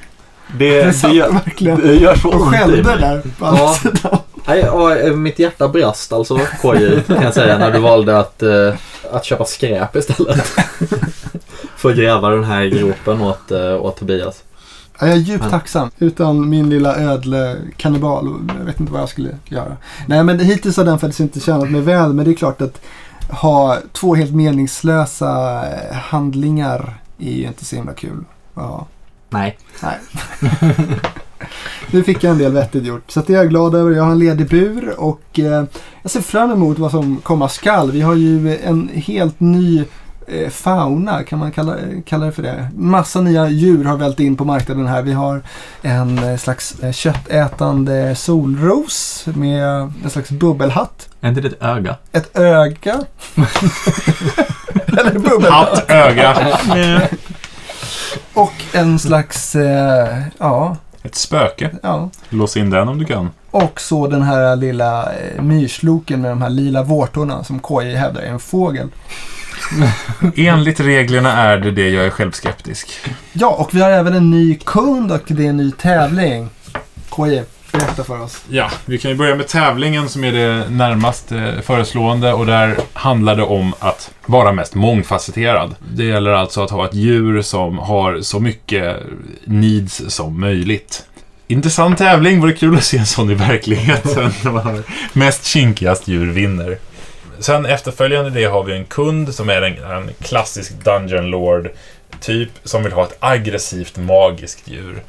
Det, 0.58 0.70
Det 0.78 0.84
det, 0.84 0.92
satt 0.92 1.14
gör, 1.14 1.32
verkligen 1.32 1.80
det 1.80 1.94
gör 1.94 2.16
så 2.16 2.28
och 2.28 2.42
skällde 2.48 2.82
där 2.82 3.22
på 3.38 3.46
andra 3.46 3.60
Ja. 3.62 3.74
sidan. 3.74 4.18
Nej, 4.48 4.60
ja, 4.66 4.96
eh, 4.96 5.12
mitt 5.12 5.38
hjärta 5.38 5.68
brast 5.68 6.12
alltså, 6.12 6.36
KJ, 6.62 7.00
kan 7.06 7.22
jag 7.22 7.34
säga, 7.34 7.58
när 7.58 7.70
du 7.72 7.78
valde 7.78 8.18
att, 8.18 8.42
eh, 8.42 8.74
att 9.12 9.24
köpa 9.24 9.44
skräp 9.44 9.96
istället. 9.96 10.36
För 11.76 11.90
att 11.90 11.96
gräva 11.96 12.30
den 12.30 12.44
här 12.44 12.64
gropen 12.64 13.20
åt, 13.20 13.50
eh, 13.50 13.74
åt 13.84 13.96
Tobias. 13.98 14.42
Ja, 15.00 15.06
jag 15.06 15.16
är 15.16 15.20
djupt 15.20 15.40
Men- 15.42 15.50
tacksam. 15.50 15.90
Utan 15.98 16.48
min 16.50 16.70
lilla 16.70 16.96
ödle 16.96 17.56
kannibal. 17.76 18.34
Jag 18.58 18.64
vet 18.64 18.80
inte 18.80 18.92
vad 18.92 19.00
jag 19.02 19.08
skulle 19.08 19.28
göra. 19.48 19.76
Nej, 20.06 20.24
men 20.24 20.40
hittills 20.40 20.76
har 20.76 20.84
den 20.84 20.98
faktiskt 20.98 21.20
inte 21.20 21.40
tjänat 21.40 21.70
mig 21.70 21.80
väl. 21.80 22.12
Men 22.12 22.24
det 22.24 22.30
är 22.30 22.34
klart 22.34 22.60
att 22.62 22.80
ha 23.30 23.78
två 23.92 24.14
helt 24.14 24.34
meningslösa 24.34 25.62
eh, 25.66 25.96
handlingar 25.96 26.94
är 27.18 27.32
ju 27.32 27.46
inte 27.46 27.64
så 27.64 27.76
himla 27.76 27.92
kul. 27.92 28.24
Ja. 28.54 28.86
Nej. 29.30 29.58
Nej. 29.82 29.98
nu 31.90 32.02
fick 32.02 32.24
jag 32.24 32.30
en 32.30 32.38
del 32.38 32.52
vettigt 32.52 32.84
gjort. 32.84 33.10
Så 33.10 33.20
det 33.20 33.32
är 33.32 33.36
jag 33.36 33.48
glad 33.48 33.74
över. 33.74 33.90
Jag 33.90 34.04
har 34.04 34.12
en 34.12 34.18
ledig 34.18 34.48
bur 34.48 35.00
och 35.00 35.38
eh, 35.38 35.64
jag 36.02 36.10
ser 36.10 36.20
fram 36.20 36.50
emot 36.50 36.78
vad 36.78 36.90
som 36.90 37.16
komma 37.16 37.48
skall. 37.48 37.90
Vi 37.90 38.00
har 38.00 38.14
ju 38.14 38.58
en 38.58 38.90
helt 38.94 39.40
ny 39.40 39.84
eh, 40.26 40.50
fauna, 40.50 41.22
kan 41.22 41.38
man 41.38 41.52
kalla, 41.52 41.76
kalla 42.04 42.26
det 42.26 42.32
för 42.32 42.42
det? 42.42 42.70
Massa 42.76 43.20
nya 43.20 43.48
djur 43.48 43.84
har 43.84 43.96
vält 43.96 44.20
in 44.20 44.36
på 44.36 44.44
marknaden 44.44 44.86
här. 44.86 45.02
Vi 45.02 45.12
har 45.12 45.42
en 45.82 46.18
eh, 46.18 46.36
slags 46.36 46.80
eh, 46.80 46.92
köttätande 46.92 48.14
solros 48.14 49.24
med 49.34 49.64
en 50.04 50.10
slags 50.10 50.30
bubbelhatt. 50.30 51.08
Är 51.20 51.28
inte 51.28 51.40
det 51.40 51.48
ett 51.48 51.62
öga? 51.62 51.96
Ett 52.12 52.38
öga. 52.38 53.00
Eller 54.86 55.18
bubbelhatt. 55.18 55.68
Hatt, 55.68 55.90
öga. 55.90 56.52
Och 58.36 58.52
en 58.72 58.98
slags, 58.98 59.56
eh, 59.56 60.18
ja, 60.38 60.76
Ett 61.02 61.14
spöke. 61.14 61.70
ja. 61.82 62.10
Lås 62.28 62.56
in 62.56 62.70
den 62.70 62.88
om 62.88 62.98
du 62.98 63.04
kan. 63.04 63.30
Och 63.50 63.80
så 63.80 64.06
den 64.06 64.22
här 64.22 64.56
lilla 64.56 65.02
eh, 65.12 65.42
myrsloken 65.42 66.20
med 66.20 66.30
de 66.30 66.42
här 66.42 66.50
lila 66.50 66.82
vårtorna 66.82 67.44
som 67.44 67.60
KJ 67.60 67.94
hävdar 67.94 68.22
är 68.22 68.26
en 68.26 68.38
fågel. 68.38 68.88
Enligt 70.36 70.80
reglerna 70.80 71.32
är 71.32 71.58
det 71.58 71.70
det. 71.70 71.88
Jag 71.90 72.06
är 72.06 72.10
självskeptisk. 72.10 72.88
Ja, 73.32 73.48
och 73.48 73.74
vi 73.74 73.80
har 73.80 73.90
även 73.90 74.14
en 74.14 74.30
ny 74.30 74.54
kund 74.64 75.12
och 75.12 75.22
det 75.26 75.44
är 75.44 75.50
en 75.50 75.56
ny 75.56 75.70
tävling. 75.72 76.48
KJ, 77.10 77.42
berätta 77.78 78.04
för 78.04 78.20
oss. 78.20 78.44
Ja, 78.48 78.70
vi 78.84 78.98
kan 78.98 79.10
ju 79.10 79.16
börja 79.16 79.34
med 79.34 79.48
tävlingen 79.48 80.08
som 80.08 80.24
är 80.24 80.32
det 80.32 80.70
närmast 80.70 81.32
eh, 81.32 81.60
föreslående 81.62 82.32
och 82.32 82.46
där 82.46 82.76
handlar 82.92 83.36
det 83.36 83.42
om 83.42 83.74
att 83.78 84.10
vara 84.26 84.52
mest 84.52 84.74
mångfacetterad. 84.74 85.74
Det 85.94 86.04
gäller 86.04 86.30
alltså 86.30 86.62
att 86.62 86.70
ha 86.70 86.84
ett 86.84 86.94
djur 86.94 87.42
som 87.42 87.78
har 87.78 88.20
så 88.20 88.40
mycket 88.40 88.96
needs 89.44 90.02
som 90.08 90.40
möjligt. 90.40 91.04
Intressant 91.48 91.98
tävling, 91.98 92.40
vore 92.40 92.52
kul 92.52 92.76
att 92.76 92.84
se 92.84 92.98
en 92.98 93.06
sån 93.06 93.30
i 93.30 93.34
verkligheten. 93.34 94.32
Mest 95.12 95.44
kinkigast 95.44 96.08
djur 96.08 96.32
vinner. 96.32 96.78
Sen 97.38 97.66
efterföljande 97.66 98.30
det 98.30 98.44
har 98.44 98.64
vi 98.64 98.76
en 98.76 98.84
kund 98.84 99.34
som 99.34 99.48
är 99.48 99.62
en, 99.62 99.84
en 99.84 100.10
klassisk 100.20 100.72
Dungeon 100.84 101.30
Lord 101.30 101.70
typ 102.20 102.50
som 102.64 102.82
vill 102.82 102.92
ha 102.92 103.02
ett 103.02 103.16
aggressivt 103.20 103.96
magiskt 103.96 104.68
djur. 104.68 105.02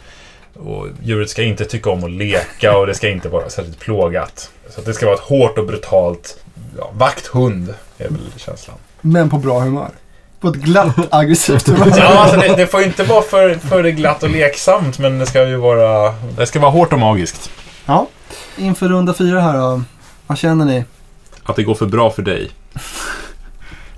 Och 0.59 0.87
djuret 1.03 1.29
ska 1.29 1.43
inte 1.43 1.65
tycka 1.65 1.89
om 1.89 2.03
att 2.03 2.11
leka 2.11 2.77
och 2.77 2.87
det 2.87 2.95
ska 2.95 3.09
inte 3.09 3.29
vara 3.29 3.49
särskilt 3.49 3.79
plågat. 3.79 4.51
Så 4.69 4.79
att 4.79 4.85
det 4.85 4.93
ska 4.93 5.05
vara 5.05 5.15
ett 5.15 5.21
hårt 5.21 5.57
och 5.57 5.65
brutalt 5.65 6.37
ja, 6.77 6.91
vakthund, 6.93 7.73
är 7.97 8.09
väl 8.09 8.17
känslan. 8.37 8.77
Men 9.01 9.29
på 9.29 9.37
bra 9.37 9.59
humör. 9.59 9.89
På 10.39 10.47
ett 10.47 10.55
glatt, 10.55 10.95
aggressivt 11.11 11.67
humör. 11.67 11.93
Ja, 11.97 12.19
alltså 12.19 12.39
det, 12.39 12.55
det 12.55 12.67
får 12.67 12.81
inte 12.81 13.03
vara 13.03 13.21
för, 13.21 13.55
för 13.55 13.83
glatt 13.83 14.23
och 14.23 14.29
leksamt, 14.29 14.99
men 14.99 15.19
det 15.19 15.25
ska 15.25 15.47
ju 15.47 15.55
vara, 15.55 16.15
det 16.37 16.45
ska 16.45 16.59
vara 16.59 16.71
hårt 16.71 16.93
och 16.93 16.99
magiskt. 16.99 17.49
Ja. 17.85 18.07
Inför 18.57 18.87
runda 18.87 19.13
fyra 19.13 19.41
här 19.41 19.57
då. 19.57 19.83
Vad 20.27 20.37
känner 20.37 20.65
ni? 20.65 20.83
Att 21.43 21.55
det 21.55 21.63
går 21.63 21.75
för 21.75 21.85
bra 21.85 22.11
för 22.11 22.21
dig. 22.21 22.51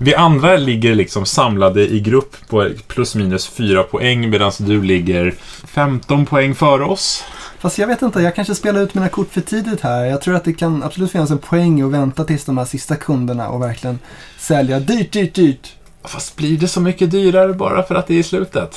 Vi 0.02 0.16
andra 0.16 0.56
ligger 0.56 0.96
liksom 0.96 1.26
samlade 1.26 1.88
i 1.88 2.00
grupp 2.00 2.36
på 2.50 2.70
plus 2.88 3.16
minus 3.16 3.48
fyra 3.48 3.84
poäng 3.84 4.30
medan 4.30 4.52
du 4.58 4.84
ligger 4.84 5.36
15 5.68 6.26
poäng 6.26 6.56
före 6.56 6.84
oss. 6.84 7.24
Fast 7.60 7.78
jag 7.78 7.88
vet 7.88 8.02
inte, 8.02 8.22
jag 8.22 8.36
kanske 8.36 8.56
spelar 8.56 8.82
ut 8.82 8.94
mina 8.94 9.10
kort 9.10 9.32
för 9.32 9.42
tidigt 9.42 9.82
här. 9.82 10.06
Jag 10.06 10.22
tror 10.22 10.36
att 10.36 10.44
det 10.44 10.54
kan 10.54 10.84
absolut 10.84 11.12
finnas 11.12 11.32
en 11.32 11.38
poäng 11.38 11.82
att 11.82 11.92
vänta 11.92 12.24
tills 12.24 12.46
de 12.46 12.58
här 12.58 12.66
sista 12.66 12.96
kunderna 12.96 13.50
och 13.50 13.62
verkligen 13.62 14.00
sälja 14.38 14.80
dyrt, 14.80 15.12
dyrt, 15.12 15.34
dyrt. 15.34 15.76
Fast 16.04 16.36
blir 16.36 16.58
det 16.58 16.68
så 16.68 16.82
mycket 16.82 17.12
dyrare 17.12 17.54
bara 17.54 17.84
för 17.84 17.96
att 17.96 18.08
det 18.08 18.14
är 18.14 18.20
i 18.20 18.24
slutet? 18.24 18.76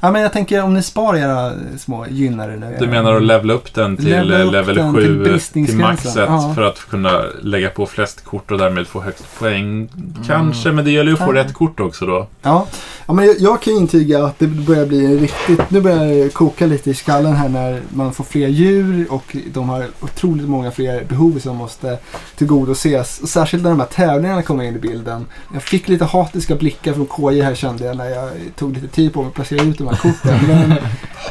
Ja, 0.00 0.10
men 0.10 0.22
jag 0.22 0.32
tänker 0.32 0.62
om 0.62 0.74
ni 0.74 0.82
sparar 0.82 1.18
era 1.18 1.52
små 1.78 2.06
gynnare 2.06 2.56
nu. 2.56 2.76
Du 2.80 2.86
menar 2.86 3.14
att 3.16 3.22
levla 3.22 3.52
upp 3.54 3.74
den 3.74 3.96
till 3.96 4.04
Levla 4.06 4.42
upp 4.42 4.52
level 4.52 4.74
den 4.76 4.94
till 4.94 5.02
7 5.02 5.06
till, 5.08 5.18
bristningsgränsen. 5.30 5.82
maxet 5.88 6.24
Ja. 6.28 6.52
för 6.54 6.62
att 6.62 6.78
kunna 6.90 7.22
lägga 7.42 7.70
på 7.70 7.86
flest 7.86 8.24
kort 8.24 8.50
och 8.50 8.58
därmed 8.58 8.86
få 8.86 9.00
högst 9.00 9.38
poäng? 9.38 9.88
Kanske, 10.26 10.72
men 10.72 10.84
det 10.84 10.90
gäller 10.90 11.10
ju 11.10 11.18
att 11.18 11.24
få 11.24 11.32
rätt 11.32 11.54
kort 11.54 11.80
också 11.80 12.06
då. 12.06 12.26
Ja, 12.42 12.66
ja 13.06 13.12
men 13.12 13.26
jag, 13.26 13.34
jag 13.38 13.62
kan 13.62 13.72
intyga 13.72 14.24
att 14.24 14.38
det 14.38 14.46
börjar 14.46 14.86
bli 14.86 15.16
riktigt, 15.18 15.70
nu 15.70 15.80
börjar 15.80 16.06
det 16.06 16.34
koka 16.34 16.66
lite 16.66 16.90
i 16.90 16.94
skallen 16.94 17.32
här 17.32 17.48
när 17.48 17.80
man 17.90 18.12
får 18.12 18.24
fler 18.24 18.48
djur 18.48 19.06
och 19.10 19.36
de 19.52 19.68
har 19.68 19.86
otroligt 20.00 20.48
många 20.48 20.70
fler 20.70 21.04
behov 21.08 21.38
som 21.38 21.56
måste 21.56 21.98
tillgodoses. 22.36 23.20
Och 23.22 23.28
särskilt 23.28 23.62
när 23.62 23.70
de 23.70 23.80
här 23.80 23.86
tävlingarna 23.86 24.42
kommer 24.42 24.64
in 24.64 24.76
i 24.76 24.78
bilden. 24.78 25.26
Jag 25.52 25.62
fick 25.62 25.88
lite 25.88 26.04
hatiska 26.04 26.54
blickar 26.54 26.92
från 26.92 27.06
KJ 27.06 27.40
här 27.42 27.54
kände 27.54 27.84
jag 27.84 27.96
när 27.96 28.08
jag 28.08 28.30
tog 28.56 28.74
lite 28.74 28.88
tid 28.88 29.12
på 29.12 29.20
mig 29.20 29.28
att 29.28 29.34
placera 29.34 29.62
ut 29.62 29.80
de 29.86 29.94
här 29.94 29.96
korten. 30.12 30.38
Men 30.48 30.74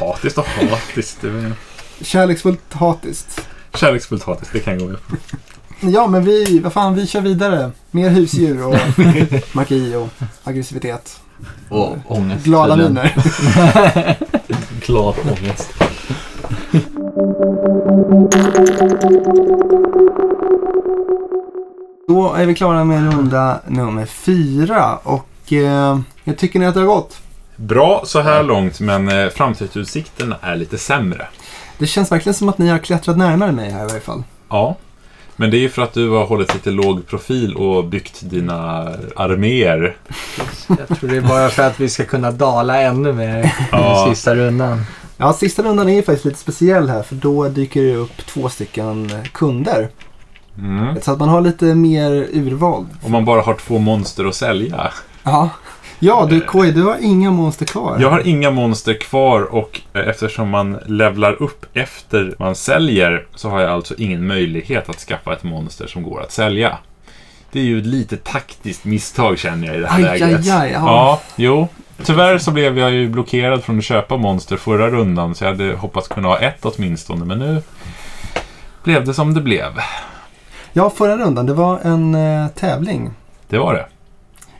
Hatiskt 0.00 0.38
och 0.38 0.46
hatiskt. 0.46 1.18
Det 1.20 1.28
är 1.28 1.52
kärleksfullt 2.00 2.72
hatiskt. 2.74 3.48
kärleksfullt 3.74 4.24
hatiskt, 4.24 4.52
det 4.52 4.60
kan 4.60 4.72
jag 4.72 4.82
gå 4.82 4.88
med 4.88 4.98
på. 5.06 5.16
Ja, 5.80 6.06
men 6.06 6.24
vi, 6.24 6.58
vad 6.58 6.72
fan, 6.72 6.94
vi 6.94 7.06
kör 7.06 7.20
vidare. 7.20 7.70
Mer 7.90 8.10
husdjur 8.10 8.66
och 8.66 8.76
magi 9.56 9.94
och 9.94 10.08
aggressivitet. 10.44 11.20
Och 11.68 11.96
ångest. 12.06 12.44
Glada 12.44 12.76
miner. 12.76 13.14
Glad 14.86 15.14
ångest. 15.24 15.68
Då 22.08 22.34
är 22.34 22.46
vi 22.46 22.54
klara 22.54 22.84
med 22.84 23.12
runda 23.14 23.60
nummer 23.66 24.06
fyra 24.06 24.96
och 24.96 25.52
eh, 25.52 25.98
jag 26.24 26.38
tycker 26.38 26.58
ni 26.58 26.66
att 26.66 26.74
det 26.74 26.80
har 26.80 26.86
gått. 26.86 27.20
Bra 27.56 28.02
så 28.06 28.20
här 28.20 28.42
långt, 28.42 28.80
men 28.80 29.08
eh, 29.08 29.28
framtidsutsikterna 29.28 30.36
är 30.42 30.56
lite 30.56 30.78
sämre. 30.78 31.26
Det 31.78 31.86
känns 31.86 32.12
verkligen 32.12 32.34
som 32.34 32.48
att 32.48 32.58
ni 32.58 32.68
har 32.68 32.78
klättrat 32.78 33.16
närmare 33.16 33.52
mig 33.52 33.70
här 33.70 33.84
i 33.84 33.88
varje 33.88 34.00
fall. 34.00 34.22
Ja, 34.48 34.76
men 35.36 35.50
det 35.50 35.56
är 35.56 35.60
ju 35.60 35.68
för 35.68 35.82
att 35.82 35.92
du 35.92 36.08
har 36.10 36.26
hållit 36.26 36.54
lite 36.54 36.70
låg 36.70 37.06
profil 37.06 37.54
och 37.56 37.84
byggt 37.84 38.20
dina 38.30 38.88
arméer. 39.16 39.96
Jag 40.68 40.98
tror 40.98 41.10
det 41.10 41.16
är 41.16 41.20
bara 41.20 41.48
för 41.48 41.62
att 41.62 41.80
vi 41.80 41.88
ska 41.88 42.04
kunna 42.04 42.30
dala 42.30 42.80
ännu 42.82 43.12
mer 43.12 43.44
i 43.44 43.50
Ja. 43.72 44.04
den 44.06 44.14
sista 44.14 44.34
rundan. 44.34 44.82
Ja, 45.16 45.32
sista 45.32 45.62
rundan 45.62 45.88
är 45.88 45.94
ju 45.94 46.02
faktiskt 46.02 46.24
lite 46.24 46.38
speciell 46.38 46.88
här 46.88 47.02
för 47.02 47.14
då 47.14 47.48
dyker 47.48 47.82
det 47.82 47.94
upp 47.94 48.26
två 48.26 48.48
stycken 48.48 49.10
kunder. 49.32 49.88
Mm. 50.58 51.00
Så 51.02 51.12
att 51.12 51.18
man 51.18 51.28
har 51.28 51.40
lite 51.40 51.64
mer 51.64 52.10
urval. 52.32 52.86
Om 53.02 53.12
man 53.12 53.24
bara 53.24 53.42
har 53.42 53.54
två 53.54 53.78
monster 53.78 54.24
att 54.24 54.34
sälja. 54.34 54.92
Ja, 55.22 55.50
ja 55.98 56.26
du 56.30 56.40
KJ, 56.40 56.70
du 56.70 56.82
har 56.82 56.96
inga 57.02 57.30
monster 57.30 57.66
kvar. 57.66 57.96
Jag 58.00 58.10
har 58.10 58.26
inga 58.26 58.50
monster 58.50 58.94
kvar 58.94 59.42
och 59.42 59.80
eh, 59.92 60.08
eftersom 60.08 60.48
man 60.50 60.78
levlar 60.86 61.42
upp 61.42 61.66
efter 61.74 62.34
man 62.38 62.54
säljer 62.54 63.26
så 63.34 63.48
har 63.50 63.60
jag 63.60 63.70
alltså 63.70 63.94
ingen 63.98 64.26
möjlighet 64.26 64.88
att 64.88 64.98
skaffa 64.98 65.32
ett 65.32 65.42
monster 65.42 65.86
som 65.86 66.02
går 66.02 66.22
att 66.22 66.32
sälja. 66.32 66.78
Det 67.52 67.60
är 67.60 67.64
ju 67.64 67.78
ett 67.78 67.86
litet 67.86 68.24
taktiskt 68.24 68.84
misstag 68.84 69.38
känner 69.38 69.66
jag 69.66 69.76
i 69.76 69.80
det 69.80 69.86
här 69.86 69.96
Aj, 70.12 70.20
läget. 70.20 70.38
aj, 70.38 70.50
aj, 70.50 70.70
ja. 70.72 70.80
ja, 70.86 71.20
jo. 71.36 71.68
Tyvärr 72.04 72.38
så 72.38 72.50
blev 72.50 72.78
jag 72.78 72.90
ju 72.92 73.08
blockerad 73.08 73.64
från 73.64 73.78
att 73.78 73.84
köpa 73.84 74.16
monster 74.16 74.56
förra 74.56 74.90
rundan 74.90 75.34
så 75.34 75.44
jag 75.44 75.50
hade 75.50 75.72
hoppats 75.74 76.08
kunna 76.08 76.28
ha 76.28 76.38
ett 76.38 76.58
åtminstone 76.64 77.24
men 77.24 77.38
nu 77.38 77.62
blev 78.84 79.04
det 79.04 79.14
som 79.14 79.34
det 79.34 79.40
blev. 79.40 79.72
Ja, 80.72 80.90
förra 80.90 81.16
rundan, 81.16 81.46
det 81.46 81.54
var 81.54 81.78
en 81.78 82.14
eh, 82.14 82.48
tävling 82.48 83.10
Det 83.48 83.58
var 83.58 83.74
det. 83.74 83.86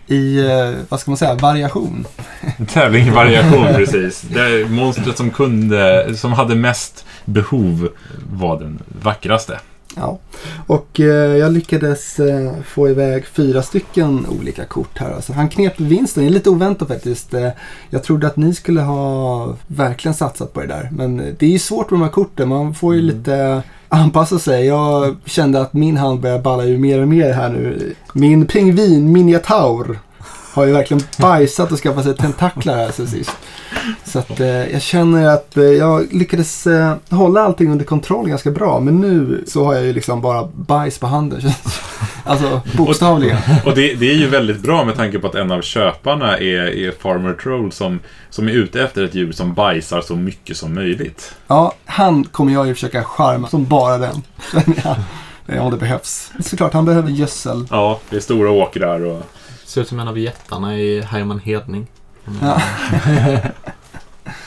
I, 0.06 0.38
eh, 0.38 0.74
vad 0.88 1.00
ska 1.00 1.10
man 1.10 1.18
säga, 1.18 1.34
variation. 1.34 2.06
Tävling 2.72 3.06
i 3.06 3.10
variation 3.10 3.66
precis. 3.74 4.20
Det 4.20 4.70
monstret 4.70 5.16
som 5.16 5.30
kunde, 5.30 6.16
som 6.16 6.32
hade 6.32 6.54
mest 6.54 7.04
behov 7.24 7.88
var 8.32 8.58
den 8.58 8.82
vackraste. 9.02 9.60
Ja, 9.98 10.18
och 10.66 11.00
eh, 11.00 11.36
jag 11.36 11.52
lyckades 11.52 12.20
eh, 12.20 12.52
få 12.64 12.88
iväg 12.88 13.26
fyra 13.26 13.62
stycken 13.62 14.26
olika 14.40 14.64
kort 14.64 14.98
här. 14.98 15.10
Alltså, 15.10 15.32
han 15.32 15.48
knep 15.48 15.80
vinsten, 15.80 16.22
det 16.22 16.28
är 16.28 16.32
lite 16.32 16.50
oväntat 16.50 16.88
faktiskt. 16.88 17.34
Eh, 17.34 17.48
jag 17.90 18.02
trodde 18.02 18.26
att 18.26 18.36
ni 18.36 18.54
skulle 18.54 18.80
ha 18.80 19.54
verkligen 19.66 20.14
satsat 20.14 20.52
på 20.52 20.60
det 20.60 20.66
där. 20.66 20.88
Men 20.92 21.20
eh, 21.20 21.34
det 21.38 21.46
är 21.46 21.50
ju 21.50 21.58
svårt 21.58 21.90
med 21.90 22.00
de 22.00 22.04
här 22.04 22.10
korten, 22.10 22.48
man 22.48 22.74
får 22.74 22.94
ju 22.94 23.02
lite 23.02 23.62
anpassa 23.88 24.38
sig. 24.38 24.66
Jag 24.66 25.16
kände 25.24 25.60
att 25.60 25.72
min 25.72 25.96
hand 25.96 26.20
börjar 26.20 26.38
balla 26.38 26.64
ur 26.64 26.78
mer 26.78 27.00
och 27.00 27.08
mer 27.08 27.32
här 27.32 27.48
nu. 27.48 27.94
Min 28.12 28.46
pingvin, 28.46 29.12
Miniataur, 29.12 29.98
har 30.52 30.66
ju 30.66 30.72
verkligen 30.72 31.02
bajsat 31.18 31.72
och 31.72 31.78
skaffat 31.78 32.04
sig 32.04 32.16
tentaklar 32.16 32.76
här 32.76 32.90
sen 32.90 33.06
sist. 33.06 33.30
Så 34.04 34.18
att 34.18 34.40
eh, 34.40 34.72
jag 34.72 34.82
känner 34.82 35.26
att 35.26 35.56
eh, 35.56 35.64
jag 35.64 36.12
lyckades 36.12 36.66
eh, 36.66 36.94
hålla 37.10 37.40
allting 37.40 37.72
under 37.72 37.84
kontroll 37.84 38.28
ganska 38.28 38.50
bra. 38.50 38.80
Men 38.80 39.00
nu 39.00 39.44
så 39.46 39.64
har 39.64 39.74
jag 39.74 39.84
ju 39.84 39.92
liksom 39.92 40.20
bara 40.20 40.48
bajs 40.54 40.98
på 40.98 41.06
handen. 41.06 41.40
alltså 42.24 42.60
bokstavligen. 42.76 43.38
Och 43.64 43.74
det, 43.74 43.94
det 43.94 44.10
är 44.10 44.14
ju 44.14 44.26
väldigt 44.26 44.60
bra 44.60 44.84
med 44.84 44.96
tanke 44.96 45.18
på 45.18 45.26
att 45.26 45.34
en 45.34 45.52
av 45.52 45.62
köparna 45.62 46.38
är, 46.38 46.86
är 46.86 46.90
Farmer 46.90 47.32
Troll 47.32 47.72
som, 47.72 48.00
som 48.30 48.48
är 48.48 48.52
ute 48.52 48.82
efter 48.82 49.04
ett 49.04 49.14
djur 49.14 49.32
som 49.32 49.54
bajsar 49.54 50.00
så 50.00 50.16
mycket 50.16 50.56
som 50.56 50.74
möjligt. 50.74 51.34
Ja, 51.46 51.72
han 51.84 52.24
kommer 52.24 52.52
jag 52.52 52.66
ju 52.66 52.74
försöka 52.74 53.04
charma 53.04 53.48
som 53.48 53.64
bara 53.64 53.98
den. 53.98 54.22
Om 55.60 55.70
det 55.70 55.76
behövs. 55.76 56.32
Såklart, 56.40 56.72
han 56.72 56.84
behöver 56.84 57.10
gödsel. 57.10 57.66
Ja, 57.70 58.00
det 58.10 58.16
är 58.16 58.20
stora 58.20 58.50
åkrar 58.50 59.04
och... 59.04 59.22
Ser 59.64 59.80
ut 59.80 59.88
som 59.88 60.00
en 60.00 60.08
av 60.08 60.18
jättarna 60.18 60.78
i 60.78 61.00
Herman 61.00 61.38
Hedning. 61.38 61.86
Ja. 62.42 62.62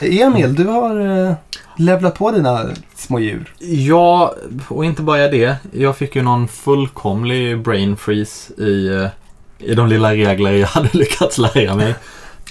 Emil, 0.00 0.54
du 0.54 0.66
har 0.66 1.00
eh, 1.00 1.34
levlat 1.76 2.14
på 2.14 2.30
dina 2.30 2.66
små 2.94 3.20
djur. 3.20 3.54
Ja, 3.58 4.34
och 4.68 4.84
inte 4.84 5.02
bara 5.02 5.28
det. 5.28 5.56
Jag 5.72 5.96
fick 5.96 6.16
ju 6.16 6.22
någon 6.22 6.48
fullkomlig 6.48 7.62
brain 7.62 7.96
freeze 7.96 8.62
i, 8.62 8.88
eh, 8.88 9.08
i 9.58 9.74
de 9.74 9.88
lilla 9.88 10.12
regler 10.12 10.52
jag 10.52 10.68
hade 10.68 10.88
lyckats 10.92 11.38
lära 11.38 11.76
mig. 11.76 11.94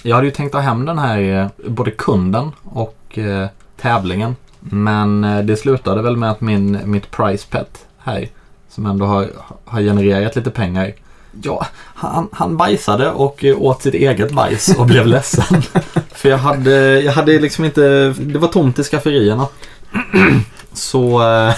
Jag 0.02 0.16
hade 0.16 0.26
ju 0.26 0.32
tänkt 0.32 0.52
ta 0.52 0.58
hem 0.58 0.86
den 0.86 0.98
här, 0.98 1.20
eh, 1.20 1.70
både 1.70 1.90
kunden 1.90 2.50
och 2.64 3.18
eh, 3.18 3.48
tävlingen. 3.76 4.36
Men 4.60 5.24
eh, 5.24 5.38
det 5.38 5.56
slutade 5.56 6.02
väl 6.02 6.16
med 6.16 6.30
att 6.30 6.40
min, 6.40 6.78
mitt 6.84 7.10
price 7.10 7.46
pet 7.50 7.86
här, 7.98 8.28
som 8.68 8.86
ändå 8.86 9.06
har, 9.06 9.30
har 9.64 9.80
genererat 9.80 10.36
lite 10.36 10.50
pengar. 10.50 10.92
Ja, 11.42 11.66
han, 11.94 12.28
han 12.32 12.56
bajsade 12.56 13.10
och 13.10 13.44
eh, 13.44 13.62
åt 13.62 13.82
sitt 13.82 13.94
eget 13.94 14.32
bajs 14.32 14.74
och 14.78 14.86
blev 14.86 15.06
ledsen. 15.06 15.62
För 16.12 16.28
jag 16.28 16.38
hade, 16.38 17.00
jag 17.00 17.12
hade 17.12 17.38
liksom 17.38 17.64
inte, 17.64 18.14
det 18.18 18.38
var 18.38 18.48
tomt 18.48 18.78
i 18.78 18.84
skafferierna. 18.84 19.46
Så 20.72 21.32
eh, 21.32 21.54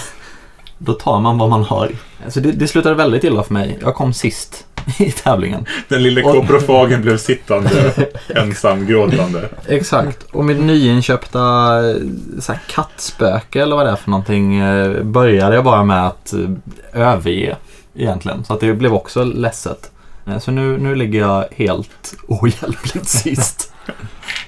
då 0.77 0.93
tar 0.93 1.19
man 1.19 1.37
vad 1.37 1.49
man 1.49 1.63
har. 1.63 1.91
Alltså 2.23 2.39
det, 2.39 2.51
det 2.51 2.67
slutade 2.67 2.95
väldigt 2.95 3.23
illa 3.23 3.43
för 3.43 3.53
mig. 3.53 3.79
Jag 3.81 3.95
kom 3.95 4.13
sist 4.13 4.65
i 4.99 5.11
tävlingen. 5.11 5.65
Den 5.87 6.03
lille 6.03 6.21
koprofagen 6.21 7.01
blev 7.01 7.17
sittande, 7.29 7.93
ensam, 8.35 8.85
gråtande. 8.85 9.49
Exakt. 9.67 10.23
Och 10.31 10.45
mitt 10.45 10.59
nyinköpta 10.59 11.39
eh, 11.89 11.95
så 12.39 12.51
här, 12.51 12.61
kattspöke 12.67 13.61
eller 13.61 13.75
vad 13.75 13.85
det 13.85 13.91
är 13.91 13.95
för 13.95 14.09
någonting 14.09 14.61
började 15.11 15.55
jag 15.55 15.63
bara 15.63 15.83
med 15.83 16.07
att 16.07 16.33
överge 16.93 17.55
egentligen. 17.95 18.43
Så 18.45 18.53
att 18.53 18.59
det 18.59 18.73
blev 18.73 18.93
också 18.93 19.23
ledset. 19.23 19.91
Eh, 20.27 20.39
Så 20.39 20.51
nu, 20.51 20.77
nu 20.77 20.95
ligger 20.95 21.19
jag 21.19 21.45
helt 21.55 22.15
ohjälpligt 22.27 23.07
sist. 23.09 23.73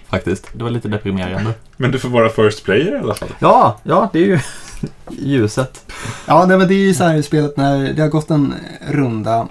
Faktiskt. 0.10 0.48
Det 0.54 0.64
var 0.64 0.72
lite 0.72 0.88
deprimerande. 0.88 1.52
Men 1.78 1.92
du 1.92 2.00
får 2.00 2.10
vara 2.10 2.30
first 2.30 2.64
player 2.64 2.96
i 2.96 3.00
alla 3.00 3.16
fall. 3.16 3.30
Ja, 3.40 3.80
ja 3.84 4.10
det 4.14 4.20
är 4.20 4.26
ju 4.26 4.40
ljuset. 5.20 5.92
Ja, 6.26 6.46
det 6.46 6.58
var 6.58 6.66
det 6.66 6.74
är 6.74 6.86
ju 6.88 6.94
så 6.94 7.04
här 7.04 7.16
i 7.16 7.24
spelet 7.24 7.58
när 7.58 7.94
det 7.94 8.02
har 8.02 8.10
gått 8.10 8.32
en 8.32 8.54
runda 8.92 9.48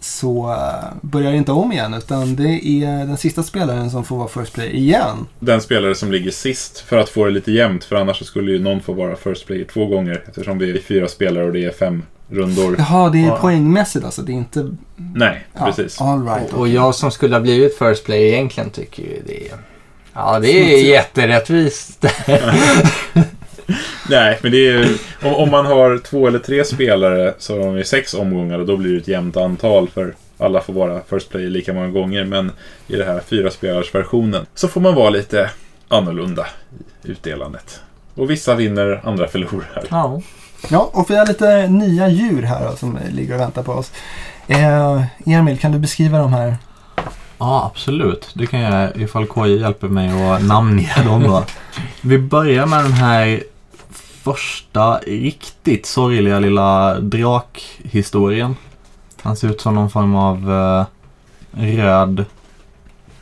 så 0.00 0.50
eh, 0.52 0.94
börjar 1.02 1.30
det 1.30 1.36
inte 1.36 1.52
om 1.52 1.72
igen 1.72 1.94
utan 1.94 2.36
det 2.36 2.66
är 2.66 3.06
den 3.06 3.16
sista 3.16 3.42
spelaren 3.42 3.90
som 3.90 4.04
får 4.04 4.16
vara 4.16 4.28
first 4.28 4.52
player 4.54 4.70
igen. 4.74 5.26
Den 5.40 5.60
spelare 5.60 5.94
som 5.94 6.12
ligger 6.12 6.30
sist 6.30 6.78
för 6.80 6.98
att 6.98 7.08
få 7.08 7.24
det 7.24 7.30
lite 7.30 7.52
jämnt. 7.52 7.84
För 7.84 7.96
annars 7.96 8.18
så 8.18 8.24
skulle 8.24 8.52
ju 8.52 8.58
någon 8.58 8.80
få 8.80 8.92
vara 8.92 9.16
first 9.16 9.46
player 9.46 9.64
två 9.64 9.86
gånger. 9.86 10.24
Eftersom 10.28 10.58
vi 10.58 10.70
är 10.70 10.80
fyra 10.80 11.08
spelare 11.08 11.44
och 11.44 11.52
det 11.52 11.64
är 11.64 11.70
fem 11.70 12.02
rundor. 12.30 12.74
Jaha, 12.78 13.10
det 13.10 13.18
är 13.18 13.26
Ja. 13.26 13.36
poängmässigt 13.40 14.04
alltså. 14.04 14.22
Det 14.22 14.32
är 14.32 14.34
inte... 14.34 14.70
Nej, 14.96 15.46
Ja, 15.52 15.66
precis. 15.66 16.00
All 16.00 16.24
right. 16.28 16.52
Och 16.52 16.68
jag 16.68 16.94
som 16.94 17.10
skulle 17.10 17.34
ha 17.34 17.40
blivit 17.40 17.78
first 17.78 18.04
player 18.04 18.32
egentligen 18.32 18.70
tycker 18.70 19.02
ju 19.02 19.22
det 19.26 19.48
är... 19.48 19.54
Ja, 20.14 20.38
det 20.38 20.48
är 20.48 20.64
Smutsigt. 20.64 20.88
jätterättvist. 20.88 22.04
Nej, 24.10 24.38
men 24.42 24.52
det 24.52 24.58
är 24.58 24.72
ju, 24.72 24.96
om, 25.22 25.34
om 25.34 25.50
man 25.50 25.66
har 25.66 25.98
två 25.98 26.26
eller 26.26 26.38
tre 26.38 26.64
spelare 26.64 27.34
så 27.38 27.62
har 27.62 27.70
vi 27.70 27.84
sex 27.84 28.14
omgångar 28.14 28.58
och 28.58 28.66
då 28.66 28.76
blir 28.76 28.92
det 28.92 28.98
ett 28.98 29.08
jämnt 29.08 29.36
antal 29.36 29.88
för 29.88 30.14
alla 30.38 30.60
får 30.60 30.72
vara 30.72 31.00
first 31.10 31.30
player 31.30 31.50
lika 31.50 31.72
många 31.72 31.88
gånger. 31.88 32.24
Men 32.24 32.52
i 32.86 32.96
den 32.96 33.08
här 33.08 33.20
fyra 33.20 33.50
spelars 33.50 33.94
versionen 33.94 34.46
så 34.54 34.68
får 34.68 34.80
man 34.80 34.94
vara 34.94 35.10
lite 35.10 35.50
annorlunda 35.88 36.46
i 37.04 37.10
utdelandet. 37.10 37.80
Och 38.14 38.30
vissa 38.30 38.54
vinner, 38.54 39.00
andra 39.04 39.28
förlorar. 39.28 39.84
Ja. 39.90 40.20
Ja, 40.68 40.90
och 40.92 41.10
vi 41.10 41.16
har 41.16 41.26
lite 41.26 41.66
nya 41.66 42.08
djur 42.08 42.42
här 42.42 42.70
då, 42.70 42.76
som 42.76 42.98
ligger 43.10 43.34
och 43.34 43.40
väntar 43.40 43.62
på 43.62 43.72
oss. 43.72 43.92
Eh, 44.46 45.02
Emil, 45.26 45.58
kan 45.58 45.72
du 45.72 45.78
beskriva 45.78 46.18
de 46.18 46.32
här? 46.32 46.56
Ja, 47.38 47.70
absolut. 47.72 48.30
Det 48.34 48.46
kan 48.46 48.60
jag 48.60 48.96
ifall 48.96 49.26
KJ 49.26 49.60
hjälper 49.60 49.88
mig 49.88 50.32
att 50.32 50.44
namnge 50.44 51.02
dem 51.04 51.22
då. 51.22 51.44
Vi 52.00 52.18
börjar 52.18 52.66
med 52.66 52.84
den 52.84 52.92
här 52.92 53.42
första 54.22 54.98
riktigt 54.98 55.86
sorgliga 55.86 56.40
lilla 56.40 57.00
drakhistorien. 57.00 58.56
Han 59.22 59.36
ser 59.36 59.48
ut 59.48 59.60
som 59.60 59.74
någon 59.74 59.90
form 59.90 60.14
av 60.14 60.52
eh, 60.52 60.86
röd 61.76 62.24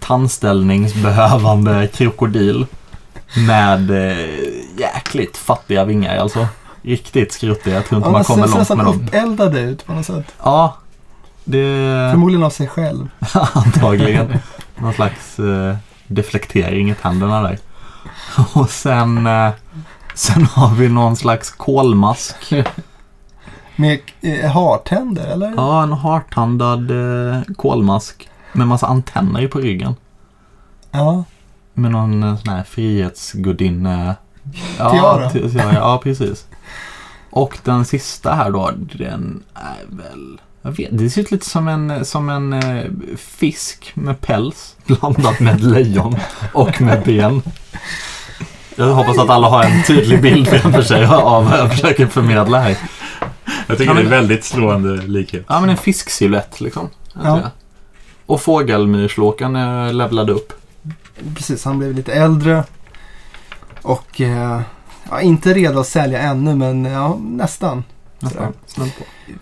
tandställningsbehövande 0.00 1.88
krokodil. 1.92 2.66
Med 3.46 3.90
eh, 3.90 4.28
jäkligt 4.78 5.36
fattiga 5.36 5.84
vingar 5.84 6.16
alltså. 6.16 6.46
Riktigt 6.86 7.32
skruttiga. 7.32 7.74
Jag 7.74 7.86
tror 7.86 7.96
inte 7.98 8.08
Ja, 8.08 8.12
man 8.12 8.24
kommer 8.24 8.42
ser 8.42 8.48
långt 8.48 8.58
nästan 8.58 8.76
med 8.76 8.86
dem. 8.86 9.00
uppeldad 9.06 9.56
ut 9.56 9.86
på 9.86 9.92
något 9.92 10.06
sätt. 10.06 10.34
Ja, 10.42 10.76
det... 11.44 11.62
Förmodligen 12.12 12.44
av 12.44 12.50
sig 12.50 12.68
själv. 12.68 13.08
Antagligen. 13.52 14.38
Någon 14.76 14.92
slags 14.92 15.38
eh, 15.38 15.76
deflektering 16.06 16.90
i 16.90 16.94
tänderna 16.94 17.42
där. 17.42 17.58
Och 18.52 18.70
sen, 18.70 19.26
eh, 19.26 19.50
sen 20.14 20.44
har 20.46 20.74
vi 20.74 20.88
någon 20.88 21.16
slags 21.16 21.50
kolmask. 21.50 22.36
Med 23.76 24.00
eh, 24.20 24.50
hartänder, 24.50 25.26
eller? 25.26 25.52
Ja, 25.56 25.82
en 25.82 25.92
hartandad 25.92 26.90
eh, 26.90 27.42
kolmask. 27.56 28.28
Med 28.52 28.68
massa 28.68 28.86
antenner 28.86 29.48
på 29.48 29.58
ryggen. 29.58 29.94
Ja. 30.90 31.24
Med 31.74 31.90
någon 31.90 32.22
eh, 32.22 32.36
sån 32.36 32.52
här 32.54 32.62
frihetsgudinne... 32.64 34.14
Tiara. 34.76 35.28
ti- 35.30 35.50
tiara. 35.52 35.74
Ja, 35.74 36.00
precis. 36.02 36.46
Och 37.36 37.58
den 37.64 37.84
sista 37.84 38.34
här 38.34 38.50
då, 38.50 38.70
den 38.92 39.42
är 39.54 39.96
väl... 39.96 40.40
Jag 40.62 40.70
vet, 40.76 40.88
det 40.98 41.10
ser 41.10 41.20
ut 41.20 41.30
lite 41.30 41.46
som 41.50 41.68
en, 41.68 42.04
som 42.04 42.28
en 42.28 42.52
eh, 42.52 42.84
fisk 43.16 43.90
med 43.94 44.20
päls 44.20 44.76
blandat 44.86 45.40
med 45.40 45.60
lejon 45.64 46.16
och 46.52 46.80
med 46.80 47.02
ben. 47.04 47.42
Jag 48.76 48.86
hoppas 48.94 49.18
att 49.18 49.30
alla 49.30 49.48
har 49.48 49.64
en 49.64 49.82
tydlig 49.82 50.22
bild 50.22 50.48
framför 50.48 50.82
sig 50.82 51.04
av 51.06 51.44
vad 51.50 51.58
jag 51.58 51.70
försöker 51.70 52.06
förmedla 52.06 52.60
här. 52.60 52.76
Jag 53.66 53.78
tycker 53.78 53.90
Ja, 53.90 53.94
men- 53.94 54.04
det 54.04 54.08
är 54.16 54.20
väldigt 54.20 54.44
slående 54.44 54.96
likhet. 55.02 55.44
Ja, 55.48 55.60
men 55.60 55.70
en 55.70 55.76
fisksilhuett 55.76 56.60
liksom. 56.60 56.88
Ja. 57.12 57.20
Ja. 57.24 57.50
Och 58.26 58.40
fågelmyrslåkan 58.42 59.56
är 59.56 59.92
levlad 59.92 60.30
upp. 60.30 60.52
Precis, 61.34 61.64
han 61.64 61.78
blev 61.78 61.94
lite 61.94 62.12
äldre. 62.12 62.64
Och 63.82 64.20
eh, 64.20 64.60
ja, 65.10 65.20
inte 65.20 65.54
redo 65.54 65.80
att 65.80 65.86
sälja 65.86 66.20
ännu, 66.20 66.54
men 66.54 66.84
ja, 66.84 67.18
nästan. 67.20 67.84
Nästan. 68.20 68.52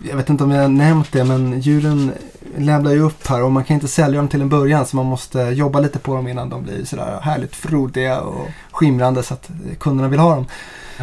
Jag 0.09 0.17
vet 0.17 0.29
inte 0.29 0.43
om 0.43 0.51
jag 0.51 0.61
har 0.61 0.69
nämnt 0.69 1.11
det, 1.11 1.23
men 1.23 1.59
djuren 1.59 2.11
lämnar 2.57 2.91
ju 2.91 2.99
upp 2.99 3.27
här 3.27 3.43
och 3.43 3.51
man 3.51 3.63
kan 3.63 3.73
inte 3.73 3.87
sälja 3.87 4.17
dem 4.17 4.27
till 4.27 4.41
en 4.41 4.49
början 4.49 4.85
så 4.85 4.95
man 4.95 5.05
måste 5.05 5.39
jobba 5.39 5.79
lite 5.79 5.99
på 5.99 6.15
dem 6.15 6.27
innan 6.27 6.49
de 6.49 6.63
blir 6.63 6.85
sådär 6.85 7.19
härligt 7.21 7.55
frodiga 7.55 8.21
och 8.21 8.47
skimrande 8.71 9.23
så 9.23 9.33
att 9.33 9.49
kunderna 9.79 10.09
vill 10.09 10.19
ha 10.19 10.35
dem. 10.35 10.45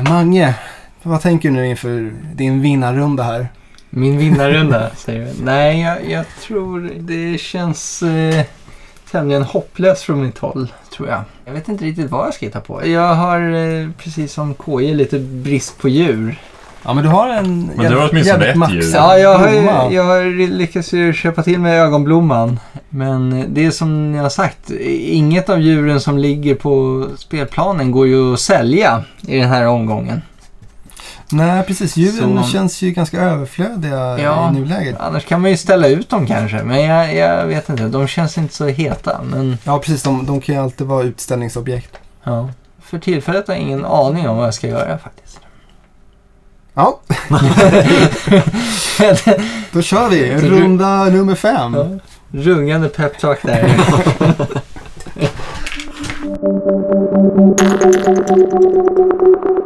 Mange, 0.09 0.55
vad 1.03 1.21
tänker 1.21 1.49
du 1.49 1.55
nu 1.55 1.67
inför 1.67 2.13
din 2.35 2.61
vinnarrunda 2.61 3.23
här? 3.23 3.49
Min 3.91 4.19
vinnarrunda, 4.19 4.91
säger 4.97 5.27
du? 5.27 5.45
Nej, 5.45 5.81
jag, 5.81 6.11
jag 6.11 6.25
tror 6.43 6.91
det 6.99 7.39
känns 7.39 8.03
eh, 8.03 8.45
tämligen 9.13 9.43
hopplöst 9.43 10.03
från 10.03 10.23
mitt 10.23 10.39
håll, 10.39 10.73
tror 10.97 11.09
jag. 11.09 11.21
Jag 11.45 11.53
vet 11.53 11.69
inte 11.69 11.85
riktigt 11.85 12.11
vad 12.11 12.27
jag 12.27 12.35
ska 12.35 12.47
hitta 12.47 12.61
på. 12.61 12.87
Jag 12.87 13.15
har, 13.15 13.41
eh, 13.41 13.89
precis 13.99 14.33
som 14.33 14.55
KJ, 14.55 14.95
lite 14.95 15.19
brist 15.19 15.79
på 15.79 15.89
djur. 15.89 16.41
Ja, 16.85 16.95
men 16.95 17.05
du 17.05 17.11
har 17.11 17.29
en 17.29 17.71
Men 17.77 17.91
du 17.93 17.97
har 17.99 18.09
åtminstone 18.13 18.47
ett 18.47 18.57
maxad 18.57 18.77
djur. 18.77 18.91
Ja, 18.95 19.19
jag 19.19 19.39
har, 19.39 19.49
blomma. 19.51 19.89
ju- 19.91 19.97
jag 19.97 20.05
har 20.05 20.49
lyckats 20.59 20.93
ju 20.93 21.13
köpa 21.13 21.43
till 21.43 21.61
mig 21.61 21.79
ögonblomman. 21.79 22.61
Men 22.89 23.45
det 23.49 23.67
är 23.67 23.71
som 23.71 24.15
jag 24.15 24.23
har 24.23 24.31
sagt, 24.31 24.71
inget 25.01 25.49
av 25.49 25.61
djuren 25.61 26.01
som 26.01 26.19
ligger 26.19 26.55
på 26.55 27.07
spelplanen 27.19 27.91
går 27.91 28.07
ju 28.07 28.33
att 28.33 28.41
sälja 28.41 29.05
i 29.29 29.39
den 29.39 29.49
här 29.49 29.67
omgången. 29.69 30.23
Nej, 31.33 31.63
precis. 31.65 31.97
Djuren 31.97 32.43
Så- 32.45 32.51
känns 32.51 32.83
ju 32.83 32.91
ganska 32.91 33.21
överflödiga 33.21 34.19
Ja. 34.19 34.51
i 34.51 34.53
nuläget. 34.55 34.97
Annars 35.01 35.25
kan 35.27 35.41
man 35.41 35.51
ju 35.51 35.57
ställa 35.57 35.87
ut 35.89 36.09
dem 36.09 36.27
kanske, 36.27 36.63
men 36.63 36.83
jag, 36.83 37.15
jag 37.15 37.47
vet 37.47 37.69
inte. 37.69 37.83
De 37.89 38.07
känns 38.07 38.39
inte 38.39 38.55
så 38.55 38.67
heta. 38.67 39.21
Men 39.25 39.59
Ja, 39.65 39.79
precis. 39.79 40.03
De, 40.03 40.27
de 40.27 40.41
kan 40.41 40.55
ju 40.55 40.61
alltid 40.61 40.87
vara 40.87 41.03
utställningsobjekt. 41.03 41.99
ja. 42.25 42.49
för 42.83 42.99
tillfället 42.99 43.49
har 43.49 43.55
jag 43.55 43.63
ingen 43.63 43.85
aning 43.85 44.29
om 44.29 44.37
vad 44.37 44.47
jag 44.47 44.55
ska 44.55 44.67
göra 44.69 44.99
faktiskt. 44.99 45.39
Ja, 46.75 47.01
då 49.73 49.83
kör 49.83 50.09
vi. 50.09 50.37
Runda 50.37 51.05
nummer 51.05 51.35
fem. 51.35 51.75
Ja. 51.75 51.87
Rungande 52.41 52.89
peptalk 52.89 53.39
där. 53.43 53.81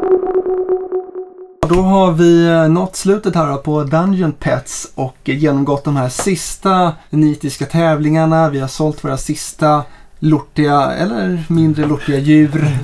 Då 1.68 1.82
har 1.82 2.12
vi 2.12 2.46
eh, 2.46 2.68
nått 2.68 2.96
slutet 2.96 3.34
här 3.34 3.56
på 3.56 3.84
Dungeon 3.84 4.32
Pets 4.32 4.92
och 4.94 5.16
genomgått 5.24 5.84
de 5.84 5.96
här 5.96 6.08
sista 6.08 6.92
nitiska 7.10 7.66
tävlingarna. 7.66 8.50
Vi 8.50 8.60
har 8.60 8.68
sålt 8.68 9.04
våra 9.04 9.16
sista 9.16 9.82
lortiga, 10.18 10.92
eller 10.92 11.44
mindre 11.48 11.86
lortiga 11.86 12.18
djur 12.18 12.78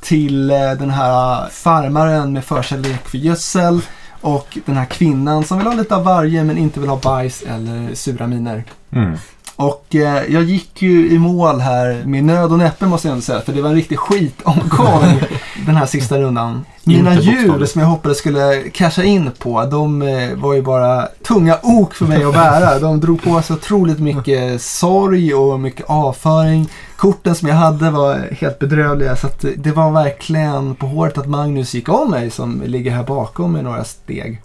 till 0.00 0.50
eh, 0.50 0.56
den 0.56 0.90
här 0.90 1.48
farmaren 1.50 2.32
med 2.32 2.44
förkärlek 2.44 3.08
för 3.08 3.18
gödsel 3.18 3.80
och 4.20 4.58
den 4.64 4.76
här 4.76 4.84
kvinnan 4.84 5.44
som 5.44 5.58
vill 5.58 5.66
ha 5.66 5.74
lite 5.74 5.96
av 5.96 6.04
varje 6.04 6.44
men 6.44 6.58
inte 6.58 6.80
vill 6.80 6.88
ha 6.88 6.96
bajs 6.96 7.42
eller 7.42 7.94
sura 7.94 8.26
miner. 8.26 8.64
Mm. 8.92 9.18
Och 9.56 9.94
eh, 9.94 10.32
jag 10.32 10.42
gick 10.42 10.82
ju 10.82 11.10
i 11.10 11.18
mål 11.18 11.60
här 11.60 12.02
med 12.04 12.24
nöd 12.24 12.52
och 12.52 12.58
näppe 12.58 12.86
måste 12.86 13.08
jag 13.08 13.12
ändå 13.12 13.22
säga. 13.22 13.40
För 13.40 13.52
det 13.52 13.62
var 13.62 13.68
en 13.68 13.74
riktig 13.74 13.98
skitomgång 13.98 15.20
den 15.66 15.76
här 15.76 15.86
sista 15.86 16.18
rundan. 16.18 16.64
Mina 16.84 17.14
bokstavligt. 17.14 17.72
som 17.72 17.80
jag 17.80 17.88
hoppades 17.88 18.18
skulle 18.18 18.62
casha 18.72 19.02
in 19.02 19.30
på, 19.38 19.64
de 19.64 20.02
eh, 20.02 20.34
var 20.34 20.54
ju 20.54 20.62
bara 20.62 21.08
tunga 21.22 21.58
ok 21.62 21.94
för 21.94 22.06
mig 22.06 22.24
att 22.24 22.32
bära. 22.32 22.78
De 22.78 23.00
drog 23.00 23.22
på 23.22 23.42
sig 23.42 23.56
otroligt 23.56 23.98
mycket 23.98 24.62
sorg 24.62 25.34
och 25.34 25.60
mycket 25.60 25.86
avföring. 25.88 26.68
Korten 26.96 27.34
som 27.34 27.48
jag 27.48 27.56
hade 27.56 27.90
var 27.90 28.28
helt 28.40 28.58
bedrövliga 28.58 29.16
så 29.16 29.28
det 29.56 29.72
var 29.72 29.90
verkligen 29.90 30.74
på 30.74 30.86
håret 30.86 31.18
att 31.18 31.26
Magnus 31.28 31.74
gick 31.74 31.88
om 31.88 32.10
mig 32.10 32.30
som 32.30 32.62
ligger 32.66 32.90
här 32.90 33.04
bakom 33.04 33.52
med 33.52 33.64
några 33.64 33.84
steg. 33.84 34.42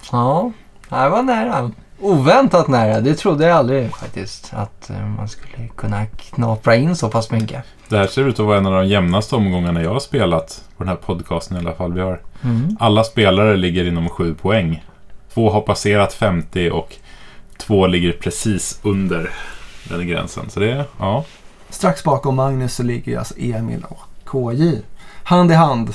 ja, 0.90 1.04
det 1.04 1.10
var 1.10 1.24
nära. 1.24 1.72
Oväntat 2.00 2.68
nära. 2.68 3.02
Det 3.02 3.14
trodde 3.16 3.48
jag 3.48 3.58
aldrig 3.58 3.92
faktiskt. 3.96 4.52
Att 4.54 4.90
eh, 4.90 5.06
man 5.08 5.28
skulle 5.28 5.68
kunna 5.76 6.06
knapra 6.06 6.76
in 6.76 6.96
så 6.96 7.10
pass 7.10 7.32
mycket. 7.32 7.64
Det 7.90 7.98
här 7.98 8.08
ser 8.08 8.28
ut 8.28 8.40
att 8.40 8.46
vara 8.46 8.58
en 8.58 8.66
av 8.66 8.74
de 8.74 8.88
jämnaste 8.88 9.36
omgångarna 9.36 9.84
jag 9.84 9.94
har 9.94 10.00
spelat 10.00 10.64
på 10.78 10.84
den 10.84 10.90
här 10.90 10.96
podcasten 10.96 11.58
i 11.58 11.60
alla 11.60 11.74
fall. 11.74 11.94
Vi 11.94 12.02
har 12.02 12.22
Mm. 12.44 12.78
alla 12.80 13.04
spelare 13.04 13.58
ligger 13.58 13.86
inom 13.88 14.10
7 14.10 14.34
poäng. 14.36 14.84
Två 15.34 15.50
har 15.50 15.62
passerat 15.62 16.14
50 16.14 16.70
och 16.72 16.96
två 17.58 17.88
ligger 17.88 18.12
precis 18.12 18.80
under 18.84 19.30
den 19.84 20.08
gränsen. 20.08 20.50
Så 20.50 20.60
det 20.60 20.72
är, 20.72 20.84
ja. 21.00 21.24
Strax 21.70 22.04
bakom 22.04 22.36
Magnus 22.36 22.76
så 22.76 22.84
ligger 22.84 23.12
ju 23.12 23.18
alltså 23.18 23.34
Emil 23.38 23.86
och 23.90 24.00
KJ. 24.32 24.82
Hand 25.24 25.52
i 25.52 25.54
hand. 25.56 25.94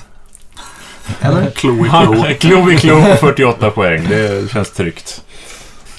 Eller? 1.20 1.50
Klo 1.50 1.86
i 1.86 1.88
klo. 1.88 2.24
Klo 2.40 2.70
i 2.70 2.76
klo 2.78 3.00
på 3.02 3.16
48 3.16 3.70
poäng. 3.70 4.06
Det 4.08 4.50
känns 4.52 4.70
tryggt. 4.72 5.24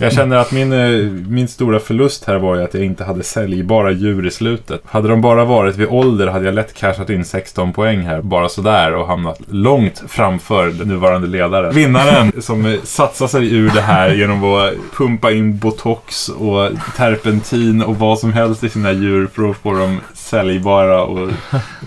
Jag 0.03 0.13
känner 0.13 0.35
att 0.35 0.51
min, 0.51 0.73
eh, 0.73 1.11
min 1.27 1.47
stora 1.47 1.79
förlust 1.79 2.25
här 2.25 2.35
var 2.35 2.55
ju 2.55 2.63
att 2.63 2.73
jag 2.73 2.83
inte 2.83 3.03
hade 3.03 3.23
säljbara 3.23 3.91
djur 3.91 4.27
i 4.27 4.31
slutet. 4.31 4.81
Hade 4.85 5.07
de 5.07 5.21
bara 5.21 5.45
varit 5.45 5.75
vid 5.75 5.87
ålder 5.87 6.27
hade 6.27 6.45
jag 6.45 6.53
lätt 6.53 6.73
cashat 6.73 7.09
in 7.09 7.25
16 7.25 7.73
poäng 7.73 8.01
här, 8.01 8.21
bara 8.21 8.49
sådär 8.49 8.93
och 8.93 9.07
hamnat 9.07 9.39
långt 9.47 10.03
framför 10.07 10.67
den 10.67 10.87
nuvarande 10.87 11.27
ledaren. 11.27 11.75
Vinnaren 11.75 12.41
som 12.41 12.65
eh, 12.65 12.79
satsar 12.83 13.27
sig 13.27 13.55
ur 13.55 13.69
det 13.69 13.81
här 13.81 14.13
genom 14.13 14.43
att 14.43 14.73
pumpa 14.97 15.31
in 15.31 15.57
botox 15.57 16.29
och 16.29 16.69
terpentin 16.97 17.81
och 17.83 17.95
vad 17.97 18.19
som 18.19 18.33
helst 18.33 18.63
i 18.63 18.69
sina 18.69 18.91
djur 18.91 19.29
för 19.33 19.49
att 19.49 19.57
få 19.57 19.73
dem 19.73 19.99
säljbara 20.13 21.03
och 21.03 21.29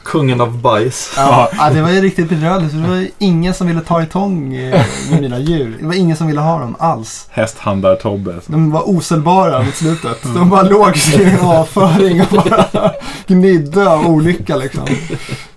Kungen 0.04 0.40
av 0.40 0.58
bajs. 0.58 1.14
Ja, 1.16 1.50
ja, 1.58 1.70
det 1.70 1.82
var 1.82 1.90
ju 1.90 2.00
riktigt 2.00 2.28
bedrövligt. 2.28 2.72
Det 2.72 2.88
var 2.88 2.96
ju 2.96 3.10
ingen 3.18 3.54
som 3.54 3.66
ville 3.66 3.80
ta 3.80 4.02
i 4.02 4.06
tång 4.06 4.54
eh, 4.54 4.84
med 5.10 5.20
mina 5.20 5.38
djur. 5.38 5.76
Det 5.80 5.86
var 5.86 5.94
ingen 5.94 6.16
som 6.16 6.26
ville 6.26 6.40
ha 6.40 6.58
dem 6.58 6.76
alls. 6.78 7.28
hästhandlar-Tobbe. 8.06 8.40
De 8.46 8.70
var 8.70 8.88
osäljbara 8.88 9.62
mot 9.62 9.74
slutet. 9.74 10.22
De 10.34 10.50
bara 10.50 10.62
låg 10.62 10.96
i 10.96 10.98
sin 10.98 11.38
avföring 11.40 12.20
och 12.20 12.26
bara 12.30 12.92
gnidde 13.26 13.90
av 13.90 14.06
olycka 14.06 14.56
liksom. 14.56 14.86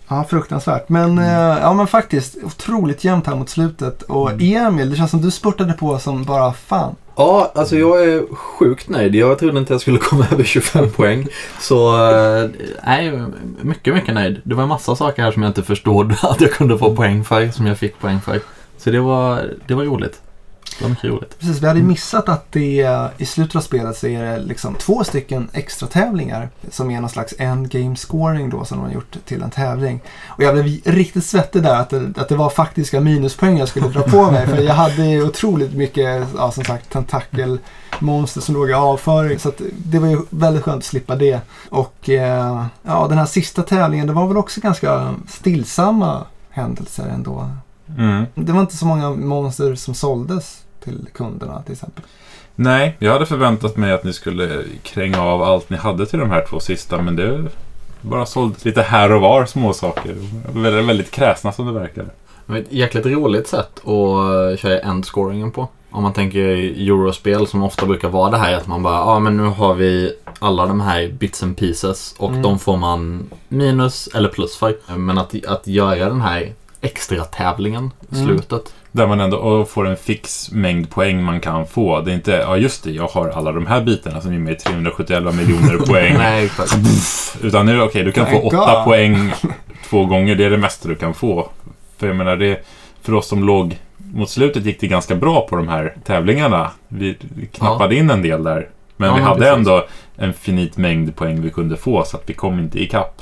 Ja, 0.07 0.25
fruktansvärt. 0.29 0.89
Men, 0.89 1.17
eh, 1.17 1.57
ja, 1.61 1.73
men 1.73 1.87
faktiskt 1.87 2.37
otroligt 2.43 3.03
jämnt 3.03 3.27
här 3.27 3.35
mot 3.35 3.49
slutet. 3.49 4.01
Och 4.01 4.31
Emil, 4.41 4.89
det 4.89 4.95
känns 4.95 5.11
som 5.11 5.21
du 5.21 5.31
spurtade 5.31 5.73
på 5.73 5.99
som 5.99 6.23
bara 6.23 6.53
fan. 6.53 6.95
Ja, 7.15 7.51
alltså 7.55 7.77
jag 7.77 8.03
är 8.03 8.35
sjukt 8.35 8.89
nöjd. 8.89 9.15
Jag 9.15 9.39
trodde 9.39 9.59
inte 9.59 9.73
jag 9.73 9.81
skulle 9.81 9.97
komma 9.97 10.25
över 10.31 10.43
25 10.43 10.91
poäng. 10.91 11.27
Så, 11.59 12.09
eh, 12.11 12.49
nej, 12.85 13.21
mycket, 13.61 13.93
mycket 13.93 14.13
nöjd. 14.13 14.41
Det 14.43 14.55
var 14.55 14.63
en 14.63 14.69
massa 14.69 14.95
saker 14.95 15.23
här 15.23 15.31
som 15.31 15.43
jag 15.43 15.49
inte 15.49 15.63
förstod 15.63 16.15
att 16.21 16.41
jag 16.41 16.51
kunde 16.51 16.77
få 16.77 16.95
poäng 16.95 17.23
för, 17.23 17.47
som 17.47 17.65
jag 17.65 17.77
fick 17.77 17.99
poäng 17.99 18.21
för. 18.21 18.39
Så 18.77 18.89
det 18.89 18.99
var, 18.99 19.53
det 19.67 19.73
var 19.75 19.83
roligt. 19.83 20.21
Det 20.79 20.85
var 20.85 20.89
mycket 20.89 21.03
roligt. 21.03 21.39
Precis, 21.39 21.61
vi 21.61 21.67
hade 21.67 21.79
ju 21.79 21.85
missat 21.85 22.29
att 22.29 22.51
det 22.51 22.87
i 23.17 23.25
slutet 23.25 23.55
av 23.55 23.61
spelet 23.61 23.97
så 23.97 24.07
är 24.07 24.23
det 24.23 24.39
liksom 24.39 24.75
två 24.75 25.03
stycken 25.03 25.49
extra 25.53 25.87
tävlingar 25.87 26.49
som 26.71 26.91
är 26.91 27.01
någon 27.01 27.09
slags 27.09 27.33
endgame 27.37 27.95
scoring 27.95 28.49
då 28.49 28.65
som 28.65 28.77
de 28.77 28.85
har 28.85 28.93
gjort 28.93 29.17
till 29.25 29.41
en 29.41 29.49
tävling. 29.49 30.01
Och 30.27 30.43
jag 30.43 30.53
blev 30.53 30.65
riktigt 30.85 31.25
svettig 31.25 31.63
där 31.63 31.75
att 31.75 31.89
det, 31.89 32.13
att 32.15 32.29
det 32.29 32.35
var 32.35 32.49
faktiska 32.49 32.99
minuspoäng 32.99 33.57
jag 33.57 33.67
skulle 33.67 33.87
dra 33.87 34.01
på 34.01 34.31
mig 34.31 34.47
för 34.47 34.57
jag 34.57 34.73
hade 34.73 35.23
otroligt 35.23 35.73
mycket, 35.73 36.27
ja 36.37 36.51
som 36.51 36.63
sagt, 36.63 36.89
tentakelmonster 36.89 38.41
som 38.41 38.55
låg 38.55 38.69
i 38.69 38.73
avföring. 38.73 39.39
Så 39.39 39.51
det 39.77 39.99
var 39.99 40.07
ju 40.07 40.21
väldigt 40.29 40.63
skönt 40.63 40.77
att 40.77 40.83
slippa 40.83 41.15
det. 41.15 41.39
Och 41.69 42.09
eh, 42.09 42.65
ja, 42.83 43.07
den 43.09 43.17
här 43.17 43.25
sista 43.25 43.63
tävlingen, 43.63 44.07
det 44.07 44.13
var 44.13 44.27
väl 44.27 44.37
också 44.37 44.61
ganska 44.61 45.13
stillsamma 45.27 46.25
händelser 46.49 47.07
ändå. 47.07 47.49
Mm. 47.97 48.25
Det 48.35 48.51
var 48.51 48.61
inte 48.61 48.77
så 48.77 48.85
många 48.85 49.09
monster 49.09 49.75
som 49.75 49.93
såldes 49.93 50.63
till 50.83 51.07
kunderna 51.13 51.61
till 51.61 51.73
exempel. 51.73 52.03
Nej, 52.55 52.95
jag 52.99 53.13
hade 53.13 53.25
förväntat 53.25 53.77
mig 53.77 53.91
att 53.91 54.03
ni 54.03 54.13
skulle 54.13 54.63
kränga 54.83 55.21
av 55.23 55.41
allt 55.43 55.69
ni 55.69 55.77
hade 55.77 56.05
till 56.05 56.19
de 56.19 56.29
här 56.31 56.45
två 56.49 56.59
sista, 56.59 57.01
men 57.01 57.15
det 57.15 57.45
bara 58.01 58.25
såldes 58.25 58.65
lite 58.65 58.81
här 58.81 59.11
och 59.11 59.21
var 59.21 59.45
småsaker. 59.45 60.15
Väldigt, 60.53 60.85
väldigt 60.85 61.11
kräsna 61.11 61.51
som 61.51 61.65
det 61.65 61.71
verkar. 61.73 62.03
Det 62.03 62.11
var 62.53 62.57
ett 62.57 62.71
jäkligt 62.73 63.05
roligt 63.05 63.47
sätt 63.47 63.71
att 63.87 64.59
köra 64.59 64.79
endscoringen 64.79 65.51
på. 65.51 65.67
Om 65.91 66.03
man 66.03 66.13
tänker 66.13 66.39
Eurospel 66.89 67.47
som 67.47 67.63
ofta 67.63 67.85
brukar 67.85 68.09
vara 68.09 68.31
det 68.31 68.37
här 68.37 68.53
att 68.53 68.67
man 68.67 68.83
bara, 68.83 68.93
ja 68.93 69.01
ah, 69.03 69.19
men 69.19 69.37
nu 69.37 69.43
har 69.43 69.73
vi 69.73 70.13
alla 70.39 70.65
de 70.65 70.81
här 70.81 71.07
bits 71.07 71.43
and 71.43 71.57
pieces 71.57 72.15
och 72.17 72.29
Mm. 72.29 72.41
de 72.41 72.59
får 72.59 72.77
man 72.77 73.29
minus 73.47 74.07
eller 74.15 74.29
plus 74.29 74.55
för. 74.57 74.75
Men 74.97 75.17
att, 75.17 75.45
att 75.45 75.67
göra 75.67 76.09
den 76.09 76.21
här 76.21 76.53
extra 76.81 77.23
tävlingen 77.23 77.91
i 78.09 78.15
Mm. 78.15 78.27
slutet. 78.27 78.73
Där 78.91 79.07
man 79.07 79.19
ändå 79.21 79.65
får 79.65 79.87
en 79.87 79.97
fix 79.97 80.51
mängd 80.51 80.89
poäng 80.89 81.23
man 81.23 81.39
kan 81.39 81.67
få. 81.67 82.01
Det 82.01 82.11
är 82.11 82.15
inte, 82.15 82.31
ja 82.31 82.57
just 82.57 82.83
det, 82.83 82.91
jag 82.91 83.07
har 83.07 83.29
alla 83.29 83.51
de 83.51 83.65
här 83.67 83.81
bitarna 83.81 84.21
som 84.21 84.33
ger 84.33 84.39
mig 84.39 84.55
371 84.57 85.35
miljoner 85.35 85.77
poäng. 85.87 86.13
Nej. 86.17 86.49
Utan 87.41 87.65
nu, 87.65 87.81
okej, 87.81 88.03
du 88.03 88.11
kan 88.11 88.25
få 88.25 88.31
Thank 88.31 88.53
åtta 88.53 88.75
God. 88.75 88.83
poäng 88.85 89.31
två 89.89 90.05
gånger. 90.05 90.35
Det 90.35 90.45
är 90.45 90.49
det 90.49 90.57
mesta 90.57 90.87
du 90.89 90.95
kan 90.95 91.13
få. 91.13 91.49
För 91.97 92.07
jag 92.07 92.15
menar, 92.15 92.35
det, 92.35 92.65
för 93.01 93.13
oss 93.13 93.27
som 93.27 93.43
låg 93.43 93.77
mot 94.13 94.29
slutet 94.29 94.65
gick 94.65 94.79
det 94.79 94.87
ganska 94.87 95.15
bra 95.15 95.47
på 95.49 95.55
de 95.55 95.67
här 95.67 95.95
tävlingarna. 96.05 96.71
Vi, 96.87 97.17
knappade 97.53 97.95
in 97.95 98.09
en 98.09 98.21
del 98.21 98.43
där. 98.43 98.69
Men 98.97 99.09
Ja, 99.09 99.15
vi 99.15 99.21
hade 99.21 99.39
precis. 99.39 99.53
ändå 99.57 99.85
en 100.17 100.33
finit 100.33 100.77
mängd 100.77 101.15
poäng 101.15 101.41
vi 101.41 101.49
kunde 101.49 101.77
få 101.77 102.03
så 102.03 102.17
att 102.17 102.23
vi 102.29 102.33
kom 102.33 102.59
inte 102.59 102.83
ikapp. 102.83 103.21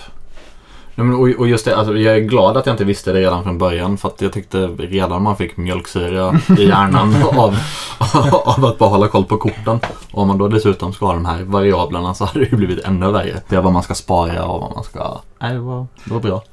Ja, 0.99 1.03
men, 1.03 1.15
och, 1.15 1.29
och 1.39 1.47
just 1.47 1.65
det, 1.65 1.75
alltså, 1.77 1.97
jag 1.97 2.15
är 2.15 2.19
glad 2.19 2.57
att 2.57 2.65
jag 2.65 2.73
inte 2.73 2.83
visste 2.85 3.11
det 3.11 3.19
redan 3.19 3.43
från 3.43 3.57
början 3.57 3.97
för 3.97 4.07
att 4.07 4.21
jag 4.21 4.33
tyckte 4.33 4.67
redan 4.67 5.23
man 5.23 5.37
fick 5.37 5.57
mjölksyra 5.57 6.33
i 6.57 6.67
hjärnan 6.67 7.15
av, 7.37 7.55
av 8.45 8.65
att 8.65 8.77
bara 8.77 8.89
hålla 8.89 9.07
koll 9.07 9.25
på 9.25 9.37
korten. 9.37 9.79
Och 10.11 10.21
om 10.21 10.27
man 10.27 10.37
då 10.37 10.47
dessutom 10.47 10.93
ska 10.93 11.05
ha 11.05 11.13
de 11.13 11.25
här 11.25 11.43
variablerna 11.43 12.13
så 12.13 12.25
hade 12.25 12.39
det 12.39 12.51
ju 12.51 12.57
blivit 12.57 12.85
ännu 12.85 13.11
värre. 13.11 13.41
Det 13.49 13.55
är 13.55 13.61
vad 13.61 13.73
man 13.73 13.83
ska 13.83 13.93
spara 13.93 14.45
och 14.45 14.61
vad 14.61 14.71
man 14.75 14.83
ska... 14.83 15.17
Nej, 15.41 15.53
det 15.53 15.59
var, 15.59 15.87
det 16.05 16.13
var 16.13 16.19
bra. 16.21 16.43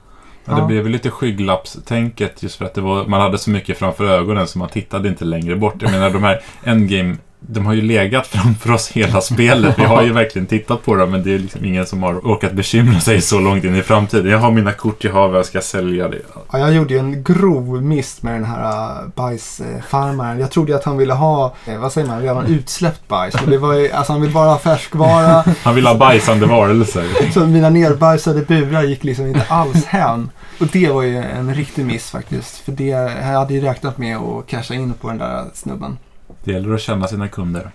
Men 0.45 0.55
det 0.57 0.61
Ja. 0.63 0.67
blev 0.67 0.87
ju 0.87 0.93
lite 0.93 1.11
skygglappstänket 1.11 2.43
just 2.43 2.57
för 2.57 2.65
att 2.65 2.75
det 2.75 2.81
var, 2.81 3.05
man 3.05 3.21
hade 3.21 3.39
så 3.39 3.51
mycket 3.51 3.79
framför 3.79 4.05
ögonen 4.05 4.47
så 4.49 4.59
man 4.59 4.69
tittade 4.69 5.09
inte 5.09 5.25
längre 5.25 5.57
bort. 5.57 5.75
Jag 5.83 5.91
menar 5.91 6.11
de 6.11 6.23
här 6.25 6.41
endgame, 6.65 7.17
de 7.47 7.67
har 7.67 7.73
ju 7.73 7.83
legat 7.83 8.27
framför 8.27 8.73
oss 8.73 8.89
hela 8.89 9.21
spelet. 9.21 9.79
Vi 9.79 9.85
har 9.85 10.03
ju 10.03 10.13
verkligen 10.23 10.47
tittat 10.47 10.85
på 10.85 10.95
dem 10.95 11.11
men 11.11 11.23
det 11.23 11.35
är 11.35 11.39
liksom 11.39 11.65
ingen 11.65 11.87
som 11.87 12.03
har 12.03 12.15
orkat 12.15 12.53
bekymra 12.53 13.01
sig 13.01 13.21
så 13.21 13.41
långt 13.41 13.65
in 13.65 13.77
i 13.77 13.83
framtiden. 13.83 14.31
Jag 14.31 14.39
har 14.39 14.51
mina 14.51 14.73
kort, 14.73 15.05
jag 15.05 15.13
har 15.13 15.29
vad 15.29 15.39
jag 15.39 15.47
ska 15.47 15.61
sälja. 15.61 16.09
Det. 16.09 16.19
Ja, 16.53 16.59
jag 16.59 16.73
gjorde 16.75 16.95
ju 16.95 17.01
en 17.01 17.23
grov 17.25 17.83
miss 17.83 18.23
med 18.23 18.35
den 18.35 18.45
här 18.45 19.03
uh, 19.03 19.09
bajsfarmaren. 19.15 20.41
Jag 20.41 20.51
trodde 20.51 20.73
ju 20.73 20.79
att 20.79 20.85
han 20.85 20.97
ville 20.97 21.13
ha, 21.13 21.55
eh, 21.67 21.79
vad 21.79 21.93
säger 21.93 22.09
man, 22.09 22.23
redan 22.23 22.47
utsläppt 22.47 23.09
bajs. 23.09 23.35
Det 23.47 23.59
var 23.59 23.75
ju, 23.75 23.93
alltså 23.93 24.13
han 24.13 24.21
ville 24.21 24.35
bara 24.35 24.49
ha 24.49 24.59
färskvara. 24.59 25.45
Han 25.63 25.75
vill 25.75 25.87
ha 25.87 25.95
bajsande 25.95 26.47
varelser. 26.47 27.05
så 27.33 27.41
mina 27.41 27.71
nerbajsade 27.71 28.43
burar 28.43 28.83
gick 28.83 29.05
liksom 29.05 29.27
inte 29.27 29.45
alls 29.49 29.85
hem. 29.85 30.31
Och 30.61 30.67
det 30.67 30.89
var 30.89 31.03
ju 31.03 31.17
en 31.17 31.55
riktig 31.55 31.85
miss 31.85 32.11
faktiskt. 32.11 32.59
För 32.59 32.73
det, 32.73 32.85
jag 32.85 33.09
hade 33.09 33.55
ju 33.55 33.61
räknat 33.61 33.99
med 33.99 34.17
att 34.17 34.47
casha 34.47 34.75
in 34.75 34.95
på 34.95 35.09
den 35.09 35.19
där 35.19 35.45
snubben. 35.55 35.97
Det 36.45 36.53
gäller 36.53 36.75
att 36.75 36.81
känna 36.81 37.09
sina 37.09 37.29
kunder. 37.29 37.71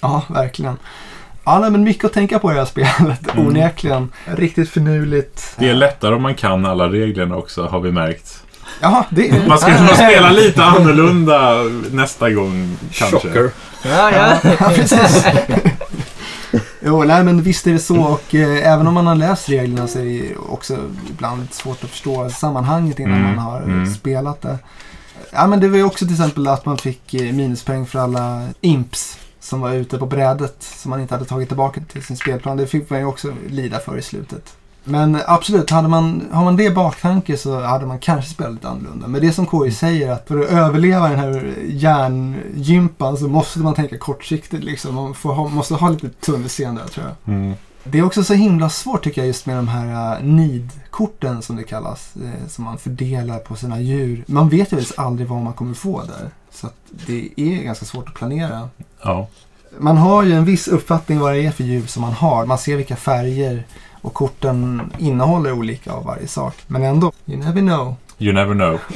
Ja, 0.00 0.22
verkligen. 0.28 0.78
Ja, 1.44 1.58
nej, 1.58 1.70
men 1.70 1.84
mycket 1.84 2.04
att 2.04 2.12
tänka 2.12 2.38
på 2.38 2.50
i 2.50 2.54
det 2.54 2.60
här 2.60 2.66
spelet. 2.66 3.34
Mm. 3.34 3.46
Onekligen. 3.46 4.12
Riktigt 4.24 4.70
finurligt. 4.70 5.54
Det 5.58 5.68
är 5.68 5.74
lättare 5.74 6.14
om 6.14 6.22
man 6.22 6.34
kan 6.34 6.66
alla 6.66 6.88
reglerna 6.88 7.36
också, 7.36 7.66
har 7.66 7.80
vi 7.80 7.92
märkt. 7.92 8.42
Ja, 8.80 9.06
det 9.10 9.30
är... 9.30 9.48
Man 9.48 9.58
ska 9.58 9.76
kunna 9.76 9.88
spela 9.94 10.30
lite 10.30 10.64
annorlunda 10.64 11.62
nästa 11.90 12.30
gång, 12.30 12.76
kanske. 12.92 13.18
Chocker. 13.18 13.50
Ja, 13.84 14.10
ja. 14.12 14.36
Ja, 14.60 14.70
precis. 14.74 15.26
Jo, 16.80 17.04
nej 17.04 17.24
men 17.24 17.42
visst 17.42 17.66
är 17.66 17.72
det 17.72 17.78
så 17.78 18.00
och 18.02 18.34
eh, 18.34 18.72
även 18.72 18.86
om 18.86 18.94
man 18.94 19.06
har 19.06 19.14
läst 19.14 19.48
reglerna 19.48 19.88
så 19.88 19.98
är 19.98 20.04
det 20.04 20.36
också 20.36 20.76
ibland 21.10 21.54
svårt 21.54 21.84
att 21.84 21.90
förstå 21.90 22.30
sammanhanget 22.30 22.98
innan 22.98 23.18
Mm, 23.18 23.36
man 23.36 23.38
har 23.38 23.62
mm. 23.62 23.94
spelat 23.94 24.42
det. 24.42 24.58
Ja, 25.30 25.46
men 25.46 25.60
det 25.60 25.68
var 25.68 25.76
ju 25.76 25.84
också 25.84 26.04
till 26.04 26.14
exempel 26.14 26.48
att 26.48 26.66
man 26.66 26.78
fick 26.78 27.14
eh, 27.14 27.32
minuspoäng 27.32 27.86
för 27.86 27.98
alla 27.98 28.48
imps 28.60 29.18
som 29.40 29.60
var 29.60 29.72
ute 29.72 29.98
på 29.98 30.06
brädet 30.06 30.56
som 30.62 30.90
man 30.90 31.00
inte 31.00 31.14
hade 31.14 31.24
tagit 31.24 31.48
tillbaka 31.48 31.80
till 31.92 32.02
sin 32.02 32.16
spelplan. 32.16 32.56
Det 32.56 32.66
fick 32.66 32.90
man 32.90 32.98
ju 32.98 33.04
också 33.04 33.34
lida 33.48 33.78
för 33.78 33.98
i 33.98 34.02
slutet. 34.02 34.56
Men 34.84 35.18
absolut, 35.26 35.70
hade 35.70 35.88
man, 35.88 36.28
har 36.32 36.44
man 36.44 36.56
det 36.56 36.64
i 36.64 36.70
baktanke 36.70 37.36
så 37.36 37.60
hade 37.60 37.86
man 37.86 37.98
kanske 37.98 38.30
spelat 38.30 38.52
lite 38.52 38.68
annorlunda. 38.68 39.06
Men 39.06 39.20
det 39.20 39.32
som 39.32 39.46
KI 39.46 39.70
säger 39.70 40.10
att 40.10 40.28
för 40.28 40.40
att 40.40 40.50
överleva 40.50 41.08
den 41.08 41.18
här 41.18 41.54
hjärngympan 41.66 43.16
så 43.16 43.28
måste 43.28 43.58
man 43.58 43.74
tänka 43.74 43.98
kortsiktigt. 43.98 44.64
Liksom. 44.64 44.94
Man 44.94 45.14
ha, 45.22 45.48
måste 45.48 45.74
ha 45.74 45.90
lite 45.90 46.08
tunnelseende 46.08 46.88
tror 46.88 47.06
jag. 47.06 47.34
Mm. 47.34 47.54
Det 47.84 47.98
är 47.98 48.02
också 48.02 48.24
så 48.24 48.34
himla 48.34 48.70
svårt 48.70 49.04
tycker 49.04 49.20
jag 49.20 49.26
just 49.26 49.46
med 49.46 49.56
de 49.56 49.68
här 49.68 50.16
uh, 50.16 50.24
need-korten 50.24 51.42
som 51.42 51.56
det 51.56 51.62
kallas. 51.62 52.12
Eh, 52.16 52.48
som 52.48 52.64
man 52.64 52.78
fördelar 52.78 53.38
på 53.38 53.56
sina 53.56 53.80
djur. 53.80 54.24
Man 54.26 54.48
vet 54.48 54.72
ju 54.72 54.76
faktiskt 54.76 54.98
aldrig 54.98 55.28
vad 55.28 55.42
man 55.42 55.52
kommer 55.52 55.74
få 55.74 56.02
där. 56.02 56.30
Så 56.50 56.66
att 56.66 56.76
det 56.90 57.28
är 57.36 57.62
ganska 57.62 57.84
svårt 57.84 58.08
att 58.08 58.14
planera. 58.14 58.68
Ja. 59.02 59.28
Man 59.78 59.96
har 59.96 60.22
ju 60.22 60.32
en 60.32 60.44
viss 60.44 60.68
uppfattning 60.68 61.18
vad 61.18 61.32
det 61.32 61.46
är 61.46 61.50
för 61.50 61.64
djur 61.64 61.86
som 61.86 62.02
man 62.02 62.12
har. 62.12 62.46
Man 62.46 62.58
ser 62.58 62.76
vilka 62.76 62.96
färger 62.96 63.64
och 64.00 64.14
korten 64.14 64.92
innehåller 64.98 65.52
olika 65.52 65.92
av 65.92 66.04
varje 66.04 66.26
sak. 66.26 66.54
Men 66.66 66.82
ändå, 66.82 67.12
you 67.26 67.38
never 67.38 67.60
know. 67.60 67.94
You 68.18 68.32
never 68.32 68.54
know. 68.54 68.80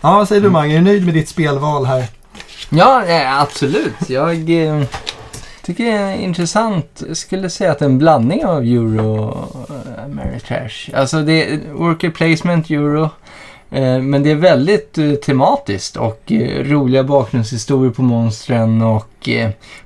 Ja, 0.00 0.16
vad 0.16 0.28
säger 0.28 0.42
du 0.42 0.50
Mange? 0.50 0.74
Är 0.74 0.78
du 0.78 0.84
nöjd 0.84 1.04
med 1.04 1.14
ditt 1.14 1.28
spelval 1.28 1.86
här? 1.86 2.06
Ja, 2.70 3.04
eh, 3.04 3.40
absolut. 3.40 4.08
Jag 4.08 4.50
eh, 4.50 4.84
tycker 5.66 5.84
det 5.84 5.90
är 5.90 6.14
intressant. 6.14 7.02
Jag 7.08 7.16
skulle 7.16 7.50
säga 7.50 7.72
att 7.72 7.78
det 7.78 7.84
är 7.84 7.88
en 7.88 7.98
blandning 7.98 8.44
av 8.44 8.62
Euro 8.62 9.18
och 9.18 9.70
eh, 9.70 10.04
Ameritrash. 10.04 10.90
Alltså 10.94 11.22
det 11.22 11.52
är 11.52 11.58
worker 11.72 12.10
placement, 12.10 12.70
Euro. 12.70 13.10
Eh, 13.70 13.98
men 13.98 14.22
det 14.22 14.30
är 14.30 14.34
väldigt 14.34 14.98
eh, 14.98 15.12
tematiskt 15.12 15.96
och 15.96 16.32
eh, 16.32 16.64
roliga 16.64 17.04
bakgrundshistorier 17.04 17.90
på 17.92 18.02
monstren 18.02 18.82
och 18.82 19.28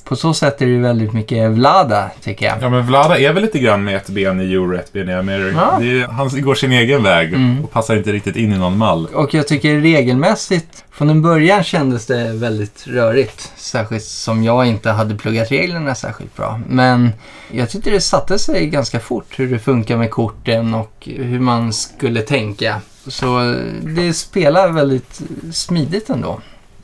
på 0.05 0.17
så 0.17 0.35
sätt 0.35 0.63
är 0.63 0.67
det 0.67 0.79
väldigt 0.79 1.13
mycket 1.13 1.51
Vlada, 1.51 2.11
tycker 2.23 2.47
jag. 2.47 2.57
Ja, 2.61 2.69
men 2.69 2.87
Vlada 2.87 3.19
är 3.19 3.33
väl 3.33 3.43
lite 3.43 3.59
grann 3.59 3.85
med 3.85 3.97
ett 3.97 4.09
ben 4.09 4.41
i 4.41 4.53
Euro, 4.53 4.77
ett 4.77 4.93
ben 4.93 5.09
i 5.09 5.15
America. 5.15 5.59
Ja. 5.79 5.85
Är, 5.85 6.07
han 6.09 6.43
går 6.43 6.55
sin 6.55 6.73
egen 6.73 7.03
väg 7.03 7.35
Mm. 7.35 7.65
och 7.65 7.71
passar 7.71 7.97
inte 7.97 8.13
riktigt 8.13 8.37
in 8.37 8.53
i 8.53 8.59
någon 8.59 8.79
mall. 8.79 9.07
Och 9.15 9.35
jag 9.35 9.49
tycker 9.49 9.81
regelmässigt, 9.81 10.85
från 10.91 11.11
en 11.11 11.23
början 11.23 11.65
kändes 11.65 12.07
det 12.07 12.33
väldigt 12.33 12.87
rörigt. 12.87 13.53
Särskilt 13.57 14.05
som 14.05 14.45
jag 14.45 14.67
inte 14.67 14.91
hade 14.91 15.15
pluggat 15.15 15.51
reglerna 15.53 15.95
särskilt 15.95 16.37
bra. 16.37 16.61
Men 16.69 17.11
jag 17.51 17.71
tyckte 17.71 17.91
det 17.91 18.01
satte 18.01 18.39
sig 18.39 18.67
ganska 18.67 19.01
fort 19.01 19.39
hur 19.39 19.51
det 19.51 19.59
funkar 19.59 19.97
med 19.97 20.11
korten 20.11 20.75
och 20.75 21.09
hur 21.17 21.41
man 21.41 21.73
skulle 21.73 22.21
tänka. 22.23 22.81
Så 23.07 23.41
eh, 23.41 23.65
det 23.83 24.15
spelar 24.15 24.73
väldigt 24.73 25.21
smidigt 25.53 26.11
ändå. 26.11 26.41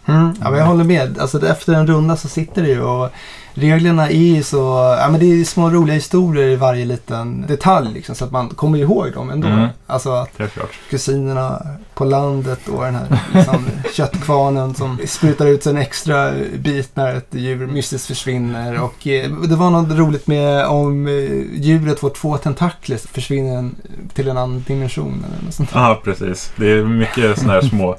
Mm. 0.07 0.35
Ja, 0.41 0.51
men 0.51 0.59
jag 0.59 0.67
håller 0.67 0.85
med. 0.85 1.19
Alltså, 1.19 1.47
efter 1.47 1.75
en 1.75 1.87
runda 1.87 2.17
så 2.17 2.29
sitter 2.29 2.63
det 2.63 2.69
ju 2.69 2.83
och 2.83 3.11
reglerna 3.57 4.11
är 4.11 4.35
ju 4.37 4.43
så... 4.43 4.97
Ja, 5.01 5.09
men 5.11 5.21
det 5.21 5.41
är 5.41 5.45
små 5.45 5.71
roliga 5.71 5.95
historier 5.95 6.49
i 6.49 6.57
varje 6.57 6.85
liten 6.85 7.45
detalj 7.49 7.93
liksom, 7.95 8.15
så 8.15 8.25
att 8.25 8.31
man 8.31 8.49
kommer 8.49 8.79
ihåg 8.79 9.13
dem 9.13 9.31
ändå. 9.31 9.49
Mm. 9.49 9.69
Alltså 9.87 10.11
att 10.11 10.41
kusinerna 10.91 11.63
på 11.95 12.05
landet 12.05 12.69
och 12.69 12.85
den 12.85 12.95
här 12.95 13.21
liksom, 13.35 13.65
köttkvarnen 13.93 14.75
som 14.75 14.99
sprutar 15.07 15.47
ut 15.47 15.67
en 15.67 15.77
extra 15.77 16.33
bit 16.59 16.97
när 16.97 17.15
ett 17.15 17.29
djur 17.31 17.67
mystiskt 17.67 18.07
försvinner. 18.07 18.81
Och 18.81 19.07
eh, 19.07 19.31
det 19.31 19.57
var 19.57 19.71
något 19.71 19.99
roligt 19.99 20.27
med 20.27 20.67
om 20.67 21.07
eh, 21.07 21.13
djuret 21.63 22.01
får 22.01 22.11
två 22.11 22.37
tentakler 22.37 22.97
så 22.97 23.09
försvinner 23.09 23.55
den 23.55 23.75
till 24.15 24.29
en 24.29 24.37
annan 24.37 24.65
dimension 24.67 25.25
eller 25.29 25.45
något 25.45 25.55
sånt. 25.55 25.71
Ja, 25.75 26.01
precis. 26.05 26.53
Det 26.57 26.71
är 26.71 26.85
mycket 26.85 27.39
sådana 27.39 27.53
här 27.53 27.61
små 27.61 27.97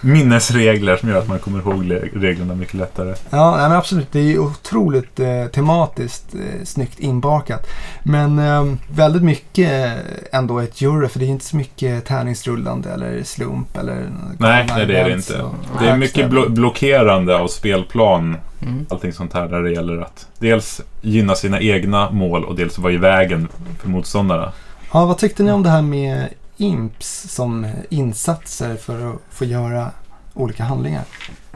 minnesregler 0.00 0.96
som 0.96 1.08
gör 1.08 1.18
att 1.18 1.28
man 1.28 1.38
kommer 1.38 1.58
ihåg 1.58 1.84
le- 1.84 2.08
reglerna 2.14 2.54
mycket 2.54 2.74
lättare. 2.74 3.14
Ja, 3.30 3.56
nej, 3.56 3.68
men 3.68 3.78
absolut. 3.78 4.12
Det 4.12 4.18
är 4.18 4.22
ju 4.22 4.38
otroligt 4.38 5.20
eh, 5.20 5.44
tematiskt 5.46 6.34
eh, 6.34 6.64
snyggt 6.64 6.98
inbakat. 7.00 7.66
Men 8.02 8.38
eh, 8.38 8.64
väldigt 8.94 9.22
mycket 9.22 9.98
ändå 10.32 10.58
ett 10.58 10.80
jury, 10.80 11.08
för 11.08 11.18
det 11.18 11.24
är 11.24 11.28
inte 11.28 11.44
så 11.44 11.56
mycket 11.56 12.04
tärningsrullande 12.04 12.90
eller 12.90 13.22
slump 13.22 13.76
eller... 13.76 14.10
Nej, 14.38 14.66
nej, 14.68 14.86
det 14.86 14.98
är 14.98 15.08
det 15.08 15.14
inte. 15.14 15.44
Det 15.80 15.88
är 15.88 15.96
mycket 15.96 16.30
blo- 16.30 16.48
blockerande 16.48 17.38
av 17.38 17.48
spelplan. 17.48 18.36
Mm. 18.62 18.86
Allting 18.90 19.12
sånt 19.12 19.32
här 19.32 19.48
där 19.48 19.62
det 19.62 19.70
gäller 19.72 20.00
att 20.00 20.26
dels 20.38 20.80
gynna 21.00 21.34
sina 21.34 21.60
egna 21.60 22.10
mål 22.10 22.44
och 22.44 22.56
dels 22.56 22.78
vara 22.78 22.92
i 22.92 22.96
vägen 22.96 23.48
för 23.80 23.88
motståndarna. 23.88 24.52
Ja, 24.92 25.06
vad 25.06 25.18
tyckte 25.18 25.42
ni 25.42 25.52
om 25.52 25.62
det 25.62 25.70
här 25.70 25.82
med 25.82 26.28
imps 26.58 27.26
som 27.30 27.66
insatser 27.90 28.76
för 28.76 29.10
att 29.10 29.20
få 29.30 29.44
göra 29.44 29.90
olika 30.34 30.64
handlingar? 30.64 31.02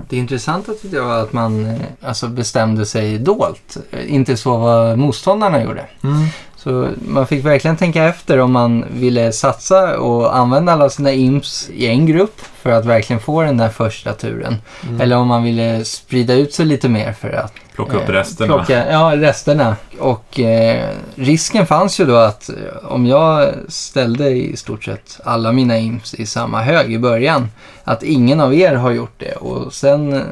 Det 0.08 0.16
intressanta 0.16 0.72
tyckte 0.72 0.96
jag 0.96 1.04
var 1.04 1.22
att 1.22 1.32
man 1.32 1.66
eh, 1.66 1.80
alltså 2.02 2.28
bestämde 2.28 2.86
sig 2.86 3.18
dolt. 3.18 3.76
Eh, 3.90 4.14
Inte 4.14 4.36
så 4.36 4.56
vad 4.56 4.98
motståndarna 4.98 5.62
gjorde. 5.62 5.86
Mm. 6.04 6.26
Så 6.56 6.88
man 7.08 7.26
fick 7.26 7.44
verkligen 7.44 7.76
tänka 7.76 8.04
efter 8.04 8.38
om 8.38 8.52
man 8.52 8.84
ville 8.92 9.32
satsa 9.32 9.98
och 9.98 10.36
använda 10.36 10.72
alla 10.72 10.90
sina 10.90 11.12
imps 11.12 11.70
i 11.70 11.86
en 11.86 12.06
grupp 12.06 12.40
för 12.40 12.70
att 12.70 12.84
verkligen 12.84 13.20
få 13.20 13.42
den 13.42 13.56
där 13.56 13.68
första 13.68 14.12
turen. 14.12 14.56
Mm. 14.82 15.00
Eller 15.00 15.16
om 15.16 15.28
man 15.28 15.42
ville 15.42 15.84
sprida 15.84 16.34
ut 16.34 16.54
sig 16.54 16.66
lite 16.66 16.88
mer 16.88 17.12
för 17.12 17.32
att 17.32 17.52
Plocka 17.74 17.96
upp 17.96 18.08
eh, 18.08 18.12
resterna. 18.12 18.54
Plocka, 18.54 18.90
ja, 18.90 19.12
resterna. 19.16 19.76
Och 19.98 20.40
eh, 20.40 20.90
risken 21.14 21.66
fanns 21.66 22.00
ju 22.00 22.04
då 22.04 22.16
att 22.16 22.48
eh, 22.48 22.54
om 22.84 23.06
jag 23.06 23.54
ställde 23.68 24.30
i 24.30 24.56
stort 24.56 24.84
sett 24.84 25.20
alla 25.24 25.52
mina 25.52 25.78
imps 25.78 26.14
i 26.14 26.26
samma 26.26 26.62
hög 26.62 26.92
i 26.92 26.98
början, 26.98 27.48
att 27.84 28.02
ingen 28.02 28.40
av 28.40 28.54
er 28.54 28.74
har 28.74 28.90
gjort 28.90 29.14
det. 29.18 29.32
Och 29.32 29.74
sen, 29.74 30.12
eh, 30.12 30.22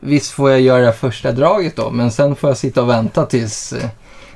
visst 0.00 0.30
får 0.30 0.50
jag 0.50 0.60
göra 0.60 0.92
första 0.92 1.32
draget 1.32 1.76
då, 1.76 1.90
men 1.90 2.10
sen 2.10 2.36
får 2.36 2.50
jag 2.50 2.56
sitta 2.56 2.82
och 2.82 2.88
vänta 2.88 3.26
tills 3.26 3.72
eh, 3.72 3.88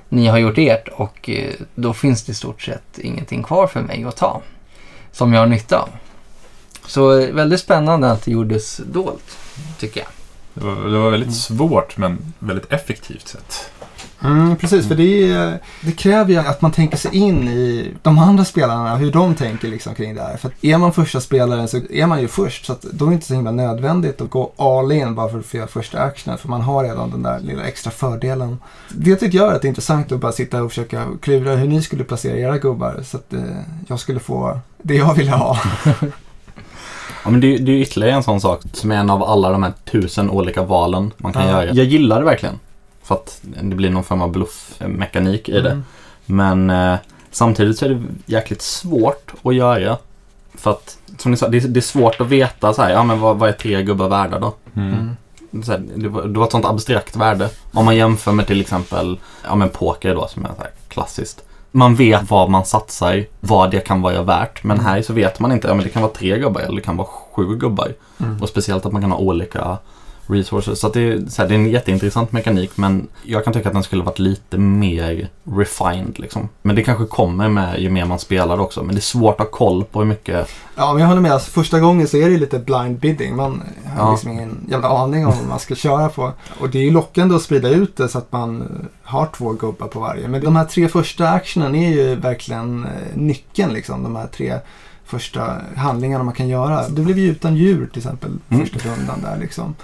ni 0.08 0.26
har 0.26 0.38
gjort 0.38 0.58
ert 0.58 0.88
och 0.88 1.30
eh, 1.30 1.52
då 1.74 1.92
finns 1.92 2.24
det 2.24 2.32
i 2.32 2.34
stort 2.34 2.62
sett 2.62 2.98
ingenting 2.98 3.42
kvar 3.42 3.66
för 3.66 3.80
mig 3.80 4.04
att 4.04 4.16
ta. 4.16 4.42
Som 5.12 5.32
jag 5.32 5.40
har 5.40 5.46
nytta 5.46 5.78
av. 5.78 5.88
Så 6.86 7.26
väldigt 7.32 7.60
spännande 7.60 8.10
att 8.10 8.24
det 8.24 8.30
gjordes 8.30 8.76
dolt, 8.76 9.38
tycker 9.78 10.00
jag. 10.00 10.08
Det 10.54 10.64
var, 10.64 10.90
det 10.90 10.98
var 10.98 11.10
väldigt 11.10 11.34
svårt 11.34 11.96
men 11.96 12.18
väldigt 12.38 12.72
effektivt 12.72 13.28
sätt. 13.28 13.70
Mm, 14.24 14.56
precis, 14.56 14.88
för 14.88 14.94
det, 14.94 15.32
är, 15.32 15.58
det 15.80 15.92
kräver 15.92 16.32
ju 16.32 16.38
att 16.38 16.62
man 16.62 16.72
tänker 16.72 16.96
sig 16.96 17.16
in 17.16 17.48
i 17.48 17.94
de 18.02 18.18
andra 18.18 18.44
spelarna, 18.44 18.96
hur 18.96 19.12
de 19.12 19.34
tänker 19.34 19.68
liksom 19.68 19.94
kring 19.94 20.14
det 20.14 20.22
här. 20.22 20.36
För 20.36 20.50
är 20.60 20.78
man 20.78 20.92
första 20.92 21.20
spelaren 21.20 21.68
så 21.68 21.80
är 21.90 22.06
man 22.06 22.20
ju 22.20 22.28
först, 22.28 22.64
så 22.66 22.76
då 22.92 23.04
är 23.04 23.08
det 23.08 23.14
inte 23.14 23.26
så 23.26 23.34
himla 23.34 23.50
nödvändigt 23.50 24.20
att 24.20 24.30
gå 24.30 24.52
all 24.56 24.92
in 24.92 25.14
bara 25.14 25.28
för 25.28 25.38
att 25.38 25.46
få 25.46 25.56
göra 25.56 25.66
första 25.66 26.00
actionen, 26.00 26.38
för 26.38 26.48
man 26.48 26.60
har 26.60 26.84
redan 26.84 27.10
den 27.10 27.22
där 27.22 27.40
lilla 27.40 27.64
extra 27.64 27.90
fördelen. 27.90 28.58
Det 28.88 29.16
tycker 29.16 29.38
jag 29.38 29.50
är 29.50 29.54
att 29.54 29.62
det 29.62 29.66
är 29.66 29.70
intressant 29.70 30.12
att 30.12 30.20
bara 30.20 30.32
sitta 30.32 30.62
och 30.62 30.70
försöka 30.70 31.06
klura 31.20 31.56
hur 31.56 31.68
ni 31.68 31.82
skulle 31.82 32.04
placera 32.04 32.36
era 32.36 32.58
gubbar, 32.58 33.00
så 33.04 33.16
att 33.16 33.32
eh, 33.32 33.40
jag 33.86 34.00
skulle 34.00 34.20
få 34.20 34.58
det 34.82 34.94
jag 34.94 35.14
ville 35.14 35.30
ha. 35.30 35.58
Ja, 37.24 37.30
men 37.30 37.40
det, 37.40 37.54
är- 37.54 37.58
det 37.58 37.72
är 37.72 37.76
ju 37.76 37.82
ytterligare 37.82 38.14
en 38.14 38.22
sån 38.22 38.40
sak 38.40 38.60
som 38.72 38.92
är 38.92 38.96
en 38.96 39.10
av 39.10 39.22
alla 39.22 39.50
de 39.50 39.62
här 39.62 39.72
tusen 39.84 40.30
olika 40.30 40.62
valen 40.62 41.12
man 41.16 41.32
kan 41.32 41.42
Ja. 41.42 41.50
göra. 41.50 41.64
Jag 41.74 41.86
gillar 41.86 42.18
det 42.18 42.24
verkligen. 42.24 42.58
För 43.02 43.14
att 43.14 43.38
det 43.42 43.76
blir 43.76 43.90
någon 43.90 44.04
form 44.04 44.22
av 44.22 44.32
bluffmekanik 44.32 45.48
i 45.48 45.60
det. 45.60 45.70
Mm. 45.70 45.84
Men 46.26 46.70
eh, 46.70 46.98
samtidigt 47.30 47.78
så 47.78 47.84
är 47.84 47.88
det 47.88 48.02
jäkligt 48.26 48.62
svårt 48.62 49.32
att 49.42 49.54
göra. 49.54 49.96
För 50.54 50.70
att, 50.70 50.98
som 51.18 51.30
ni 51.30 51.36
sa, 51.36 51.48
det 51.48 51.56
är, 51.56 51.68
det 51.68 51.80
är 51.80 51.82
svårt 51.82 52.20
att 52.20 52.26
veta 52.26 52.74
så 52.74 52.82
här, 52.82 52.90
ja 52.90 53.02
men 53.04 53.20
vad, 53.20 53.36
vad 53.38 53.48
är 53.48 53.52
tre 53.52 53.82
gubbar 53.82 54.08
värda 54.08 54.38
då? 54.38 54.54
Mm. 54.76 55.16
Så 55.64 55.72
här, 55.72 55.82
det, 55.96 56.08
var, 56.08 56.22
det 56.22 56.38
var 56.38 56.46
ett 56.46 56.52
sånt 56.52 56.64
abstrakt 56.64 57.16
värde. 57.16 57.48
Om 57.72 57.84
man 57.84 57.96
jämför 57.96 58.32
med 58.32 58.46
till 58.46 58.60
exempel, 58.60 59.18
ja 59.44 59.54
men 59.54 59.68
poker 59.68 60.14
då 60.14 60.28
som 60.28 60.44
är 60.44 60.48
så 60.48 60.54
här 60.62 60.70
klassiskt. 60.88 61.44
Man 61.76 61.94
vet 61.94 62.30
vad 62.30 62.50
man 62.50 62.64
satsar, 62.64 63.24
vad 63.40 63.70
det 63.70 63.80
kan 63.80 64.02
vara 64.02 64.22
värt. 64.22 64.64
Men 64.64 64.80
här 64.80 65.02
så 65.02 65.12
vet 65.12 65.40
man 65.40 65.52
inte, 65.52 65.68
ja 65.68 65.74
men 65.74 65.84
det 65.84 65.90
kan 65.90 66.02
vara 66.02 66.12
tre 66.12 66.38
gubbar 66.38 66.60
eller 66.60 66.76
det 66.76 66.82
kan 66.82 66.96
vara 66.96 67.08
sju 67.08 67.56
gubbar. 67.56 67.94
Mm. 68.20 68.42
Och 68.42 68.48
speciellt 68.48 68.86
att 68.86 68.92
man 68.92 69.02
kan 69.02 69.10
ha 69.10 69.18
olika 69.18 69.78
resources. 70.26 70.80
Så, 70.80 70.88
det, 70.88 71.00
är, 71.00 71.26
så 71.28 71.42
här, 71.42 71.48
det 71.48 71.54
är 71.54 71.58
en 71.58 71.70
jätteintressant 71.70 72.32
mekanik 72.32 72.70
men 72.76 73.08
jag 73.22 73.44
kan 73.44 73.52
tycka 73.52 73.68
att 73.68 73.74
den 73.74 73.82
skulle 73.82 74.02
varit 74.02 74.18
lite 74.18 74.58
mer 74.58 75.28
refined 75.44 76.18
liksom. 76.18 76.48
Men 76.62 76.76
det 76.76 76.82
kanske 76.82 77.04
kommer 77.06 77.48
med 77.48 77.80
ju 77.80 77.90
mer 77.90 78.04
man 78.04 78.18
spelar 78.18 78.58
också. 78.60 78.82
Men 78.82 78.94
det 78.94 78.98
är 78.98 79.02
svårt 79.02 79.40
att 79.40 79.46
ha 79.46 79.58
koll 79.58 79.84
på 79.84 79.98
hur 79.98 80.06
mycket 80.06 80.48
Ja, 80.76 80.92
men 80.92 81.00
jag 81.02 81.08
håller 81.08 81.20
med. 81.20 81.32
Alltså, 81.32 81.50
första 81.50 81.80
gången 81.80 82.08
så 82.08 82.16
är 82.16 82.30
det 82.30 82.36
lite 82.38 82.58
blind 82.58 82.98
bidding. 82.98 83.36
Man 83.36 83.62
har 83.96 84.04
Ja. 84.06 84.12
liksom 84.12 84.30
ingen 84.30 84.66
jävla 84.70 84.88
aning 84.88 85.26
om 85.26 85.32
vad 85.38 85.48
man 85.48 85.58
ska 85.58 85.74
köra 85.74 86.08
på. 86.08 86.32
Och 86.60 86.70
det 86.70 86.78
är 86.78 86.82
ju 86.82 86.90
lockande 86.90 87.34
att 87.36 87.42
sprida 87.42 87.68
ut 87.68 87.96
det 87.96 88.08
så 88.08 88.18
att 88.18 88.32
man 88.32 88.62
eh, 88.62 88.66
har 89.02 89.26
två 89.36 89.52
gubbar 89.52 89.86
på 89.86 90.00
varje. 90.00 90.28
Men 90.28 90.40
de 90.44 90.56
här 90.56 90.64
tre 90.64 90.88
första 90.88 91.28
actionen 91.28 91.74
är 91.74 91.90
ju 91.90 92.14
verkligen 92.14 92.84
eh, 92.84 92.90
nyckeln 93.16 93.72
liksom. 93.72 94.02
De 94.02 94.16
här 94.16 94.26
tre 94.26 94.54
första 95.06 95.56
handlingarna 95.76 96.24
man 96.24 96.34
kan 96.34 96.48
göra. 96.48 96.88
Det 96.88 97.02
blev 97.02 97.18
ju 97.18 97.26
utan 97.30 97.56
djur 97.56 97.86
till 97.92 97.98
exempel 97.98 98.30
Mm. 98.50 98.66
första 98.66 98.88
rundan 98.88 99.22
där 99.22 99.36
liksom. 99.40 99.74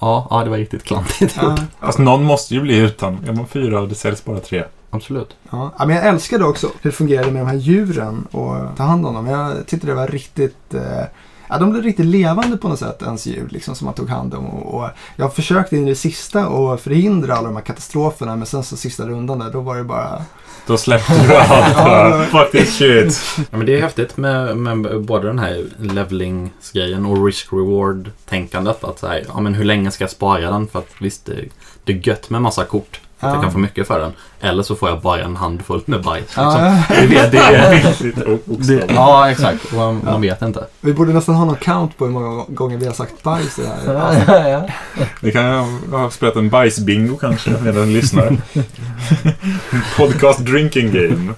Ja, 0.00 0.26
ja 0.30 0.44
det 0.44 0.50
var 0.50 0.56
riktigt 0.56 0.84
klantigt 0.84 1.36
Ja, 1.36 1.50
gjort. 1.50 1.60
Fast 1.80 1.98
någon 1.98 2.24
måste 2.24 2.54
ju 2.54 2.60
bli 2.60 2.78
utan. 2.78 3.24
Är 3.28 3.32
man 3.32 3.46
fyra 3.46 3.80
och 3.80 3.88
det 3.88 3.94
säljs 3.94 4.24
bara 4.24 4.40
tre. 4.40 4.64
Absolut. 4.90 5.36
ja. 5.50 5.70
Ja, 5.78 5.86
men 5.86 5.96
jag 5.96 6.06
älskade 6.06 6.44
också 6.44 6.66
hur 6.66 6.90
det 6.90 6.96
fungerade 6.96 7.30
med 7.30 7.42
de 7.42 7.46
här 7.46 7.56
djuren 7.56 8.26
och 8.30 8.76
ta 8.76 8.82
hand 8.82 9.06
om 9.06 9.14
dem. 9.14 9.26
Jag 9.26 9.66
tyckte 9.66 9.86
det 9.86 9.94
var 9.94 10.06
riktigt 10.06 10.74
eh, 10.74 11.04
Ja, 11.48 11.58
de 11.58 11.70
blev 11.70 11.82
riktigt 11.82 12.06
levande 12.06 12.56
på 12.56 12.68
något 12.68 12.78
sätt, 12.78 13.02
ens 13.02 13.26
djur, 13.26 13.48
liksom, 13.50 13.74
som 13.74 13.84
man 13.84 13.94
tog 13.94 14.08
hand 14.08 14.34
om. 14.34 14.46
Och, 14.46 14.74
och 14.74 14.90
jag 15.16 15.34
försökte 15.34 15.76
in 15.76 15.86
i 15.86 15.90
det 15.90 15.96
sista 15.96 16.48
och 16.48 16.80
förhindra 16.80 17.34
alla 17.34 17.48
de 17.48 17.56
här 17.56 17.62
katastroferna, 17.62 18.36
men 18.36 18.46
sen 18.46 18.64
så 18.64 18.76
sista 18.76 19.06
rundan 19.06 19.38
där, 19.38 19.50
då 19.50 19.60
var 19.60 19.76
det 19.76 19.84
bara... 19.84 20.22
Då 20.66 20.76
släppte 20.76 21.26
du 21.26 21.36
allt. 21.36 21.76
bara, 21.76 22.26
Fuck 22.26 22.50
this 22.50 22.76
shit. 22.76 23.22
Ja, 23.36 23.56
men 23.56 23.66
det 23.66 23.76
är 23.76 23.80
häftigt 23.80 24.16
med, 24.16 24.56
med 24.56 25.00
både 25.02 25.26
den 25.26 25.38
här 25.38 25.64
leveling-grejen 25.78 27.06
och 27.06 27.26
risk-reward-tänkandet. 27.26 28.84
Att 28.84 28.98
så 28.98 29.06
här, 29.06 29.24
ja, 29.28 29.40
men 29.40 29.54
hur 29.54 29.64
länge 29.64 29.90
ska 29.90 30.04
jag 30.04 30.10
spara 30.10 30.50
den? 30.50 30.66
För 30.66 30.78
att 30.78 30.90
visst, 31.00 31.26
det, 31.26 31.44
det 31.84 31.92
är 31.92 32.08
gött 32.08 32.30
med 32.30 32.42
massa 32.42 32.64
kort. 32.64 33.00
För 33.18 33.26
att 33.28 33.34
jag 33.34 33.42
kan 33.42 33.52
få 33.52 33.58
mycket 33.58 33.86
för 33.86 34.00
den. 34.00 34.12
Eller 34.40 34.62
så 34.62 34.74
får 34.76 34.88
jag 34.88 35.00
bara 35.00 35.20
en 35.20 35.36
handfull 35.36 35.80
med 35.86 36.02
bajs. 36.02 36.22
Liksom. 36.24 36.44
Ja, 36.44 36.82
Det, 36.88 37.06
det, 37.06 37.28
det 37.30 37.38
är, 37.38 38.36
det, 38.66 38.94
ja, 38.94 39.30
exakt. 39.30 39.72
Man, 39.72 40.00
man 40.04 40.20
vet 40.20 40.42
inte. 40.42 40.66
vi 40.80 40.92
borde 40.92 41.12
nästan 41.12 41.34
ha 41.34 41.44
någon 41.44 41.56
count 41.56 41.98
på 41.98 42.04
hur 42.04 42.12
många 42.12 42.44
gånger 42.48 42.76
vi 42.76 42.86
har 42.86 42.92
sagt 42.92 43.22
bajs 43.22 43.58
i 43.58 43.62
det 43.62 43.68
här. 43.68 43.94
Ja, 43.94 44.00
Alltså, 44.00 44.32
ja, 44.32 44.48
ja. 44.98 45.04
Vi 45.20 45.32
kan 45.32 45.44
ju 45.44 45.50
ha 45.96 46.10
spelat 46.10 46.36
en 46.36 46.48
bajsbingo 46.50 47.16
kanske 47.16 47.50
medan 47.50 47.86
ni 47.88 47.92
lyssnar. 47.94 48.36
Podcast 49.96 50.38
drinking 50.38 50.92
game. 50.92 51.34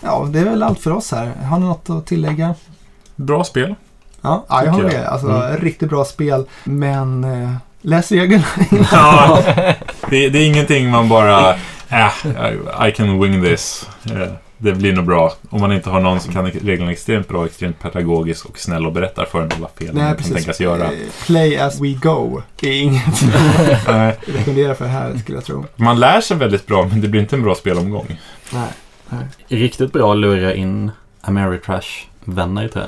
ja, 0.00 0.26
det 0.30 0.38
är 0.38 0.44
väl 0.44 0.62
allt 0.62 0.80
för 0.80 0.90
oss 0.90 1.10
här. 1.12 1.32
Har 1.44 1.58
ni 1.58 1.66
något 1.66 1.90
att 1.90 2.06
tillägga? 2.06 2.54
Bra 3.16 3.44
spel. 3.44 3.74
Ja, 4.20 4.44
ja 4.48 4.64
jag 4.64 4.72
håller 4.72 4.84
jag. 4.90 4.98
med. 5.00 5.06
Alltså, 5.08 5.26
Mm. 5.28 5.56
riktigt 5.56 5.88
bra 5.88 6.04
spel, 6.04 6.44
men 6.64 7.24
eh, 7.24 7.50
läs 7.82 8.12
reglerna. 8.12 8.44
Ja, 8.92 9.38
det, 10.12 10.28
det 10.28 10.38
är 10.38 10.46
ingenting 10.46 10.90
man 10.90 11.08
bara... 11.08 11.50
Äh, 11.90 12.08
I- 12.26 12.88
I 12.88 12.92
can 12.92 13.20
wing 13.22 13.42
this. 13.44 13.88
Eh, 14.04 14.32
Det 14.58 14.72
blir 14.72 14.92
nog 14.92 15.04
bra. 15.06 15.32
Om 15.50 15.60
man 15.60 15.72
inte 15.72 15.90
har 15.90 16.00
någon 16.00 16.20
som 16.20 16.32
kan 16.32 16.46
reglerna 16.50 16.92
extremt 16.92 17.28
bra, 17.28 17.46
extremt 17.46 17.80
pedagogisk 17.82 18.46
och 18.46 18.58
snäll 18.58 18.86
och 18.86 18.92
berättar 18.92 19.24
för 19.24 19.40
en 19.42 19.50
vad 19.58 19.70
fel 19.70 19.94
man 19.94 20.16
kan 20.16 20.32
tänkas 20.34 20.60
göra. 20.60 20.84
Eh, 20.84 20.90
Play 21.26 21.56
as 21.56 21.80
we 21.80 21.88
go 21.92 22.42
är 22.62 22.72
inget 22.72 23.22
Nej, 23.88 24.16
jag 24.26 24.34
rekommenderar 24.34 24.74
för 24.74 24.84
det 24.84 24.90
här, 24.90 25.16
skulle 25.18 25.36
jag 25.38 25.44
tro. 25.44 25.64
Man 25.76 26.00
lär 26.00 26.20
sig 26.20 26.36
väldigt 26.36 26.66
bra, 26.66 26.86
men 26.90 27.00
det 27.00 27.08
blir 27.08 27.20
inte 27.20 27.36
en 27.36 27.42
bra 27.42 27.54
spelomgång. 27.54 28.20
Nej. 28.52 28.68
Riktigt 29.48 29.92
bra 29.92 30.12
att 30.12 30.18
lura 30.18 30.54
in 30.54 30.90
Ameritrash-vänner 31.20 32.68
till 32.68 32.82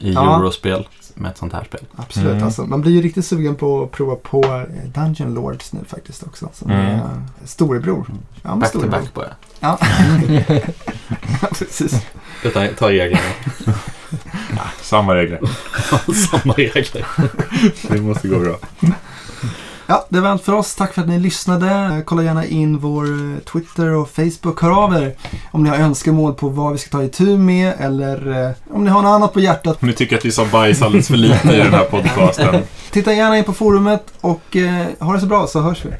i 0.00 0.12
Ja. 0.12 0.36
Eurospel 0.40 0.88
med 1.20 1.30
ett 1.30 1.38
sånt 1.38 1.52
här 1.52 1.64
spel. 1.64 1.80
Absolut. 1.96 2.30
Mm. 2.32 2.44
Alltså, 2.44 2.62
man 2.62 2.80
blir 2.80 2.92
ju 2.92 3.02
riktigt 3.02 3.24
sugen 3.24 3.56
på 3.56 3.82
att 3.82 3.90
prova 3.90 4.16
på 4.16 4.66
Dungeon 4.94 5.34
Lords 5.34 5.72
nu 5.72 5.80
faktiskt 5.88 6.22
också. 6.22 6.48
Som 6.52 6.70
Mm. 6.70 6.86
är 6.86 7.00
storebror. 7.44 8.04
Ja, 8.42 8.50
men 8.50 8.58
Back 8.58 8.72
to 8.72 8.78
storebror. 8.78 9.00
back 9.00 9.14
bara. 9.14 9.28
Ja. 9.60 9.78
ja, 11.42 11.48
precis. 11.58 12.06
Utan 12.44 12.68
ta 12.78 12.88
reglerna. 12.90 13.22
Samma 14.82 15.14
regler. 15.14 15.40
Samma 16.30 16.52
regler. 16.54 17.06
Det 17.88 18.00
måste 18.00 18.28
gå 18.28 18.38
bra. 18.38 18.56
Ja, 19.90 20.06
det 20.08 20.20
var 20.20 20.28
allt 20.30 20.44
för 20.44 20.52
oss. 20.52 20.74
Tack 20.74 20.94
för 20.94 21.02
att 21.02 21.08
ni 21.08 21.18
lyssnade. 21.18 22.02
Kolla 22.06 22.22
gärna 22.22 22.46
in 22.46 22.78
vår 22.78 23.04
eh, 23.04 23.38
Twitter 23.52 23.90
och 23.90 24.10
Facebook. 24.10 24.62
Hör 24.62 24.70
av 24.84 24.94
er 24.94 25.14
om 25.50 25.62
ni 25.62 25.68
har 25.70 25.76
önskemål 25.76 26.34
på 26.34 26.48
vad 26.48 26.72
vi 26.72 26.78
ska 26.78 26.90
ta 26.90 27.04
itu 27.04 27.38
med 27.38 27.74
eller 27.78 28.46
eh, 28.46 28.50
om 28.70 28.84
ni 28.84 28.90
har 28.90 29.02
något 29.02 29.10
annat 29.10 29.32
på 29.32 29.40
hjärtat. 29.40 29.82
Om 29.82 29.88
ni 29.88 29.94
tycker 29.94 30.16
att 30.16 30.24
vi 30.24 30.32
sa 30.32 30.46
bajs 30.52 30.82
alldeles 30.82 31.08
för 31.08 31.16
lite 31.16 31.52
i 31.52 31.56
den 31.56 31.74
här 31.74 31.84
podcasten. 31.90 32.62
Titta 32.90 33.12
gärna 33.12 33.38
in 33.38 33.44
på 33.44 33.52
forumet 33.52 34.04
och 34.20 34.56
eh, 34.56 34.86
ha 34.98 35.12
det 35.12 35.20
så 35.20 35.26
bra 35.26 35.46
så 35.46 35.60
hörs 35.60 35.84
vi. 35.84 35.90